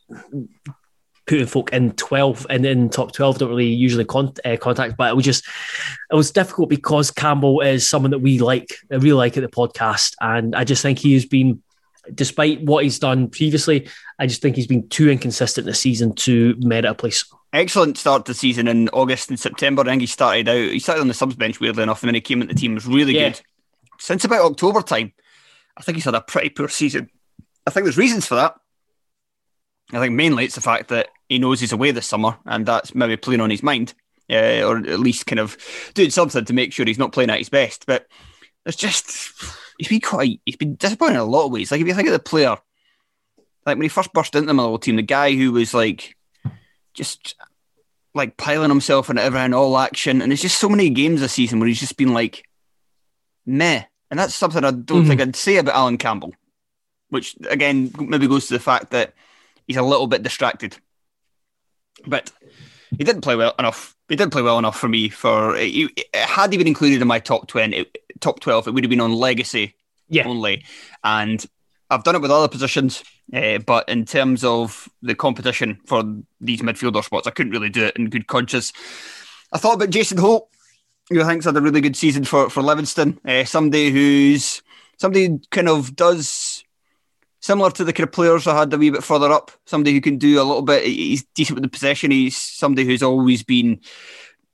putting 1.27 1.47
folk 1.47 1.73
in 1.73 1.93
12 1.93 2.47
and 2.51 2.67
in 2.67 2.91
top 2.91 3.13
12 3.13 3.39
don't 3.39 3.49
really 3.49 3.67
usually 3.67 4.05
con- 4.05 4.35
uh, 4.45 4.57
contact 4.57 4.97
but 4.97 5.11
it 5.11 5.17
was 5.17 5.25
just 5.25 5.47
it 6.11 6.15
was 6.15 6.31
difficult 6.31 6.69
because 6.69 7.11
Campbell 7.11 7.61
is 7.61 7.89
someone 7.89 8.11
that 8.11 8.19
we 8.19 8.39
like 8.39 8.75
I 8.91 8.97
really 8.97 9.13
like 9.13 9.37
at 9.37 9.43
the 9.43 9.49
podcast 9.49 10.15
and 10.21 10.55
I 10.55 10.65
just 10.65 10.83
think 10.83 10.99
he 10.99 11.15
has 11.15 11.25
been 11.25 11.63
despite 12.15 12.63
what 12.63 12.85
he's 12.85 12.99
done 12.99 13.29
previously 13.29 13.89
I 14.19 14.27
just 14.27 14.43
think 14.43 14.57
he's 14.57 14.67
been 14.67 14.89
too 14.89 15.09
inconsistent 15.09 15.67
this 15.67 15.81
season 15.81 16.15
to 16.17 16.55
merit 16.59 16.85
a 16.85 16.95
place. 16.95 17.25
Excellent 17.53 17.97
start 17.97 18.27
to 18.27 18.33
the 18.33 18.39
season 18.39 18.69
in 18.69 18.89
August 18.91 19.31
and 19.31 19.39
September. 19.39 19.83
I 19.83 19.87
think 19.87 20.03
he 20.03 20.07
started 20.07 20.49
out 20.49 20.57
he 20.73 20.79
started 20.79 21.01
on 21.01 21.09
the 21.09 21.15
subs 21.15 21.37
bench 21.37 21.61
weirdly 21.61 21.83
enough 21.83 22.03
and 22.03 22.09
then 22.09 22.15
he 22.15 22.21
came 22.21 22.43
into 22.43 22.55
the 22.55 22.61
team 22.61 22.75
was 22.75 22.87
really 22.87 23.15
yeah. 23.15 23.31
good. 23.31 23.41
Since 23.99 24.25
about 24.25 24.45
October 24.45 24.83
time 24.83 25.13
I 25.77 25.83
think 25.83 25.97
he's 25.97 26.05
had 26.05 26.15
a 26.15 26.21
pretty 26.21 26.51
poor 26.51 26.69
season. 26.69 27.09
I 27.67 27.71
think 27.71 27.85
there's 27.85 27.97
reasons 27.97 28.27
for 28.27 28.35
that 28.35 28.57
I 29.97 30.01
think 30.01 30.15
mainly 30.15 30.45
it's 30.45 30.55
the 30.55 30.61
fact 30.61 30.89
that 30.89 31.09
he 31.29 31.39
knows 31.39 31.61
he's 31.61 31.73
away 31.73 31.91
this 31.91 32.07
summer, 32.07 32.37
and 32.47 32.67
that's 32.67 32.95
maybe 32.95 33.17
playing 33.17 33.41
on 33.41 33.51
his 33.51 33.63
mind, 33.63 33.95
uh, 34.31 34.63
or 34.63 34.79
at 34.79 35.01
least 35.01 35.27
kind 35.27 35.41
of 35.41 35.57
doing 35.95 36.11
something 36.11 36.45
to 36.45 36.53
make 36.53 36.73
sure 36.73 36.87
he's 36.87 36.99
not 36.99 37.13
playing 37.13 37.31
at 37.31 37.39
his 37.39 37.49
best. 37.49 37.87
But 37.87 38.07
it's 38.67 38.77
just 38.77 39.33
he's 39.79 39.89
been 39.89 40.01
quite 40.01 40.41
he's 40.45 40.57
been 40.57 40.77
disappointing 40.77 41.17
in 41.17 41.21
a 41.21 41.25
lot 41.25 41.47
of 41.47 41.53
ways. 41.53 41.71
Like 41.71 41.81
if 41.81 41.87
you 41.87 41.95
think 41.95 42.09
of 42.09 42.13
the 42.13 42.19
player, 42.19 42.57
like 43.67 43.77
when 43.77 43.83
he 43.83 43.89
first 43.89 44.13
burst 44.13 44.35
into 44.35 44.47
the 44.47 44.55
Motherwell 44.55 44.79
team, 44.79 44.97
the 44.97 45.03
guy 45.03 45.35
who 45.35 45.53
was 45.53 45.75
like 45.75 46.17
just 46.93 47.35
like 48.15 48.37
piling 48.37 48.71
himself 48.71 49.11
into 49.11 49.23
everything, 49.23 49.55
all 49.55 49.79
action, 49.79 50.23
and 50.23 50.31
there's 50.31 50.43
just 50.43 50.59
so 50.59 50.69
many 50.69 50.91
games 50.91 51.21
this 51.21 51.33
season 51.33 51.59
where 51.59 51.69
he's 51.69 51.81
just 51.81 51.97
been 51.97 52.15
like 52.15 52.45
meh, 53.47 53.85
and 54.11 54.19
that's 54.19 54.35
something 54.35 54.65
I 54.65 54.71
don't 54.71 54.85
mm-hmm. 54.85 55.09
think 55.09 55.21
I'd 55.21 55.37
say 55.37 55.57
about 55.57 55.75
Allan 55.75 55.99
Campbell, 55.99 56.33
which 57.09 57.37
again 57.49 57.93
maybe 57.99 58.29
goes 58.29 58.47
to 58.49 58.55
the 58.55 58.61
fact 58.61 58.91
that 58.91 59.15
he's 59.67 59.77
a 59.77 59.83
little 59.83 60.07
bit 60.07 60.23
distracted 60.23 60.77
but 62.07 62.31
he 62.97 63.05
didn't 63.05 63.23
play 63.23 63.37
well 63.37 63.55
enough. 63.59 63.97
He 64.09 64.17
didn't 64.17 64.33
play 64.33 64.43
well 64.43 64.59
enough 64.59 64.79
for 64.79 64.89
me. 64.89 65.09
For 65.09 65.57
he, 65.57 65.91
had 66.15 66.53
he 66.53 66.59
been 66.59 66.67
included 66.67 67.03
in 67.03 67.09
my 67.09 67.19
top 67.19 67.49
twenty, 67.49 67.87
top 68.21 68.41
twelve, 68.41 68.67
it 68.67 68.73
would 68.73 68.85
have 68.85 68.91
been 68.91 69.01
on 69.01 69.13
legacy 69.13 69.75
yeah. 70.09 70.27
only. 70.27 70.65
And 71.03 71.45
I've 71.91 72.05
done 72.05 72.17
it 72.17 72.23
with 72.23 72.31
other 72.31 72.49
positions, 72.49 73.03
uh, 73.33 73.59
but 73.59 73.89
in 73.89 74.05
terms 74.05 74.45
of 74.45 74.89
the 75.03 75.15
competition 75.15 75.81
for 75.87 76.05
these 76.41 76.63
midfielder 76.63 77.05
spots, 77.05 77.27
I 77.27 77.31
couldn't 77.31 77.53
really 77.53 77.71
do 77.71 77.85
it 77.85 77.97
in 77.97 78.11
good 78.11 78.27
conscience. 78.27 78.73
I 79.53 79.59
thought 79.59 79.75
about 79.75 79.91
Jason 79.91 80.19
Holt, 80.19 80.49
who 81.11 81.23
I 81.23 81.27
think's 81.27 81.45
had 81.45 81.57
a 81.57 81.61
really 81.61 81.81
good 81.81 81.97
season 81.97 82.25
for 82.25 82.51
for 82.51 82.63
Livingston. 82.63 83.21
Uh, 83.27 83.45
somebody 83.45 83.91
who's 83.91 84.63
somebody 84.99 85.39
kind 85.51 85.69
of 85.69 85.97
does 85.97 86.65
similar 87.45 87.71
to 87.71 87.85
the 87.85 87.93
kind 87.93 88.09
of 88.09 88.13
players 88.13 88.47
I 88.47 88.59
had 88.59 88.73
a 88.73 88.79
wee 88.79 88.89
bit 88.89 89.05
further 89.05 89.31
up. 89.31 89.51
Somebody 89.67 89.93
who 89.93 90.01
can 90.01 90.17
do 90.17 90.41
a 90.41 90.45
little 90.45 90.63
bit. 90.63 90.83
He's 90.85 91.25
decent 91.35 91.57
with 91.57 91.63
the 91.63 91.69
possession. 91.69 92.11
He's 92.11 92.39
somebody 92.39 92.87
who's 92.87 93.03
always 93.03 93.43
been 93.43 93.81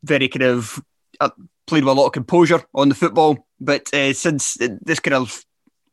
very 0.02 0.28
kind 0.28 0.42
of 0.42 0.82
uh, 1.20 1.30
played 1.68 1.84
with 1.84 1.96
a 1.96 2.00
lot 2.00 2.06
of 2.06 2.12
composure 2.12 2.64
on 2.74 2.88
the 2.88 2.96
football. 2.96 3.46
But 3.60 3.94
uh, 3.94 4.12
since 4.12 4.58
this 4.58 4.98
kind 4.98 5.14
of 5.14 5.44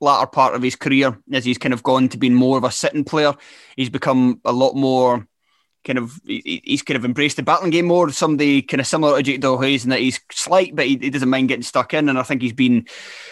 latter 0.02 0.26
part 0.26 0.56
of 0.56 0.64
his 0.64 0.76
career, 0.76 1.16
as 1.32 1.46
he's 1.46 1.60
kind 1.60 1.74
of 1.74 1.84
gone 1.84 2.10
to 2.10 2.18
being 2.18 2.34
more 2.34 2.58
of 2.58 2.64
a 2.64 2.72
sitting 2.72 3.04
player, 3.04 3.36
he's 3.76 3.92
become 3.92 4.42
a 4.44 4.52
lot 4.52 4.76
more 4.76 5.28
kind 5.88 5.98
of 5.98 6.20
he's 6.26 6.82
kind 6.82 6.98
of 6.98 7.06
embraced 7.06 7.38
the 7.38 7.44
battling 7.44 7.72
game 7.72 7.86
more. 7.86 8.12
Somebody 8.12 8.62
kind 8.62 8.82
of 8.82 8.88
similar 8.88 9.16
to 9.16 9.24
Jake 9.24 9.42
Dalhouse 9.42 9.86
in 9.86 9.90
that 9.92 10.02
he's 10.02 10.20
slight, 10.32 10.76
but 10.76 10.86
he, 10.86 10.98
he, 10.98 11.10
doesn't 11.10 11.30
mind 11.30 11.48
getting 11.48 11.64
stuck 11.64 11.94
in. 11.94 12.10
And 12.10 12.20
I 12.20 12.24
think 12.24 12.42
he's 12.42 12.54
been, 12.54 12.86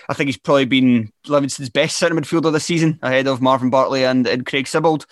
I 0.08 0.14
think 0.14 0.30
he's 0.30 0.38
probably 0.38 0.66
been 0.66 1.12
Livingston's 1.28 1.70
best 1.70 1.98
centre 1.98 2.16
midfielder 2.16 2.52
this 2.54 2.66
season, 2.66 2.98
ahead 3.02 3.28
of 3.28 3.42
Marvin 3.42 3.70
Bartley 3.70 4.06
and, 4.06 4.26
and 4.26 4.46
Craig 4.46 4.66
Sibbald. 4.66 5.06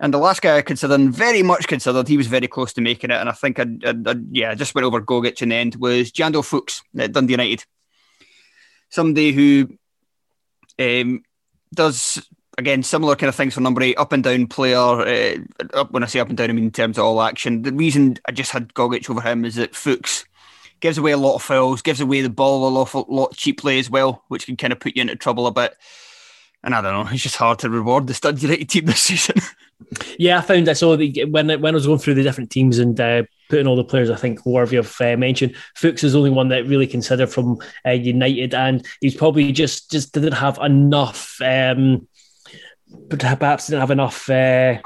And 0.00 0.14
the 0.14 0.18
last 0.18 0.40
guy 0.40 0.56
I 0.56 0.62
considered, 0.62 1.10
very 1.10 1.42
much 1.42 1.68
considered, 1.68 2.08
he 2.08 2.16
was 2.16 2.28
very 2.28 2.48
close 2.48 2.72
to 2.74 2.80
making 2.80 3.10
it. 3.10 3.20
And 3.20 3.28
I 3.28 3.32
think, 3.32 3.60
I, 3.60 3.66
I, 3.84 3.94
I 4.06 4.14
yeah, 4.30 4.50
I 4.52 4.54
just 4.54 4.74
went 4.74 4.86
over 4.86 5.02
Gogic 5.02 5.42
in 5.42 5.50
the 5.50 5.56
end, 5.56 5.76
was 5.76 6.10
Jeando 6.10 6.44
Fuchs 6.44 6.82
at 6.96 7.12
Dundee 7.12 7.34
United. 7.34 7.64
Somebody 8.90 9.32
who 9.32 9.68
um, 10.78 11.22
does 11.74 12.26
again, 12.58 12.82
similar 12.82 13.16
kind 13.16 13.28
of 13.28 13.34
things 13.34 13.54
for 13.54 13.60
number 13.60 13.82
eight, 13.82 13.96
up 13.96 14.12
and 14.12 14.22
down 14.22 14.46
player. 14.48 14.76
Uh, 14.76 15.36
up 15.72 15.92
when 15.92 16.02
I 16.02 16.06
say 16.06 16.20
up 16.20 16.28
and 16.28 16.36
down, 16.36 16.50
I 16.50 16.52
mean 16.52 16.64
in 16.64 16.70
terms 16.70 16.98
of 16.98 17.04
all 17.04 17.22
action. 17.22 17.62
The 17.62 17.72
reason 17.72 18.18
I 18.26 18.32
just 18.32 18.50
had 18.50 18.74
Gogic 18.74 19.08
over 19.08 19.22
him 19.22 19.44
is 19.44 19.54
that 19.54 19.74
Fuchs 19.74 20.26
gives 20.80 20.98
away 20.98 21.12
a 21.12 21.16
lot 21.16 21.36
of 21.36 21.42
fouls, 21.42 21.80
gives 21.80 22.00
away 22.00 22.20
the 22.20 22.28
ball 22.28 22.68
a 22.68 22.70
lot, 22.70 23.10
lot 23.10 23.34
cheaply 23.34 23.78
as 23.78 23.88
well, 23.88 24.24
which 24.28 24.46
can 24.46 24.56
kind 24.56 24.72
of 24.72 24.80
put 24.80 24.96
you 24.96 25.02
into 25.02 25.16
trouble 25.16 25.46
a 25.46 25.52
bit. 25.52 25.74
And 26.62 26.74
I 26.74 26.82
don't 26.82 26.92
know, 26.92 27.10
it's 27.12 27.22
just 27.22 27.36
hard 27.36 27.60
to 27.60 27.70
reward 27.70 28.08
the 28.08 28.14
Stud 28.14 28.42
United 28.42 28.68
team 28.68 28.86
this 28.86 29.00
season. 29.00 29.36
yeah, 30.18 30.38
I 30.38 30.40
found 30.40 30.68
I 30.68 30.72
saw 30.72 30.96
the, 30.96 31.24
when 31.26 31.48
when 31.60 31.74
I 31.74 31.76
was 31.76 31.86
going 31.86 32.00
through 32.00 32.14
the 32.14 32.24
different 32.24 32.50
teams 32.50 32.78
and 32.78 33.00
uh, 33.00 33.22
putting 33.48 33.68
all 33.68 33.76
the 33.76 33.84
players, 33.84 34.10
I 34.10 34.16
think 34.16 34.44
worthy 34.44 34.76
of 34.76 34.94
uh, 35.00 35.16
mention. 35.16 35.54
Fuchs 35.76 36.02
is 36.02 36.12
the 36.12 36.18
only 36.18 36.30
one 36.30 36.48
that 36.48 36.66
really 36.66 36.88
considered 36.88 37.28
from 37.28 37.58
uh, 37.86 37.90
United, 37.90 38.54
and 38.54 38.84
he's 39.00 39.14
probably 39.14 39.52
just 39.52 39.90
just 39.92 40.12
didn't 40.12 40.32
have 40.32 40.58
enough. 40.58 41.40
Um, 41.40 42.08
perhaps 43.10 43.66
didn't 43.66 43.80
have 43.80 43.90
enough. 43.90 44.28
Uh, 44.28 44.78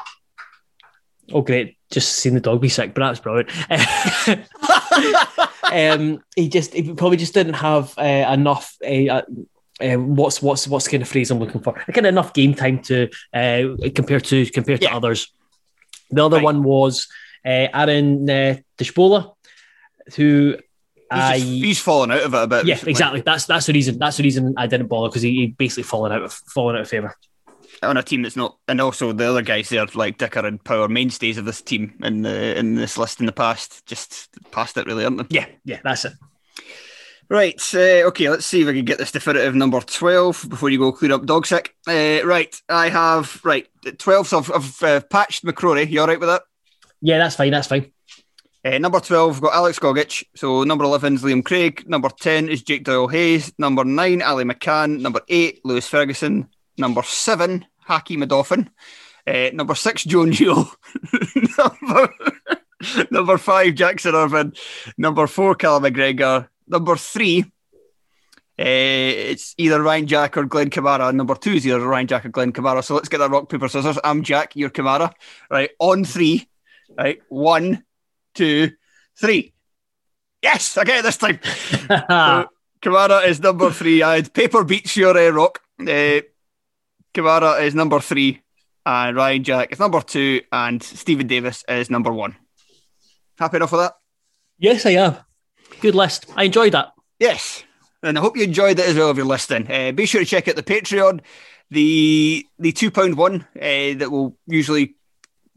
oh, 1.33 1.43
great! 1.43 1.77
Just 1.91 2.15
seen 2.15 2.35
the 2.35 2.41
dog 2.41 2.61
be 2.61 2.69
sick, 2.69 2.95
but 2.95 3.01
that's 3.01 3.21
brilliant. 3.21 3.51
um, 5.73 6.23
he 6.37 6.49
just 6.49 6.73
he 6.73 6.93
probably 6.95 7.17
just 7.17 7.35
didn't 7.35 7.55
have 7.55 7.97
uh, 7.99 8.31
enough. 8.33 8.77
Uh, 8.85 9.23
uh, 9.81 9.97
what's 9.97 10.43
what's 10.43 10.69
what's 10.69 10.85
the 10.85 10.91
kind 10.91 11.03
of 11.03 11.09
phrase 11.09 11.31
I'm 11.31 11.39
looking 11.39 11.61
for? 11.61 11.73
Kind 11.73 12.07
of 12.07 12.07
enough 12.07 12.33
game 12.33 12.55
time 12.55 12.83
to 12.85 13.09
uh, 13.33 13.63
compare 13.95 14.21
to 14.21 14.47
compare 14.47 14.79
to 14.79 14.93
others. 14.93 15.33
The 16.11 16.25
other 16.25 16.37
right. 16.37 16.45
one 16.45 16.63
was 16.63 17.09
uh, 17.45 17.69
Aaron 17.73 18.29
uh, 18.29 18.59
Dishbola, 18.79 19.35
who 20.17 20.57
He's, 21.13 21.21
just, 21.21 21.45
he's 21.45 21.81
fallen 21.81 22.11
out 22.11 22.23
of 22.23 22.35
it 22.35 22.43
a 22.43 22.47
bit. 22.47 22.67
Yeah, 22.67 22.75
recently. 22.75 22.91
exactly. 22.91 23.21
That's 23.21 23.47
that's 23.47 23.67
the 23.67 23.73
reason. 23.73 23.99
That's 23.99 24.17
the 24.17 24.23
reason 24.23 24.55
I 24.57 24.67
didn't 24.67 24.87
bother 24.87 25.09
because 25.09 25.23
he, 25.23 25.33
he 25.33 25.47
basically 25.49 25.83
fallen 25.83 26.13
out 26.13 26.23
of 26.23 26.33
fallen 26.33 26.77
out 26.77 26.83
of 26.83 26.89
favour. 26.89 27.15
On 27.83 27.97
a 27.97 28.03
team 28.03 28.23
that's 28.23 28.37
not, 28.37 28.59
and 28.69 28.81
also 28.81 29.13
the 29.13 29.29
other 29.29 29.43
guys 29.43 29.69
there 29.69 29.85
like 29.95 30.19
Dicker 30.19 30.47
and 30.47 30.63
Power 30.63 30.89
mainstays 30.89 31.39
of 31.39 31.45
this 31.45 31.61
team 31.61 31.95
in 32.03 32.23
the 32.23 32.57
in 32.59 32.77
this 32.77 32.97
list 32.97 33.21
in 33.21 33.27
the 33.27 33.33
past, 33.33 33.85
just 33.87 34.29
past 34.51 34.77
it 34.77 34.87
really, 34.87 35.05
aren't 35.05 35.29
they? 35.29 35.37
Yeah, 35.37 35.47
yeah, 35.65 35.81
that's 35.83 36.05
it. 36.05 36.13
Right, 37.29 37.59
uh, 37.75 38.09
okay, 38.09 38.29
let's 38.29 38.45
see 38.45 38.61
if 38.61 38.69
I 38.69 38.75
can 38.75 38.85
get 38.85 38.99
this 38.99 39.11
definitive 39.11 39.55
number 39.55 39.81
12 39.81 40.47
before 40.51 40.69
you 40.69 40.79
go 40.79 40.93
clear 40.93 41.15
up 41.15 41.25
dog 41.25 41.47
sick. 41.47 41.75
Uh, 41.89 42.21
right, 42.25 42.55
I 42.69 42.91
have, 42.91 43.41
right, 43.43 43.67
12, 43.97 44.27
so 44.27 44.39
I've, 44.39 44.53
I've 44.53 44.83
uh, 44.83 45.01
patched 45.09 45.43
McCrorie. 45.43 45.89
You 45.89 46.03
all 46.03 46.09
right 46.09 46.21
with 46.21 46.29
that? 46.29 46.43
Yeah, 47.01 47.17
that's 47.17 47.37
fine, 47.37 47.53
that's 47.53 47.69
fine. 47.69 47.91
Uh, 48.65 48.79
number 48.79 49.01
12, 49.01 49.37
we've 49.37 49.43
got 49.43 49.55
Alex 49.55 49.79
Gogic. 49.79 50.25
So 50.37 50.63
number 50.63 50.85
11 50.85 51.15
is 51.15 51.23
Liam 51.23 51.45
Craig. 51.45 51.85
Number 51.89 52.09
10 52.09 52.49
is 52.49 52.63
Jake 52.63 52.85
Doyle 52.85 53.09
Hayes. 53.09 53.53
Number 53.59 53.85
9, 53.85 54.23
Ali 54.23 54.45
McCann. 54.45 55.01
Number 55.01 55.21
8, 55.29 55.65
Lewis 55.65 55.89
Ferguson. 55.89 56.49
Number 56.79 57.03
7, 57.03 57.65
Hakeem 57.87 58.23
Odoffin. 58.23 58.69
Uh, 59.27 59.51
number 59.55 59.75
6, 59.75 60.05
Joe 60.05 60.25
Newell. 60.25 60.71
number, 61.59 62.15
number 63.11 63.39
5, 63.39 63.75
Jackson 63.75 64.15
Irvine. 64.15 64.53
Number 64.99 65.27
4, 65.27 65.55
Callum 65.55 65.85
McGregor. 65.85 66.49
Number 66.67 66.97
3, 66.97 67.43
uh, 67.43 67.45
it's 68.59 69.55
either 69.59 69.83
Ryan 69.83 70.07
Jack 70.07 70.37
or 70.37 70.45
Glenn 70.45 70.71
Kamara. 70.71 71.15
Number 71.15 71.35
2 71.35 71.51
is 71.53 71.67
either 71.67 71.87
Ryan 71.87 72.07
Jack 72.07 72.25
or 72.27 72.31
Glenn 72.31 72.53
Kamara. 72.53 72.83
So 72.83 72.95
let's 72.95 73.09
get 73.09 73.19
that 73.19 73.31
rock, 73.31 73.49
paper, 73.49 73.69
scissors. 73.69 73.99
I'm 74.03 74.23
Jack, 74.23 74.57
you're 74.57 74.71
Kamara. 74.71 75.13
Right, 75.51 75.71
on 75.79 76.05
3. 76.05 76.49
Right, 76.97 77.21
one, 77.29 77.85
two, 78.35 78.73
three. 79.19 79.53
Yes, 80.43 80.77
I 80.77 80.85
get 80.85 80.99
it 80.99 81.03
this 81.03 81.17
time. 81.17 81.39
so, 81.45 82.49
Kamara 82.83 83.27
is 83.27 83.41
number 83.41 83.71
three. 83.71 84.03
I 84.03 84.17
had 84.17 84.35
Paper 84.35 84.65
beats 84.65 84.97
your 84.97 85.17
uh, 85.17 85.31
rock. 85.31 85.61
Uh, 85.81 86.21
Kamara 87.15 87.63
is 87.63 87.75
number 87.75 88.01
three, 88.01 88.43
and 88.87 89.17
Ryan 89.17 89.45
Jack 89.45 89.73
is 89.73 89.79
number 89.79 90.01
two, 90.01 90.41
and 90.51 90.83
Steven 90.83 91.27
Davis 91.27 91.65
is 91.69 91.91
number 91.91 92.13
one. 92.13 92.37
Happy 93.39 93.57
enough 93.57 93.73
with 93.73 93.83
that? 93.83 93.95
Yes, 94.59 94.87
I 94.87 94.91
am. 94.91 95.17
Good 95.81 95.95
list. 95.95 96.27
I 96.37 96.45
enjoyed 96.45 96.73
that. 96.73 96.93
Yes, 97.19 97.65
and 98.03 98.19
I 98.19 98.21
hope 98.21 98.37
you 98.37 98.45
enjoyed 98.45 98.79
it 98.79 98.89
as 98.89 98.97
well 98.97 99.11
if 99.11 99.17
you're 99.17 99.27
listening. 99.27 99.71
Uh, 99.71 99.93
be 99.93 100.07
sure 100.07 100.21
to 100.21 100.27
check 100.27 100.49
out 100.49 100.57
the 100.57 100.63
Patreon, 100.63 101.21
the 101.71 102.47
the 102.59 102.73
two 102.73 102.91
pound 102.91 103.17
one 103.17 103.47
uh, 103.57 103.95
that 103.97 104.11
will 104.11 104.37
usually 104.47 104.95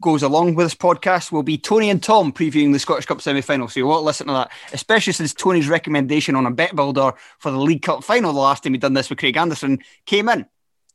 goes 0.02 0.22
along 0.22 0.54
with 0.54 0.66
this 0.66 0.74
podcast 0.74 1.32
will 1.32 1.42
be 1.42 1.56
Tony 1.56 1.88
and 1.88 2.02
Thom 2.02 2.32
previewing 2.32 2.72
the 2.72 2.78
Scottish 2.78 3.06
Cup 3.06 3.20
semi 3.20 3.40
final. 3.40 3.68
So 3.68 3.80
you 3.80 3.86
want 3.86 4.00
to 4.00 4.04
listen 4.04 4.26
to 4.26 4.32
that, 4.34 4.50
especially 4.72 5.12
since 5.14 5.32
Tony's 5.32 5.68
recommendation 5.68 6.36
on 6.36 6.46
a 6.46 6.50
bet 6.50 6.76
builder 6.76 7.12
for 7.38 7.50
the 7.50 7.58
League 7.58 7.82
Cup 7.82 8.04
final 8.04 8.32
the 8.32 8.40
last 8.40 8.62
time 8.62 8.72
we 8.72 8.78
done 8.78 8.94
this 8.94 9.08
with 9.08 9.18
Craig 9.18 9.36
Anderson 9.36 9.78
came 10.04 10.28
in. 10.28 10.46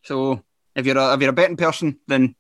So 0.04 0.44
if 0.76 0.86
you're 0.86 0.98
a, 0.98 1.14
if 1.14 1.22
you're 1.22 1.30
a 1.30 1.34
betting 1.34 1.58
person, 1.58 2.00
then 2.08 2.36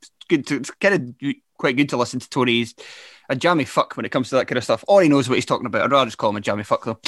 it's 0.00 0.10
good 0.28 0.46
to 0.48 0.56
it's 0.56 0.70
kind 0.70 0.94
of 0.94 1.32
quite 1.58 1.76
good 1.76 1.88
to 1.90 1.96
listen 1.96 2.20
to 2.20 2.28
Tony's 2.28 2.74
a 3.28 3.36
jammy 3.36 3.64
fuck 3.64 3.96
when 3.96 4.06
it 4.06 4.10
comes 4.10 4.30
to 4.30 4.36
that 4.36 4.46
kind 4.46 4.56
of 4.56 4.64
stuff. 4.64 4.84
or 4.88 5.02
he 5.02 5.08
knows 5.08 5.28
what 5.28 5.34
he's 5.34 5.44
talking 5.46 5.66
about. 5.66 5.82
I'd 5.82 5.92
rather 5.92 6.06
just 6.06 6.18
call 6.18 6.30
him 6.30 6.36
a 6.36 6.40
jammy 6.40 6.62
fuck 6.64 6.84
though. 6.84 6.98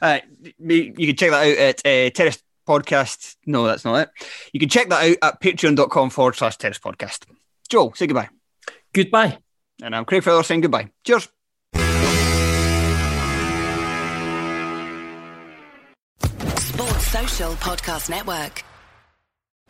Uh, 0.00 0.20
you 0.58 0.92
can 0.92 1.16
check 1.16 1.30
that 1.30 1.46
out 1.46 1.58
at 1.58 1.78
uh, 1.86 2.10
Terrace 2.10 2.42
Podcast. 2.66 3.36
No, 3.46 3.66
that's 3.66 3.84
not 3.84 4.00
it. 4.00 4.10
You 4.52 4.60
can 4.60 4.68
check 4.68 4.88
that 4.88 5.10
out 5.10 5.16
at 5.22 5.40
patreon.com 5.40 6.10
forward 6.10 6.34
slash 6.34 6.56
Terrace 6.56 6.78
Podcast. 6.78 7.24
Joel, 7.68 7.94
say 7.94 8.06
goodbye. 8.06 8.28
Goodbye. 8.92 9.38
And 9.82 9.94
I'm 9.94 10.04
Craig 10.04 10.22
Fowler 10.22 10.42
saying 10.42 10.62
goodbye. 10.62 10.90
Cheers. 11.04 11.28
Sports 16.58 17.06
Social 17.06 17.52
Podcast 17.54 18.08
Network. 18.10 18.65